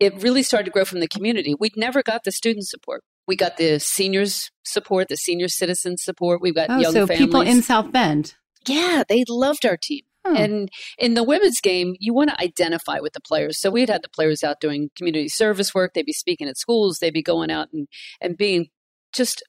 it 0.00 0.22
really 0.22 0.42
started 0.42 0.64
to 0.66 0.70
grow 0.70 0.84
from 0.84 1.00
the 1.00 1.08
community. 1.08 1.54
We'd 1.58 1.76
never 1.76 2.02
got 2.02 2.24
the 2.24 2.32
student 2.32 2.66
support. 2.66 3.02
We 3.26 3.36
got 3.36 3.56
the 3.56 3.78
seniors 3.78 4.50
support, 4.64 5.08
the 5.08 5.16
senior 5.16 5.48
citizen 5.48 5.96
support. 5.96 6.42
We've 6.42 6.54
got 6.54 6.68
Oh, 6.70 6.78
young 6.78 6.92
so 6.92 7.06
families. 7.06 7.26
people 7.26 7.40
in 7.40 7.62
South 7.62 7.90
Bend. 7.92 8.34
Yeah, 8.66 9.02
they 9.08 9.24
loved 9.28 9.64
our 9.64 9.76
team. 9.76 10.02
Huh. 10.26 10.34
And 10.38 10.68
in 10.98 11.14
the 11.14 11.22
women's 11.22 11.60
game, 11.60 11.94
you 12.00 12.14
want 12.14 12.30
to 12.30 12.40
identify 12.42 12.98
with 13.00 13.12
the 13.12 13.20
players. 13.20 13.60
So 13.60 13.70
we'd 13.70 13.90
had 13.90 14.02
the 14.02 14.08
players 14.08 14.42
out 14.42 14.60
doing 14.60 14.90
community 14.96 15.28
service 15.28 15.74
work. 15.74 15.92
They'd 15.94 16.06
be 16.06 16.12
speaking 16.14 16.48
at 16.48 16.56
schools. 16.58 16.98
They'd 16.98 17.12
be 17.12 17.22
going 17.22 17.50
out 17.50 17.68
and, 17.72 17.88
and 18.20 18.36
being 18.36 18.68
just 19.12 19.42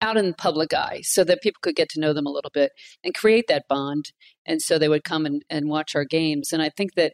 out 0.00 0.16
in 0.16 0.26
the 0.28 0.34
public 0.34 0.72
eye 0.74 1.00
so 1.04 1.22
that 1.22 1.42
people 1.42 1.60
could 1.62 1.76
get 1.76 1.88
to 1.90 2.00
know 2.00 2.12
them 2.12 2.26
a 2.26 2.30
little 2.30 2.50
bit 2.52 2.72
and 3.04 3.14
create 3.14 3.44
that 3.48 3.64
bond. 3.68 4.06
And 4.46 4.60
so 4.60 4.78
they 4.78 4.88
would 4.88 5.04
come 5.04 5.26
and, 5.26 5.44
and 5.48 5.68
watch 5.68 5.94
our 5.94 6.04
games. 6.04 6.50
And 6.52 6.60
I 6.62 6.70
think 6.70 6.94
that 6.94 7.12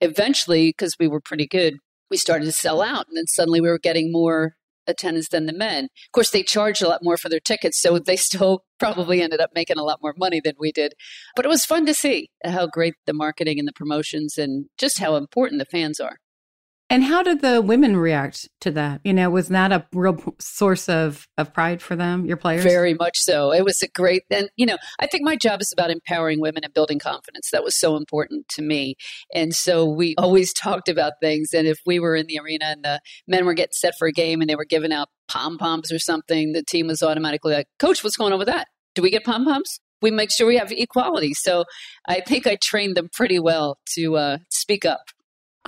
eventually, 0.00 0.68
because 0.68 0.94
we 1.00 1.08
were 1.08 1.20
pretty 1.20 1.46
good, 1.46 1.78
we 2.10 2.16
started 2.16 2.44
to 2.46 2.52
sell 2.52 2.82
out. 2.82 3.06
And 3.08 3.16
then 3.16 3.26
suddenly 3.26 3.60
we 3.60 3.68
were 3.68 3.78
getting 3.78 4.12
more 4.12 4.54
attendance 4.88 5.28
than 5.28 5.46
the 5.46 5.52
men. 5.52 5.84
Of 5.84 6.12
course, 6.12 6.30
they 6.30 6.42
charged 6.42 6.82
a 6.82 6.88
lot 6.88 7.00
more 7.02 7.16
for 7.16 7.28
their 7.28 7.40
tickets, 7.40 7.80
so 7.80 7.98
they 7.98 8.16
still 8.16 8.64
probably 8.78 9.22
ended 9.22 9.40
up 9.40 9.50
making 9.54 9.78
a 9.78 9.84
lot 9.84 10.00
more 10.02 10.14
money 10.16 10.40
than 10.42 10.54
we 10.58 10.72
did. 10.72 10.94
But 11.36 11.44
it 11.44 11.48
was 11.48 11.64
fun 11.64 11.86
to 11.86 11.94
see 11.94 12.30
how 12.44 12.66
great 12.66 12.94
the 13.06 13.12
marketing 13.12 13.58
and 13.58 13.68
the 13.68 13.72
promotions 13.72 14.38
and 14.38 14.66
just 14.78 14.98
how 14.98 15.16
important 15.16 15.58
the 15.60 15.66
fans 15.66 16.00
are. 16.00 16.16
And 16.90 17.04
how 17.04 17.22
did 17.22 17.42
the 17.42 17.60
women 17.60 17.98
react 17.98 18.48
to 18.62 18.70
that? 18.70 19.02
You 19.04 19.12
know, 19.12 19.28
was 19.28 19.48
that 19.48 19.72
a 19.72 19.86
real 19.92 20.34
source 20.38 20.88
of, 20.88 21.28
of 21.36 21.52
pride 21.52 21.82
for 21.82 21.94
them, 21.96 22.24
your 22.24 22.38
players? 22.38 22.64
Very 22.64 22.94
much 22.94 23.18
so. 23.18 23.52
It 23.52 23.62
was 23.62 23.82
a 23.82 23.88
great, 23.88 24.22
and 24.30 24.48
you 24.56 24.64
know, 24.64 24.78
I 24.98 25.06
think 25.06 25.22
my 25.22 25.36
job 25.36 25.60
is 25.60 25.70
about 25.70 25.90
empowering 25.90 26.40
women 26.40 26.64
and 26.64 26.72
building 26.72 26.98
confidence. 26.98 27.50
That 27.52 27.62
was 27.62 27.78
so 27.78 27.96
important 27.96 28.48
to 28.50 28.62
me. 28.62 28.96
And 29.34 29.54
so 29.54 29.84
we 29.84 30.14
always 30.16 30.52
talked 30.54 30.88
about 30.88 31.14
things. 31.20 31.52
And 31.52 31.66
if 31.66 31.78
we 31.84 32.00
were 32.00 32.16
in 32.16 32.26
the 32.26 32.38
arena 32.38 32.66
and 32.66 32.82
the 32.82 33.00
men 33.26 33.44
were 33.44 33.54
getting 33.54 33.72
set 33.72 33.92
for 33.98 34.08
a 34.08 34.12
game 34.12 34.40
and 34.40 34.48
they 34.48 34.56
were 34.56 34.64
giving 34.64 34.92
out 34.92 35.08
pom 35.28 35.58
poms 35.58 35.92
or 35.92 35.98
something, 35.98 36.52
the 36.52 36.62
team 36.62 36.86
was 36.86 37.02
automatically 37.02 37.52
like, 37.52 37.66
Coach, 37.78 38.02
what's 38.02 38.16
going 38.16 38.32
on 38.32 38.38
with 38.38 38.48
that? 38.48 38.66
Do 38.94 39.02
we 39.02 39.10
get 39.10 39.24
pom 39.24 39.44
poms? 39.44 39.78
We 40.00 40.10
make 40.10 40.30
sure 40.30 40.46
we 40.46 40.56
have 40.56 40.72
equality. 40.72 41.34
So 41.34 41.64
I 42.06 42.20
think 42.20 42.46
I 42.46 42.56
trained 42.62 42.96
them 42.96 43.10
pretty 43.12 43.38
well 43.38 43.78
to 43.94 44.16
uh, 44.16 44.38
speak 44.48 44.86
up. 44.86 45.00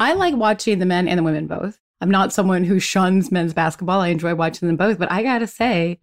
I 0.00 0.14
like 0.14 0.34
watching 0.34 0.78
the 0.78 0.86
men 0.86 1.06
and 1.06 1.18
the 1.18 1.22
women 1.22 1.46
both. 1.46 1.78
I'm 2.00 2.10
not 2.10 2.32
someone 2.32 2.64
who 2.64 2.80
shuns 2.80 3.30
men's 3.30 3.52
basketball. 3.52 4.00
I 4.00 4.08
enjoy 4.08 4.34
watching 4.34 4.66
them 4.66 4.78
both, 4.78 4.98
but 4.98 5.12
I 5.12 5.22
got 5.22 5.40
to 5.40 5.46
say, 5.46 6.00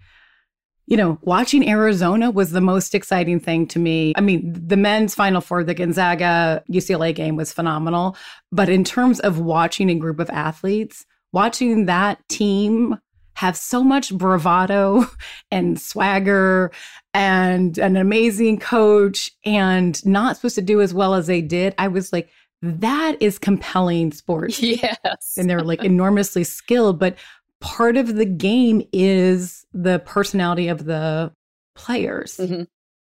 you 0.86 0.96
know, 0.96 1.18
watching 1.22 1.68
Arizona 1.68 2.30
was 2.30 2.52
the 2.52 2.62
most 2.62 2.94
exciting 2.94 3.40
thing 3.40 3.68
to 3.70 3.80
me. 3.80 4.14
I 4.16 4.22
mean, 4.22 4.54
the 4.54 4.78
men's 4.78 5.16
final 5.16 5.42
four, 5.42 5.64
the 5.64 5.74
Gonzaga 5.74 6.64
UCLA 6.72 7.14
game 7.14 7.36
was 7.36 7.52
phenomenal. 7.52 8.16
But 8.52 8.70
in 8.70 8.84
terms 8.84 9.20
of 9.20 9.40
watching 9.40 9.90
a 9.90 9.96
group 9.96 10.20
of 10.20 10.30
athletes, 10.30 11.04
watching 11.34 11.88
that 11.88 12.26
team 12.30 13.00
have 13.34 13.58
so 13.58 13.84
much 13.84 14.14
bravado 14.14 15.06
and 15.52 15.82
swagger 15.82 16.72
and 17.16 17.80
an 17.80 17.98
amazing 17.98 18.60
coach 18.60 19.32
and 19.44 20.06
not 20.06 20.36
supposed 20.36 20.56
to 20.56 20.62
do 20.62 20.82
as 20.82 20.94
well 20.94 21.16
as 21.16 21.26
they 21.26 21.42
did, 21.42 21.74
I 21.80 21.88
was 21.88 22.14
like, 22.14 22.30
that 22.62 23.18
is 23.22 23.38
compelling 23.40 24.12
sports 24.14 24.62
Yes. 24.62 25.34
and 25.38 25.50
they're 25.50 25.62
like 25.62 25.84
enormously 25.84 26.44
skilled 26.44 27.00
but 27.00 27.16
part 27.60 27.98
of 27.98 28.16
the 28.16 28.26
game 28.26 28.88
is 28.94 29.66
the 29.74 30.00
personality 30.00 30.68
of 30.68 30.86
the 30.86 31.32
players. 31.76 32.38
Mm-hmm. 32.38 32.64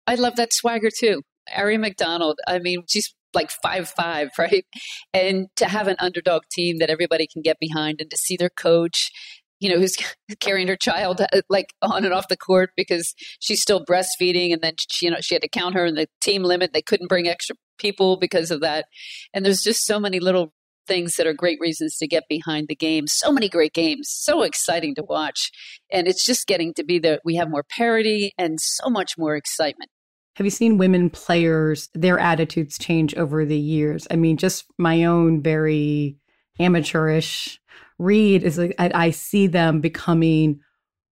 I 0.06 0.14
love 0.16 0.36
that 0.36 0.52
swagger 0.52 0.90
too. 0.96 1.22
Aari 1.56 1.78
McDonald, 1.78 2.38
I 2.46 2.58
mean, 2.58 2.82
she's 2.88 3.14
like 3.34 3.50
five 3.62 3.88
five, 3.88 4.30
right? 4.38 4.64
And 5.14 5.46
to 5.56 5.66
have 5.66 5.88
an 5.88 5.96
underdog 5.98 6.42
team 6.52 6.78
that 6.78 6.90
everybody 6.90 7.26
can 7.26 7.42
get 7.42 7.58
behind, 7.60 8.00
and 8.00 8.10
to 8.10 8.16
see 8.16 8.36
their 8.36 8.50
coach, 8.50 9.10
you 9.60 9.70
know, 9.70 9.78
who's 9.78 9.96
carrying 10.40 10.68
her 10.68 10.76
child 10.76 11.20
uh, 11.20 11.26
like 11.48 11.72
on 11.82 12.04
and 12.04 12.14
off 12.14 12.28
the 12.28 12.36
court 12.36 12.70
because 12.76 13.14
she's 13.40 13.62
still 13.62 13.84
breastfeeding, 13.84 14.52
and 14.52 14.62
then 14.62 14.74
she, 14.90 15.06
you 15.06 15.12
know 15.12 15.18
she 15.20 15.34
had 15.34 15.42
to 15.42 15.48
count 15.48 15.74
her 15.74 15.86
in 15.86 15.94
the 15.94 16.06
team 16.20 16.42
limit. 16.42 16.72
They 16.72 16.82
couldn't 16.82 17.08
bring 17.08 17.28
extra 17.28 17.56
people 17.78 18.16
because 18.16 18.50
of 18.50 18.60
that, 18.60 18.86
and 19.32 19.44
there's 19.44 19.62
just 19.62 19.86
so 19.86 19.98
many 19.98 20.20
little 20.20 20.52
things 20.86 21.16
that 21.16 21.26
are 21.26 21.34
great 21.34 21.58
reasons 21.60 21.96
to 21.98 22.06
get 22.06 22.24
behind 22.28 22.66
the 22.68 22.74
game. 22.74 23.06
So 23.06 23.30
many 23.30 23.48
great 23.48 23.74
games, 23.74 24.08
so 24.10 24.42
exciting 24.42 24.94
to 24.96 25.02
watch, 25.02 25.50
and 25.92 26.08
it's 26.08 26.24
just 26.24 26.46
getting 26.46 26.74
to 26.74 26.84
be 26.84 26.98
that 27.00 27.20
we 27.24 27.36
have 27.36 27.50
more 27.50 27.64
parity 27.64 28.32
and 28.38 28.58
so 28.60 28.88
much 28.88 29.16
more 29.18 29.36
excitement. 29.36 29.90
Have 30.36 30.46
you 30.46 30.50
seen 30.50 30.78
women 30.78 31.10
players, 31.10 31.88
their 31.94 32.18
attitudes 32.18 32.78
change 32.78 33.14
over 33.16 33.44
the 33.44 33.58
years? 33.58 34.06
I 34.10 34.14
mean, 34.16 34.36
just 34.36 34.66
my 34.78 35.04
own 35.04 35.42
very 35.42 36.16
amateurish 36.60 37.60
read 37.98 38.44
is 38.44 38.58
like 38.58 38.74
I, 38.78 38.90
I 38.94 39.10
see 39.10 39.48
them 39.48 39.80
becoming 39.80 40.60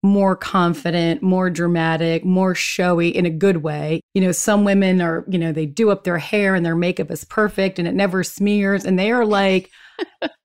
more 0.06 0.36
confident, 0.36 1.22
more 1.22 1.50
dramatic, 1.50 2.24
more 2.24 2.56
showy 2.56 3.10
in 3.10 3.26
a 3.26 3.30
good 3.30 3.58
way. 3.58 4.02
You 4.13 4.22
know, 4.22 4.32
some 4.32 4.63
women 4.63 5.02
are, 5.02 5.26
you 5.28 5.39
know, 5.39 5.52
they 5.52 5.65
do 5.65 5.89
up 5.89 6.04
their 6.04 6.20
hair 6.20 6.56
and 6.56 6.65
their 6.65 6.76
makeup 6.76 7.12
is 7.12 7.26
perfect 7.26 7.80
and 7.80 7.88
it 7.88 7.96
never 7.96 8.24
smears. 8.24 8.86
And 8.86 8.98
they 8.98 9.12
are 9.12 9.26
like, 9.26 9.72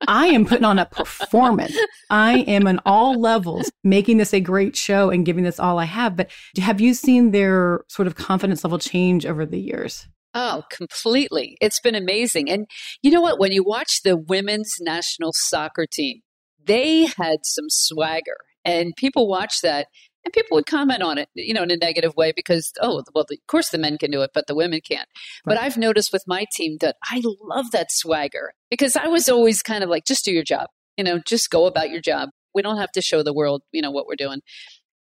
I 0.09 0.29
am 0.29 0.47
putting 0.47 0.65
on 0.65 0.79
a 0.79 0.87
performance. 0.87 1.77
I 2.09 2.39
am 2.41 2.67
on 2.67 2.81
all 2.87 3.21
levels 3.21 3.71
making 3.85 4.17
this 4.17 4.33
a 4.33 4.41
great 4.41 4.77
show 4.77 5.11
and 5.11 5.27
giving 5.27 5.45
this 5.45 5.61
all 5.61 5.79
I 5.79 5.85
have. 5.85 6.17
But 6.17 6.31
have 6.57 6.81
you 6.81 6.95
seen 6.95 7.31
their 7.31 7.85
sort 7.89 8.07
of 8.07 8.15
confidence 8.15 8.65
level 8.65 8.79
change 8.79 9.27
over 9.27 9.45
the 9.45 9.61
years? 9.61 10.09
Oh, 10.33 10.63
completely. 10.71 11.57
It's 11.61 11.81
been 11.81 11.97
amazing. 11.97 12.49
And 12.49 12.67
you 13.03 13.11
know 13.11 13.21
what? 13.21 13.41
When 13.41 13.53
you 13.53 13.65
watch 13.65 14.03
the 14.05 14.17
women's 14.17 14.73
national 14.81 15.33
soccer 15.35 15.87
team, 15.91 16.21
they 16.65 17.07
had 17.07 17.41
some 17.43 17.67
swagger 17.69 18.37
and 18.65 18.95
people 18.97 19.29
watch 19.29 19.61
that 19.63 19.87
and 20.25 20.33
people 20.33 20.55
would 20.57 20.67
comment 20.67 21.03
on 21.03 21.19
it, 21.19 21.29
you 21.35 21.55
know, 21.55 21.63
in 21.63 21.71
a 21.71 21.77
negative 21.77 22.15
way 22.17 22.33
because, 22.35 22.73
oh, 22.81 23.03
well, 23.15 23.25
of 23.25 23.39
course 23.49 23.71
the 23.71 23.79
men 23.79 23.97
can 23.97 24.11
do 24.11 24.23
it, 24.23 24.31
but 24.35 24.47
the 24.47 24.55
women 24.55 24.81
can't. 24.87 25.09
Right. 25.47 25.55
But 25.55 25.59
I've 25.59 25.79
noticed 25.79 26.13
with 26.13 26.25
my 26.27 26.47
team 26.55 26.77
that 26.81 26.97
I 27.05 27.23
love 27.43 27.71
that 27.71 27.91
swagger 27.91 28.53
because 28.71 28.97
I 28.97 29.07
was 29.07 29.29
always 29.29 29.63
kind 29.63 29.83
of 29.83 29.89
like, 29.89 30.05
just 30.05 30.25
do 30.25 30.33
your 30.33 30.45
job, 30.45 30.69
you 30.97 31.05
know, 31.05 31.19
just 31.19 31.51
go 31.51 31.67
about 31.67 31.91
your 31.91 32.01
job. 32.01 32.31
We 32.55 32.63
don't 32.63 32.79
have 32.79 32.93
to 32.93 33.03
show 33.03 33.23
the 33.23 33.33
world, 33.33 33.63
you 33.73 33.81
know, 33.81 33.91
what 33.91 34.07
we're 34.07 34.17
doing. 34.17 34.41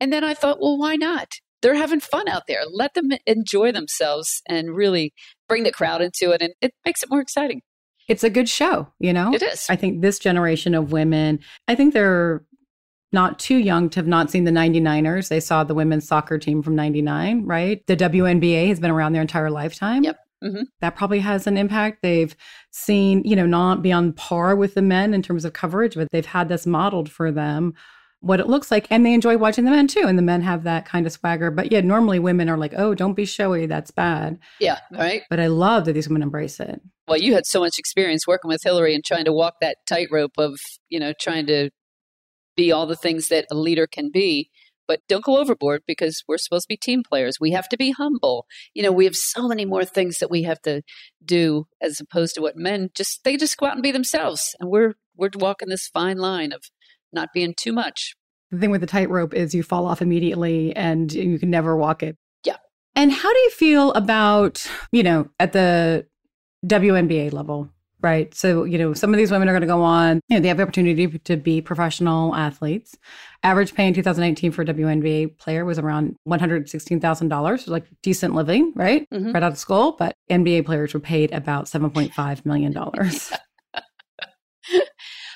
And 0.00 0.12
then 0.12 0.24
I 0.24 0.34
thought, 0.34 0.60
well, 0.60 0.78
why 0.78 0.96
not? 0.96 1.28
They're 1.60 1.74
having 1.74 2.00
fun 2.00 2.28
out 2.28 2.44
there. 2.48 2.62
Let 2.72 2.94
them 2.94 3.10
enjoy 3.26 3.70
themselves 3.70 4.42
and 4.48 4.74
really 4.74 5.12
bring 5.48 5.62
the 5.62 5.70
crowd 5.70 6.00
into 6.02 6.30
it. 6.32 6.42
And 6.42 6.54
it 6.60 6.72
makes 6.84 7.02
it 7.02 7.10
more 7.10 7.20
exciting. 7.20 7.62
It's 8.08 8.24
a 8.24 8.30
good 8.30 8.48
show, 8.48 8.88
you 8.98 9.12
know? 9.12 9.32
It 9.32 9.42
is. 9.42 9.66
I 9.70 9.76
think 9.76 10.02
this 10.02 10.18
generation 10.18 10.74
of 10.74 10.90
women, 10.90 11.38
I 11.68 11.76
think 11.76 11.94
they're 11.94 12.44
not 13.12 13.38
too 13.38 13.56
young 13.56 13.90
to 13.90 13.98
have 13.98 14.06
not 14.06 14.30
seen 14.30 14.44
the 14.44 14.50
99ers. 14.50 15.28
They 15.28 15.40
saw 15.40 15.64
the 15.64 15.74
women's 15.74 16.06
soccer 16.06 16.38
team 16.38 16.62
from 16.62 16.74
99, 16.74 17.44
right? 17.44 17.86
The 17.86 17.96
WNBA 17.96 18.68
has 18.68 18.80
been 18.80 18.90
around 18.90 19.12
their 19.12 19.22
entire 19.22 19.50
lifetime. 19.50 20.04
Yep. 20.04 20.18
Mm-hmm. 20.42 20.62
That 20.80 20.96
probably 20.96 21.20
has 21.20 21.46
an 21.46 21.56
impact. 21.56 21.98
They've 22.02 22.34
seen, 22.70 23.22
you 23.24 23.36
know, 23.36 23.46
not 23.46 23.82
be 23.82 23.92
on 23.92 24.12
par 24.12 24.56
with 24.56 24.74
the 24.74 24.82
men 24.82 25.14
in 25.14 25.22
terms 25.22 25.44
of 25.44 25.52
coverage, 25.52 25.94
but 25.94 26.08
they've 26.10 26.26
had 26.26 26.48
this 26.48 26.66
modeled 26.66 27.10
for 27.10 27.30
them 27.30 27.74
what 28.22 28.38
it 28.38 28.46
looks 28.46 28.70
like 28.70 28.86
and 28.88 29.04
they 29.04 29.12
enjoy 29.12 29.36
watching 29.36 29.64
the 29.64 29.70
men 29.70 29.88
too 29.88 30.04
and 30.06 30.16
the 30.16 30.22
men 30.22 30.40
have 30.42 30.62
that 30.62 30.86
kind 30.86 31.06
of 31.06 31.12
swagger 31.12 31.50
but 31.50 31.72
yeah 31.72 31.80
normally 31.80 32.20
women 32.20 32.48
are 32.48 32.56
like 32.56 32.72
oh 32.76 32.94
don't 32.94 33.14
be 33.14 33.24
showy 33.24 33.66
that's 33.66 33.90
bad 33.90 34.38
yeah 34.60 34.78
right 34.92 35.22
but 35.28 35.40
i 35.40 35.48
love 35.48 35.84
that 35.84 35.92
these 35.92 36.08
women 36.08 36.22
embrace 36.22 36.60
it 36.60 36.80
well 37.08 37.18
you 37.18 37.34
had 37.34 37.44
so 37.44 37.60
much 37.60 37.78
experience 37.78 38.24
working 38.24 38.48
with 38.48 38.62
hillary 38.62 38.94
and 38.94 39.04
trying 39.04 39.24
to 39.24 39.32
walk 39.32 39.54
that 39.60 39.76
tightrope 39.88 40.38
of 40.38 40.56
you 40.88 41.00
know 41.00 41.12
trying 41.20 41.46
to 41.46 41.68
be 42.56 42.72
all 42.72 42.86
the 42.86 42.96
things 42.96 43.28
that 43.28 43.46
a 43.50 43.54
leader 43.54 43.86
can 43.86 44.10
be 44.10 44.50
but 44.88 45.00
don't 45.08 45.24
go 45.24 45.38
overboard 45.38 45.82
because 45.86 46.22
we're 46.26 46.36
supposed 46.38 46.64
to 46.64 46.68
be 46.68 46.76
team 46.76 47.02
players. 47.02 47.38
We 47.40 47.52
have 47.52 47.68
to 47.70 47.76
be 47.76 47.92
humble. 47.92 48.46
You 48.74 48.82
know, 48.82 48.92
we 48.92 49.04
have 49.04 49.16
so 49.16 49.48
many 49.48 49.64
more 49.64 49.84
things 49.84 50.18
that 50.18 50.30
we 50.30 50.42
have 50.42 50.60
to 50.62 50.82
do 51.24 51.66
as 51.80 52.00
opposed 52.00 52.34
to 52.34 52.42
what 52.42 52.56
men 52.56 52.90
just 52.94 53.24
they 53.24 53.36
just 53.36 53.56
go 53.56 53.66
out 53.66 53.74
and 53.74 53.82
be 53.82 53.92
themselves. 53.92 54.54
And 54.60 54.70
we're 54.70 54.94
we're 55.16 55.30
walking 55.34 55.68
this 55.68 55.88
fine 55.88 56.18
line 56.18 56.52
of 56.52 56.62
not 57.12 57.28
being 57.32 57.54
too 57.56 57.72
much. 57.72 58.14
The 58.50 58.58
thing 58.58 58.70
with 58.70 58.80
the 58.80 58.86
tightrope 58.86 59.34
is 59.34 59.54
you 59.54 59.62
fall 59.62 59.86
off 59.86 60.02
immediately 60.02 60.74
and 60.76 61.10
you 61.12 61.38
can 61.38 61.50
never 61.50 61.76
walk 61.76 62.02
it. 62.02 62.16
Yeah. 62.44 62.56
And 62.94 63.10
how 63.10 63.32
do 63.32 63.38
you 63.38 63.50
feel 63.50 63.92
about, 63.92 64.66
you 64.90 65.02
know, 65.02 65.30
at 65.40 65.52
the 65.52 66.06
WNBA 66.66 67.32
level? 67.32 67.70
Right? 68.02 68.34
So, 68.34 68.64
you 68.64 68.78
know, 68.78 68.94
some 68.94 69.14
of 69.14 69.18
these 69.18 69.30
women 69.30 69.48
are 69.48 69.52
going 69.52 69.62
to 69.62 69.66
go 69.66 69.82
on, 69.82 70.20
you 70.28 70.36
know, 70.36 70.42
they 70.42 70.48
have 70.48 70.56
the 70.56 70.64
opportunity 70.64 71.06
to 71.06 71.36
be 71.36 71.60
professional 71.60 72.34
athletes. 72.34 72.96
Average 73.44 73.74
pay 73.74 73.86
in 73.86 73.94
2019 73.94 74.52
for 74.52 74.62
a 74.62 74.64
WNBA 74.64 75.38
player 75.38 75.64
was 75.64 75.78
around 75.78 76.16
$116,000, 76.28 77.68
like 77.68 77.86
decent 78.02 78.34
living, 78.34 78.72
right? 78.74 79.08
Mm-hmm. 79.10 79.32
Right 79.32 79.42
out 79.42 79.52
of 79.52 79.58
school. 79.58 79.96
But 79.98 80.16
NBA 80.30 80.66
players 80.66 80.94
were 80.94 81.00
paid 81.00 81.32
about 81.32 81.66
$7.5 81.66 82.44
million. 82.44 82.72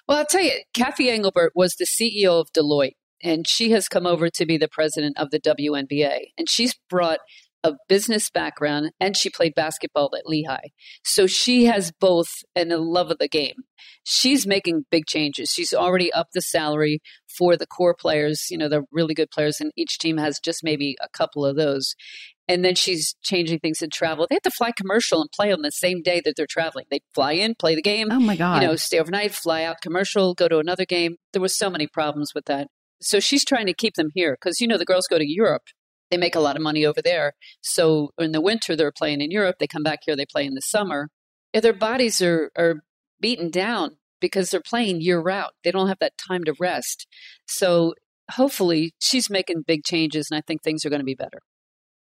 well, 0.09 0.18
I'll 0.18 0.26
tell 0.26 0.42
you, 0.42 0.52
Cathy 0.74 1.11
Engelbert 1.11 1.52
was 1.55 1.76
the 1.76 1.87
CEO 1.87 2.40
of 2.40 2.52
Deloitte, 2.52 2.96
and 3.22 3.46
she 3.46 3.70
has 3.70 3.88
come 3.88 4.07
over 4.07 4.29
to 4.31 4.46
be 4.46 4.57
the 4.57 4.68
president 4.68 5.18
of 5.18 5.31
the 5.31 5.40
WNBA. 5.40 6.26
And 6.37 6.48
she's 6.48 6.74
brought 6.88 7.20
a 7.66 7.76
business 7.88 8.31
background 8.31 8.90
and 9.00 9.16
she 9.16 9.31
played 9.31 9.55
basketball 9.55 10.11
at 10.16 10.26
Lehigh. 10.26 10.68
So 11.05 11.26
she 11.26 11.64
has 11.64 11.92
both 12.00 12.29
and 12.55 12.72
a 12.72 12.79
love 12.79 13.11
of 13.11 13.18
the 13.18 13.29
game. 13.29 13.57
She's 14.05 14.46
making 14.46 14.85
big 14.90 15.07
changes. 15.07 15.50
She's 15.50 15.74
already 15.74 16.12
upped 16.12 16.33
the 16.33 16.40
salary 16.40 17.00
for 17.37 17.57
the 17.57 17.66
core 17.66 17.94
players, 17.98 18.46
you 18.50 18.57
know, 18.57 18.68
the 18.68 18.85
really 18.92 19.14
good 19.14 19.31
players, 19.31 19.61
and 19.61 19.72
each 19.76 19.98
team 19.98 20.16
has 20.16 20.38
just 20.42 20.61
maybe 20.62 20.96
a 21.02 21.09
couple 21.09 21.44
of 21.44 21.57
those. 21.57 21.94
And 22.48 22.64
then 22.64 22.76
she's 22.76 23.16
changing 23.22 23.59
things 23.59 23.83
in 23.83 23.90
travel. 23.90 24.26
They 24.29 24.37
have 24.37 24.42
to 24.42 24.50
fly 24.50 24.70
commercial 24.70 25.20
and 25.20 25.31
play 25.33 25.52
on 25.52 25.62
the 25.62 25.72
same 25.72 26.02
day 26.02 26.22
that 26.24 26.35
they're 26.37 26.46
traveling. 26.48 26.87
They 26.90 27.00
fly 27.14 27.33
in, 27.33 27.57
play 27.57 27.74
the 27.74 27.83
game. 27.83 28.09
Oh 28.11 28.20
my 28.20 28.37
God. 28.37 28.62
You 28.62 28.68
know, 28.68 28.76
stay 28.76 29.00
overnight, 29.00 29.35
fly 29.35 29.64
out 29.64 29.81
commercial, 29.83 30.35
go 30.35 30.46
to 30.46 30.59
another 30.59 30.87
game. 30.87 31.16
There 31.33 31.42
was 31.42 31.59
so 31.59 31.68
many 31.68 31.88
problems 31.88 32.31
with 32.35 32.44
that. 32.44 32.68
So 33.02 33.18
she's 33.18 33.44
trying 33.44 33.66
to 33.66 33.74
keep 33.74 33.94
them 33.94 34.09
here 34.14 34.37
because, 34.40 34.61
you 34.61 34.68
know, 34.68 34.79
the 34.79 34.85
girls 34.85 35.07
go 35.11 35.18
to 35.18 35.29
Europe 35.29 35.64
they 36.10 36.16
make 36.16 36.34
a 36.34 36.40
lot 36.40 36.56
of 36.56 36.62
money 36.62 36.84
over 36.84 37.02
there. 37.02 37.32
So 37.60 38.10
in 38.18 38.32
the 38.32 38.40
winter, 38.40 38.76
they're 38.76 38.92
playing 38.92 39.20
in 39.20 39.30
Europe. 39.30 39.56
They 39.58 39.66
come 39.66 39.82
back 39.82 40.00
here, 40.04 40.16
they 40.16 40.26
play 40.26 40.44
in 40.44 40.54
the 40.54 40.60
summer. 40.60 41.08
If 41.52 41.62
their 41.62 41.72
bodies 41.72 42.20
are, 42.20 42.50
are 42.56 42.76
beaten 43.20 43.50
down 43.50 43.96
because 44.20 44.50
they're 44.50 44.60
playing 44.60 45.00
year 45.00 45.20
round. 45.20 45.52
They 45.64 45.70
don't 45.70 45.88
have 45.88 45.98
that 46.00 46.18
time 46.18 46.44
to 46.44 46.54
rest. 46.58 47.06
So 47.46 47.94
hopefully 48.30 48.92
she's 48.98 49.30
making 49.30 49.64
big 49.66 49.84
changes, 49.84 50.28
and 50.30 50.38
I 50.38 50.42
think 50.46 50.62
things 50.62 50.84
are 50.84 50.90
going 50.90 51.00
to 51.00 51.04
be 51.04 51.14
better. 51.14 51.40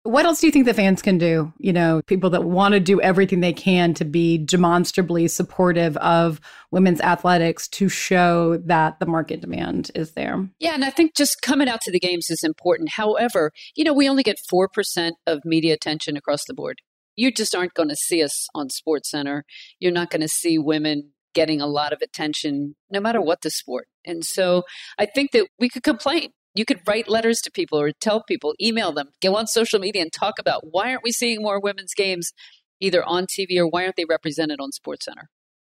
What 0.03 0.25
else 0.25 0.41
do 0.41 0.47
you 0.47 0.51
think 0.51 0.65
the 0.65 0.73
fans 0.73 1.01
can 1.01 1.17
do? 1.17 1.53
You 1.59 1.71
know, 1.71 2.01
people 2.07 2.29
that 2.31 2.43
want 2.43 2.73
to 2.73 2.81
do 2.81 2.99
everything 2.99 3.39
they 3.39 3.53
can 3.53 3.93
to 3.93 4.03
be 4.03 4.37
demonstrably 4.37 5.29
supportive 5.29 5.95
of 5.97 6.41
women's 6.71 6.99
athletics 6.99 7.69
to 7.69 7.87
show 7.87 8.57
that 8.57 8.99
the 8.99 9.05
market 9.05 9.39
demand 9.39 9.91
is 9.95 10.11
there. 10.11 10.45
Yeah, 10.59 10.73
and 10.73 10.83
I 10.83 10.89
think 10.89 11.15
just 11.15 11.41
coming 11.41 11.69
out 11.69 11.79
to 11.81 11.91
the 11.91 12.01
games 12.01 12.29
is 12.29 12.43
important. 12.43 12.89
However, 12.89 13.51
you 13.75 13.85
know, 13.85 13.93
we 13.93 14.09
only 14.09 14.23
get 14.23 14.35
4% 14.53 15.11
of 15.25 15.39
media 15.45 15.73
attention 15.73 16.17
across 16.17 16.41
the 16.47 16.53
board. 16.53 16.79
You 17.15 17.31
just 17.31 17.55
aren't 17.55 17.73
going 17.73 17.89
to 17.89 17.95
see 17.95 18.21
us 18.21 18.47
on 18.53 18.67
SportsCenter. 18.67 19.43
You're 19.79 19.93
not 19.93 20.09
going 20.09 20.21
to 20.21 20.27
see 20.27 20.57
women 20.57 21.11
getting 21.33 21.61
a 21.61 21.67
lot 21.67 21.93
of 21.93 22.01
attention 22.01 22.75
no 22.91 22.99
matter 22.99 23.21
what 23.21 23.41
the 23.41 23.49
sport. 23.49 23.87
And 24.05 24.23
so 24.25 24.63
I 24.99 25.05
think 25.05 25.31
that 25.31 25.47
we 25.59 25.69
could 25.69 25.83
complain 25.83 26.31
you 26.55 26.65
could 26.65 26.81
write 26.87 27.09
letters 27.09 27.41
to 27.41 27.51
people 27.51 27.79
or 27.79 27.91
tell 27.91 28.23
people, 28.23 28.53
email 28.61 28.91
them, 28.91 29.09
go 29.21 29.35
on 29.35 29.47
social 29.47 29.79
media 29.79 30.01
and 30.01 30.11
talk 30.11 30.39
about 30.39 30.61
why 30.71 30.91
aren't 30.91 31.03
we 31.03 31.11
seeing 31.11 31.41
more 31.41 31.59
women's 31.59 31.93
games 31.93 32.31
either 32.79 33.03
on 33.03 33.25
TV 33.25 33.57
or 33.57 33.67
why 33.67 33.83
aren't 33.83 33.95
they 33.95 34.05
represented 34.05 34.59
on 34.59 34.69
SportsCenter? 34.71 35.25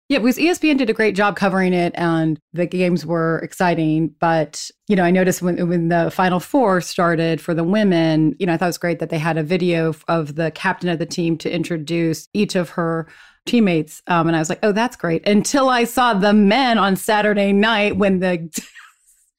Yeah, 0.09 0.19
because 0.19 0.37
ESPN 0.37 0.77
did 0.77 0.89
a 0.89 0.93
great 0.93 1.15
job 1.15 1.35
covering 1.35 1.73
it 1.73 1.91
and 1.97 2.39
the 2.53 2.65
games 2.65 3.05
were 3.05 3.39
exciting. 3.39 4.15
But, 4.21 4.69
you 4.87 4.95
know, 4.95 5.03
I 5.03 5.11
noticed 5.11 5.41
when, 5.41 5.67
when 5.67 5.89
the 5.89 6.09
Final 6.11 6.39
Four 6.39 6.79
started 6.79 7.41
for 7.41 7.53
the 7.53 7.65
women, 7.65 8.33
you 8.39 8.45
know, 8.45 8.53
I 8.53 8.57
thought 8.57 8.67
it 8.67 8.69
was 8.69 8.77
great 8.77 8.99
that 8.99 9.09
they 9.09 9.17
had 9.17 9.37
a 9.37 9.43
video 9.43 9.93
of 10.07 10.35
the 10.35 10.51
captain 10.51 10.87
of 10.87 10.99
the 10.99 11.05
team 11.05 11.37
to 11.39 11.53
introduce 11.53 12.29
each 12.33 12.55
of 12.55 12.69
her 12.69 13.09
teammates. 13.45 14.01
Um, 14.07 14.27
and 14.27 14.35
I 14.35 14.39
was 14.39 14.47
like, 14.47 14.59
oh, 14.63 14.71
that's 14.71 14.95
great. 14.95 15.27
Until 15.27 15.67
I 15.67 15.83
saw 15.83 16.13
the 16.13 16.33
men 16.33 16.77
on 16.77 16.95
Saturday 16.95 17.51
night 17.51 17.97
when 17.97 18.19
the 18.19 18.49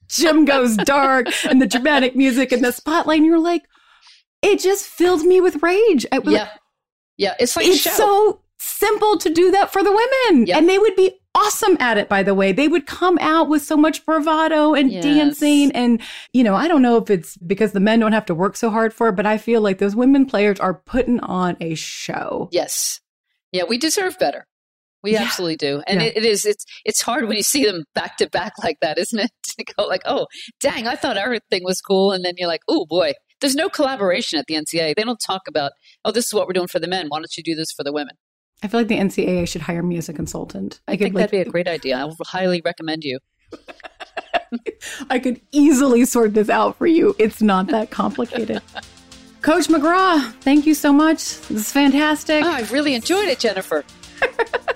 gym 0.09 0.45
goes 0.45 0.77
dark 0.77 1.27
and 1.45 1.61
the 1.63 1.67
dramatic 1.67 2.17
music 2.17 2.53
and 2.53 2.65
the 2.65 2.73
spotlight. 2.73 3.19
And 3.19 3.27
you're 3.27 3.39
like, 3.39 3.65
it 4.43 4.61
just 4.61 4.87
filled 4.87 5.23
me 5.25 5.41
with 5.41 5.63
rage. 5.63 6.07
yeah. 6.25 6.49
yeah. 7.17 7.35
It's 7.41 7.57
like, 7.57 7.67
it's 7.67 7.83
so 7.83 8.41
simple 8.59 9.19
to 9.19 9.31
do 9.31 9.51
that 9.53 9.73
for 9.73 9.83
the 9.83 9.91
women. 9.91 10.47
Yep. 10.47 10.57
And 10.59 10.69
they 10.69 10.79
would 10.79 10.97
be 10.97 11.19
awesome 11.35 11.77
at 11.81 11.99
it, 11.99 12.09
by 12.09 12.23
the 12.23 12.35
way. 12.35 12.53
They 12.53 12.67
would 12.69 12.87
come 12.87 13.19
out 13.21 13.49
with 13.49 13.63
so 13.63 13.77
much 13.77 14.05
bravado 14.05 14.75
and 14.75 14.91
Yes. 14.91 15.05
dancing. 15.05 15.71
And, 15.73 16.01
you 16.33 16.43
know, 16.43 16.55
I 16.55 16.67
don't 16.69 16.83
know 16.83 16.97
if 16.97 17.11
it's 17.11 17.37
because 17.39 17.73
the 17.73 17.81
men 17.81 18.01
don't 18.01 18.13
have 18.13 18.27
to 18.27 18.35
work 18.35 18.57
so 18.57 18.71
hard 18.71 18.93
for 18.93 19.09
it, 19.09 19.17
but 19.17 19.27
I 19.27 19.39
feel 19.39 19.61
like 19.61 19.79
those 19.79 19.95
women 19.95 20.27
players 20.27 20.59
are 20.59 20.75
putting 20.75 21.21
on 21.21 21.57
a 21.61 21.75
show. 21.75 22.49
Yes. 22.51 23.01
Yeah, 23.53 23.65
we 23.69 23.79
deserve 23.79 24.19
better. 24.19 24.47
We 25.03 25.13
Yeah. 25.13 25.23
absolutely 25.23 25.57
do. 25.57 25.83
And 25.87 26.01
Yeah. 26.01 26.09
it, 26.09 26.17
it 26.19 26.25
is 26.25 26.45
it's 26.45 26.65
it's 26.85 27.01
hard 27.03 27.27
when 27.29 27.37
you 27.37 27.43
see 27.43 27.65
them 27.65 27.85
back 27.95 28.17
to 28.19 28.29
back 28.31 28.53
like 28.63 28.79
that, 28.81 28.99
isn't 28.99 29.19
it? 29.19 29.31
To 29.59 29.65
go 29.77 29.87
like, 29.87 30.03
"Oh, 30.05 30.27
dang, 30.61 30.87
I 30.87 30.95
thought 30.95 31.17
everything 31.17 31.65
was 31.65 31.81
cool." 31.81 32.13
And 32.13 32.25
then 32.25 32.35
you're 32.37 32.47
like, 32.49 32.61
"Oh 32.69 32.87
boy, 32.87 33.13
there's 33.41 33.57
no 33.57 33.69
collaboration 33.69 34.39
at 34.39 34.45
the 34.47 34.55
NCAA. 34.55 34.95
They 34.95 35.03
don't 35.03 35.19
talk 35.27 35.43
about, 35.49 35.73
"Oh, 36.05 36.13
this 36.13 36.27
is 36.27 36.35
what 36.35 36.47
we're 36.47 36.53
doing 36.53 36.69
for 36.69 36.79
the 36.79 36.87
men. 36.87 37.07
Why 37.09 37.19
don't 37.19 37.37
you 37.37 37.43
do 37.43 37.55
this 37.57 37.73
for 37.77 37.83
the 37.83 37.93
women?" 37.93 38.15
I 38.63 38.69
feel 38.69 38.79
like 38.81 38.89
the 38.89 38.99
NCAA 38.99 39.49
should 39.49 39.63
hire 39.63 39.83
me 39.83 39.97
as 39.99 40.09
a 40.09 40.13
consultant. 40.13 40.81
I, 40.87 40.97
think 40.97 41.15
that'd 41.15 41.31
be 41.31 41.39
a 41.39 41.45
great 41.45 41.67
idea. 41.69 41.97
I 41.97 42.05
would 42.05 42.15
highly 42.25 42.61
recommend 42.65 43.03
you. 43.05 43.19
I 45.11 45.19
could 45.19 45.41
easily 45.53 46.05
sort 46.05 46.35
this 46.35 46.49
out 46.49 46.77
for 46.77 46.87
you. 46.87 47.15
It's 47.19 47.43
not 47.43 47.69
that 47.69 47.91
complicated. 48.03 48.63
Coach 49.43 49.69
McGraw, 49.69 50.33
thank 50.41 50.67
you 50.67 50.75
so 50.75 50.93
much. 50.93 51.19
This 51.49 51.51
is 51.51 51.73
fantastic. 51.73 52.45
Oh, 52.45 52.51
I 52.51 52.61
really 52.73 52.95
enjoyed 52.95 53.29
it, 53.29 53.39
Jennifer. 53.39 53.85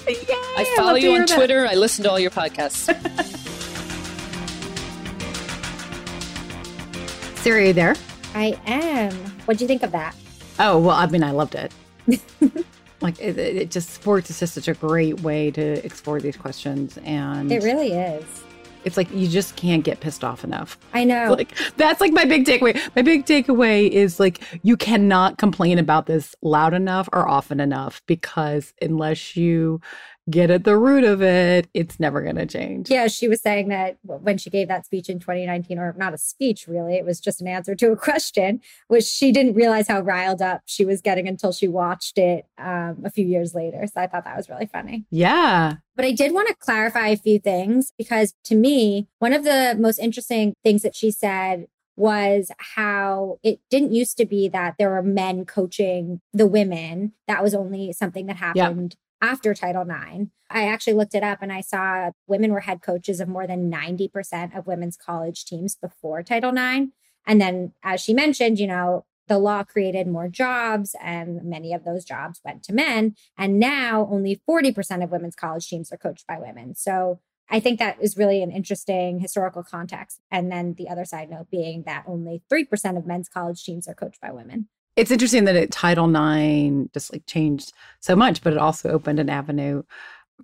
Yay, 0.08 0.16
I 0.56 0.74
follow 0.76 0.88
love 0.92 0.98
you 0.98 1.10
hear 1.10 1.20
on 1.20 1.26
that. 1.26 1.34
Twitter. 1.36 1.66
I 1.66 1.74
listen 1.74 2.04
to 2.04 2.10
all 2.10 2.18
your 2.18 2.30
podcasts. 2.30 2.92
Sari, 7.42 7.64
are 7.64 7.66
you 7.68 7.72
there? 7.72 7.96
I 8.34 8.58
am. 8.66 9.12
What'd 9.46 9.60
you 9.60 9.66
think 9.66 9.82
of 9.82 9.90
that? 9.92 10.14
Oh, 10.58 10.78
well, 10.78 10.96
I 10.96 11.06
mean, 11.06 11.24
I 11.24 11.32
loved 11.32 11.54
it. 11.56 11.72
like, 13.00 13.18
it, 13.20 13.36
it 13.38 13.56
it 13.56 13.70
just, 13.70 13.90
sports 13.90 14.30
is 14.30 14.38
just 14.38 14.54
such 14.54 14.68
a 14.68 14.74
great 14.74 15.20
way 15.22 15.50
to 15.50 15.84
explore 15.84 16.20
these 16.20 16.36
questions. 16.36 16.98
And 17.04 17.50
It 17.50 17.62
really 17.64 17.92
is. 17.92 18.24
It's 18.84 18.96
like 18.96 19.12
you 19.12 19.28
just 19.28 19.56
can't 19.56 19.84
get 19.84 20.00
pissed 20.00 20.24
off 20.24 20.44
enough. 20.44 20.78
I 20.92 21.04
know. 21.04 21.34
Like, 21.36 21.56
that's 21.76 22.00
like 22.00 22.12
my 22.12 22.24
big 22.24 22.44
takeaway. 22.44 22.78
My 22.96 23.02
big 23.02 23.26
takeaway 23.26 23.88
is 23.88 24.20
like, 24.20 24.40
you 24.62 24.76
cannot 24.76 25.38
complain 25.38 25.78
about 25.78 26.06
this 26.06 26.34
loud 26.42 26.74
enough 26.74 27.08
or 27.12 27.28
often 27.28 27.60
enough 27.60 28.02
because 28.06 28.72
unless 28.80 29.36
you 29.36 29.80
get 30.30 30.50
at 30.50 30.64
the 30.64 30.76
root 30.76 31.04
of 31.04 31.22
it, 31.22 31.68
it's 31.74 31.98
never 31.98 32.22
going 32.22 32.36
to 32.36 32.46
change. 32.46 32.90
Yeah, 32.90 33.08
she 33.08 33.28
was 33.28 33.40
saying 33.40 33.68
that 33.68 33.98
when 34.02 34.38
she 34.38 34.50
gave 34.50 34.68
that 34.68 34.86
speech 34.86 35.08
in 35.08 35.18
2019, 35.18 35.78
or 35.78 35.94
not 35.96 36.14
a 36.14 36.18
speech 36.18 36.66
really, 36.68 36.94
it 36.94 37.04
was 37.04 37.20
just 37.20 37.40
an 37.40 37.48
answer 37.48 37.74
to 37.74 37.92
a 37.92 37.96
question, 38.08 38.60
which 38.88 39.04
she 39.04 39.32
didn't 39.32 39.54
realize 39.54 39.88
how 39.88 40.00
riled 40.00 40.42
up 40.42 40.62
she 40.66 40.84
was 40.84 41.00
getting 41.00 41.26
until 41.26 41.52
she 41.52 41.68
watched 41.68 42.18
it 42.18 42.46
um, 42.58 43.02
a 43.04 43.10
few 43.10 43.26
years 43.26 43.54
later. 43.54 43.86
So 43.86 44.00
I 44.00 44.06
thought 44.06 44.24
that 44.24 44.36
was 44.36 44.48
really 44.48 44.66
funny. 44.66 45.04
Yeah. 45.10 45.76
But 45.96 46.04
I 46.04 46.12
did 46.12 46.32
want 46.32 46.48
to 46.48 46.54
clarify 46.54 47.08
a 47.08 47.16
few 47.16 47.38
things 47.38 47.92
because 47.98 48.34
to 48.44 48.54
me, 48.54 49.08
one 49.18 49.32
of 49.32 49.44
the 49.44 49.76
most 49.78 49.98
interesting 49.98 50.54
things 50.62 50.82
that 50.82 50.94
she 50.94 51.10
said 51.10 51.66
was 51.96 52.50
how 52.58 53.38
it 53.42 53.60
didn't 53.70 53.92
used 53.92 54.16
to 54.16 54.24
be 54.24 54.48
that 54.48 54.76
there 54.78 54.90
were 54.90 55.02
men 55.02 55.44
coaching 55.44 56.20
the 56.32 56.46
women. 56.46 57.12
That 57.28 57.42
was 57.42 57.54
only 57.54 57.92
something 57.92 58.26
that 58.26 58.38
Yeah. 58.56 58.72
After 59.22 59.54
Title 59.54 59.82
IX. 59.88 60.26
I 60.50 60.68
actually 60.68 60.94
looked 60.94 61.14
it 61.14 61.22
up 61.22 61.38
and 61.40 61.52
I 61.52 61.62
saw 61.62 62.10
women 62.26 62.52
were 62.52 62.60
head 62.60 62.82
coaches 62.82 63.20
of 63.20 63.28
more 63.28 63.46
than 63.46 63.70
90% 63.70 64.58
of 64.58 64.66
women's 64.66 64.96
college 64.96 65.46
teams 65.46 65.76
before 65.76 66.22
Title 66.22 66.50
IX. 66.50 66.88
And 67.26 67.40
then, 67.40 67.72
as 67.82 68.00
she 68.00 68.12
mentioned, 68.12 68.58
you 68.58 68.66
know, 68.66 69.06
the 69.28 69.38
law 69.38 69.62
created 69.62 70.08
more 70.08 70.28
jobs 70.28 70.96
and 71.00 71.42
many 71.44 71.72
of 71.72 71.84
those 71.84 72.04
jobs 72.04 72.40
went 72.44 72.64
to 72.64 72.74
men. 72.74 73.14
And 73.38 73.58
now 73.58 74.08
only 74.10 74.42
40% 74.48 75.02
of 75.02 75.12
women's 75.12 75.36
college 75.36 75.68
teams 75.68 75.92
are 75.92 75.96
coached 75.96 76.26
by 76.26 76.38
women. 76.38 76.74
So 76.74 77.20
I 77.48 77.60
think 77.60 77.78
that 77.78 77.98
is 78.00 78.16
really 78.16 78.42
an 78.42 78.50
interesting 78.50 79.20
historical 79.20 79.62
context. 79.62 80.20
And 80.30 80.50
then 80.50 80.74
the 80.76 80.88
other 80.88 81.04
side 81.04 81.30
note 81.30 81.50
being 81.50 81.84
that 81.84 82.04
only 82.06 82.42
3% 82.52 82.96
of 82.96 83.06
men's 83.06 83.28
college 83.28 83.62
teams 83.62 83.86
are 83.86 83.94
coached 83.94 84.20
by 84.20 84.32
women. 84.32 84.68
It's 84.96 85.10
interesting 85.10 85.44
that 85.44 85.56
it 85.56 85.70
Title 85.70 86.06
IX 86.08 86.90
just 86.92 87.12
like 87.12 87.24
changed 87.26 87.72
so 88.00 88.14
much, 88.14 88.42
but 88.42 88.52
it 88.52 88.58
also 88.58 88.90
opened 88.90 89.18
an 89.18 89.30
avenue 89.30 89.82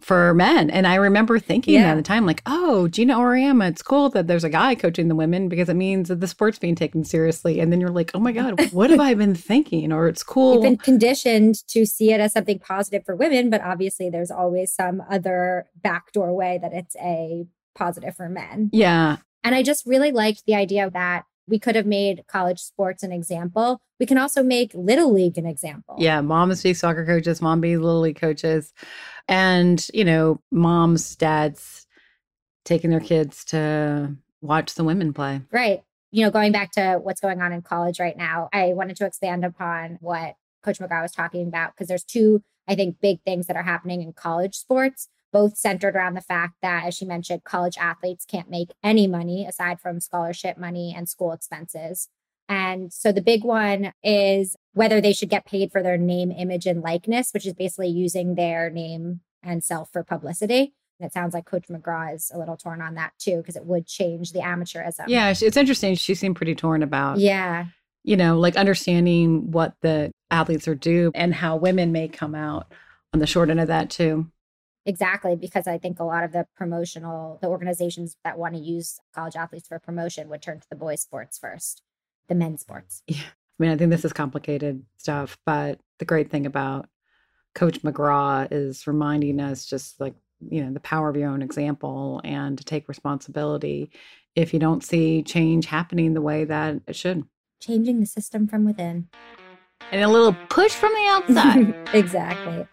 for 0.00 0.32
men. 0.32 0.70
And 0.70 0.86
I 0.86 0.94
remember 0.94 1.40
thinking 1.40 1.74
Yeah. 1.74 1.90
at 1.90 1.96
the 1.96 2.02
time, 2.02 2.24
like, 2.24 2.40
oh, 2.46 2.86
Geno 2.86 3.18
Auriemma, 3.18 3.68
it's 3.68 3.82
cool 3.82 4.10
that 4.10 4.28
there's 4.28 4.44
a 4.44 4.48
guy 4.48 4.76
coaching 4.76 5.08
the 5.08 5.16
women 5.16 5.48
because 5.48 5.68
it 5.68 5.74
means 5.74 6.08
that 6.08 6.20
the 6.20 6.28
sport's 6.28 6.58
being 6.58 6.76
taken 6.76 7.02
seriously. 7.04 7.58
And 7.58 7.72
then 7.72 7.80
you're 7.80 7.90
like, 7.90 8.12
oh 8.14 8.20
my 8.20 8.30
God, 8.30 8.60
what 8.72 8.90
have 8.90 9.00
I 9.00 9.14
been 9.14 9.34
thinking? 9.34 9.92
Or 9.92 10.06
it's 10.06 10.22
cool. 10.22 10.54
You've 10.54 10.62
been 10.62 10.76
conditioned 10.76 11.66
to 11.68 11.84
see 11.84 12.12
it 12.12 12.20
as 12.20 12.32
something 12.32 12.60
positive 12.60 13.04
for 13.04 13.16
women, 13.16 13.50
but 13.50 13.60
obviously 13.60 14.08
there's 14.08 14.30
always 14.30 14.72
some 14.72 15.02
other 15.10 15.66
backdoor 15.82 16.32
way 16.32 16.58
that 16.62 16.72
it's 16.72 16.94
a 17.02 17.46
positive 17.74 18.14
for 18.16 18.28
men. 18.28 18.70
yeah. 18.72 19.16
And 19.44 19.54
I 19.54 19.62
just 19.62 19.86
really 19.86 20.10
liked 20.12 20.44
the 20.46 20.54
idea 20.56 20.86
of 20.86 20.92
that 20.92 21.24
we 21.48 21.58
could 21.58 21.74
have 21.74 21.86
made 21.86 22.24
college 22.28 22.60
sports 22.60 23.02
an 23.02 23.12
example. 23.12 23.80
We 23.98 24.06
can 24.06 24.18
also 24.18 24.42
make 24.42 24.72
Little 24.74 25.12
League 25.12 25.38
an 25.38 25.46
example. 25.46 25.96
Yeah. 25.98 26.20
Moms 26.20 26.62
be 26.62 26.74
soccer 26.74 27.04
coaches, 27.04 27.42
mom 27.42 27.60
be 27.60 27.76
little 27.76 28.00
league 28.00 28.20
coaches. 28.20 28.72
And, 29.26 29.84
you 29.92 30.04
know, 30.04 30.40
moms, 30.50 31.16
dads 31.16 31.86
taking 32.64 32.90
their 32.90 33.00
kids 33.00 33.44
to 33.46 34.14
watch 34.40 34.74
the 34.74 34.84
women 34.84 35.12
play. 35.12 35.40
Right. 35.50 35.82
You 36.10 36.24
know, 36.24 36.30
going 36.30 36.52
back 36.52 36.72
to 36.72 36.98
what's 37.02 37.20
going 37.20 37.40
on 37.42 37.52
in 37.52 37.62
college 37.62 37.98
right 38.00 38.16
now, 38.16 38.48
I 38.52 38.72
wanted 38.74 38.96
to 38.96 39.06
expand 39.06 39.44
upon 39.44 39.98
what 40.00 40.36
Coach 40.62 40.78
McGraw 40.78 41.02
was 41.02 41.12
talking 41.12 41.46
about 41.46 41.74
because 41.74 41.88
there's 41.88 42.04
two, 42.04 42.42
I 42.66 42.74
think, 42.74 43.00
big 43.00 43.22
things 43.22 43.46
that 43.46 43.56
are 43.56 43.62
happening 43.62 44.02
in 44.02 44.12
college 44.12 44.54
sports, 44.56 45.08
both 45.32 45.56
centered 45.56 45.94
around 45.96 46.14
the 46.14 46.20
fact 46.20 46.54
that, 46.62 46.84
as 46.86 46.94
she 46.94 47.04
mentioned, 47.04 47.44
college 47.44 47.76
athletes 47.78 48.24
can't 48.24 48.50
make 48.50 48.70
any 48.82 49.06
money 49.06 49.46
aside 49.46 49.80
from 49.80 50.00
scholarship 50.00 50.56
money 50.58 50.94
and 50.96 51.08
school 51.08 51.32
expenses. 51.32 52.08
And 52.48 52.92
so 52.92 53.12
the 53.12 53.20
big 53.20 53.44
one 53.44 53.92
is 54.02 54.56
whether 54.72 55.00
they 55.00 55.12
should 55.12 55.28
get 55.28 55.44
paid 55.44 55.70
for 55.70 55.82
their 55.82 55.98
name, 55.98 56.30
image, 56.30 56.64
and 56.66 56.80
likeness, 56.80 57.30
which 57.32 57.46
is 57.46 57.52
basically 57.52 57.88
using 57.88 58.34
their 58.36 58.70
name 58.70 59.20
and 59.42 59.62
self 59.62 59.92
for 59.92 60.02
publicity. 60.02 60.72
And 60.98 61.06
it 61.06 61.12
sounds 61.12 61.34
like 61.34 61.44
Coach 61.44 61.66
McGraw 61.68 62.14
is 62.14 62.30
a 62.34 62.38
little 62.38 62.56
torn 62.56 62.80
on 62.80 62.94
that 62.94 63.12
too, 63.18 63.36
because 63.36 63.54
it 63.54 63.66
would 63.66 63.86
change 63.86 64.32
the 64.32 64.40
amateurism. 64.40 65.04
Yeah. 65.08 65.30
It's 65.38 65.56
interesting. 65.56 65.94
She 65.94 66.14
seemed 66.14 66.36
pretty 66.36 66.54
torn 66.54 66.82
about 66.82 67.18
Yeah. 67.18 67.66
you 68.02 68.16
know, 68.16 68.38
like 68.38 68.56
understanding 68.56 69.50
what 69.50 69.74
the 69.82 70.10
athletes 70.30 70.66
are 70.66 70.74
due 70.74 71.12
and 71.14 71.34
how 71.34 71.56
women 71.56 71.92
may 71.92 72.08
come 72.08 72.34
out 72.34 72.72
on 73.12 73.20
the 73.20 73.26
short 73.26 73.50
end 73.50 73.60
of 73.60 73.68
that 73.68 73.90
too. 73.90 74.26
Exactly, 74.88 75.36
because 75.36 75.66
I 75.66 75.76
think 75.76 76.00
a 76.00 76.04
lot 76.04 76.24
of 76.24 76.32
the 76.32 76.46
promotional, 76.56 77.38
the 77.42 77.48
organizations 77.48 78.16
that 78.24 78.38
want 78.38 78.54
to 78.54 78.60
use 78.60 78.98
college 79.14 79.36
athletes 79.36 79.68
for 79.68 79.78
promotion 79.78 80.30
would 80.30 80.40
turn 80.40 80.60
to 80.60 80.66
the 80.70 80.76
boys' 80.76 81.02
sports 81.02 81.38
first, 81.38 81.82
the 82.28 82.34
men's 82.34 82.62
sports. 82.62 83.02
Yeah. 83.06 83.20
I 83.20 83.62
mean, 83.62 83.70
I 83.70 83.76
think 83.76 83.90
this 83.90 84.06
is 84.06 84.14
complicated 84.14 84.82
stuff, 84.96 85.36
but 85.44 85.78
the 85.98 86.06
great 86.06 86.30
thing 86.30 86.46
about 86.46 86.88
Coach 87.54 87.82
McGraw 87.82 88.48
is 88.50 88.86
reminding 88.86 89.40
us 89.40 89.66
just 89.66 90.00
like, 90.00 90.14
you 90.40 90.64
know, 90.64 90.72
the 90.72 90.80
power 90.80 91.10
of 91.10 91.16
your 91.16 91.28
own 91.28 91.42
example 91.42 92.22
and 92.24 92.56
to 92.56 92.64
take 92.64 92.88
responsibility 92.88 93.90
if 94.34 94.54
you 94.54 94.58
don't 94.58 94.82
see 94.82 95.22
change 95.22 95.66
happening 95.66 96.14
the 96.14 96.22
way 96.22 96.44
that 96.44 96.80
it 96.86 96.96
should. 96.96 97.24
Changing 97.60 98.00
the 98.00 98.06
system 98.06 98.48
from 98.48 98.64
within. 98.64 99.08
And 99.92 100.02
a 100.02 100.08
little 100.08 100.34
push 100.48 100.72
from 100.72 100.92
the 100.94 101.06
outside. 101.10 101.88
exactly. 101.94 102.66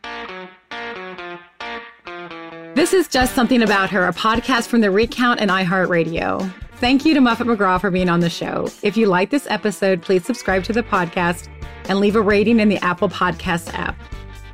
This 2.86 2.94
is 2.94 3.08
Just 3.08 3.34
Something 3.34 3.64
About 3.64 3.90
Her, 3.90 4.06
a 4.06 4.14
podcast 4.14 4.68
from 4.68 4.82
the 4.82 4.92
Recount 4.92 5.42
and 5.42 5.50
iHeartRadio. 5.50 6.54
Thank 6.74 7.04
you 7.04 7.16
to 7.16 7.20
Muffet 7.20 7.48
McGraw 7.48 7.82
for 7.82 7.90
being 7.90 8.10
on 8.10 8.20
the 8.20 8.30
show. 8.30 8.70
If 8.84 8.96
you 8.96 9.08
like 9.08 9.32
this 9.32 9.48
episode, 9.50 10.04
please 10.04 10.24
subscribe 10.24 10.64
to 10.66 10.72
the 10.72 10.84
podcast 10.84 11.48
and 11.90 12.00
leave 12.00 12.16
a 12.16 12.22
rating 12.22 12.60
in 12.60 12.70
the 12.70 12.78
Apple 12.86 13.10
Podcast 13.10 13.74
app. 13.74 14.00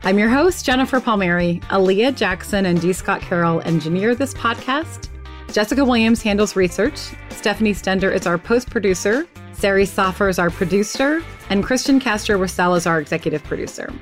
I'm 0.03 0.17
your 0.17 0.29
host, 0.29 0.65
Jennifer 0.65 1.01
Palmieri. 1.01 1.59
Aaliyah 1.63 2.15
Jackson 2.15 2.65
and 2.67 2.79
D. 2.79 2.93
Scott 2.93 3.19
Carroll 3.19 3.59
engineer 3.65 4.15
this 4.15 4.33
podcast. 4.33 5.09
Jessica 5.51 5.83
Williams 5.83 6.21
handles 6.21 6.55
research. 6.55 7.11
Stephanie 7.31 7.73
Stender 7.73 8.15
is 8.15 8.25
our 8.25 8.37
post 8.37 8.69
producer. 8.69 9.27
Sari 9.51 9.85
Saffer 9.85 10.29
is 10.29 10.39
our 10.39 10.49
producer. 10.49 11.21
And 11.49 11.65
Christian 11.65 11.99
Castro 11.99 12.37
Russell 12.37 12.75
is 12.75 12.87
our 12.87 13.01
executive 13.01 13.43
producer. 13.43 13.93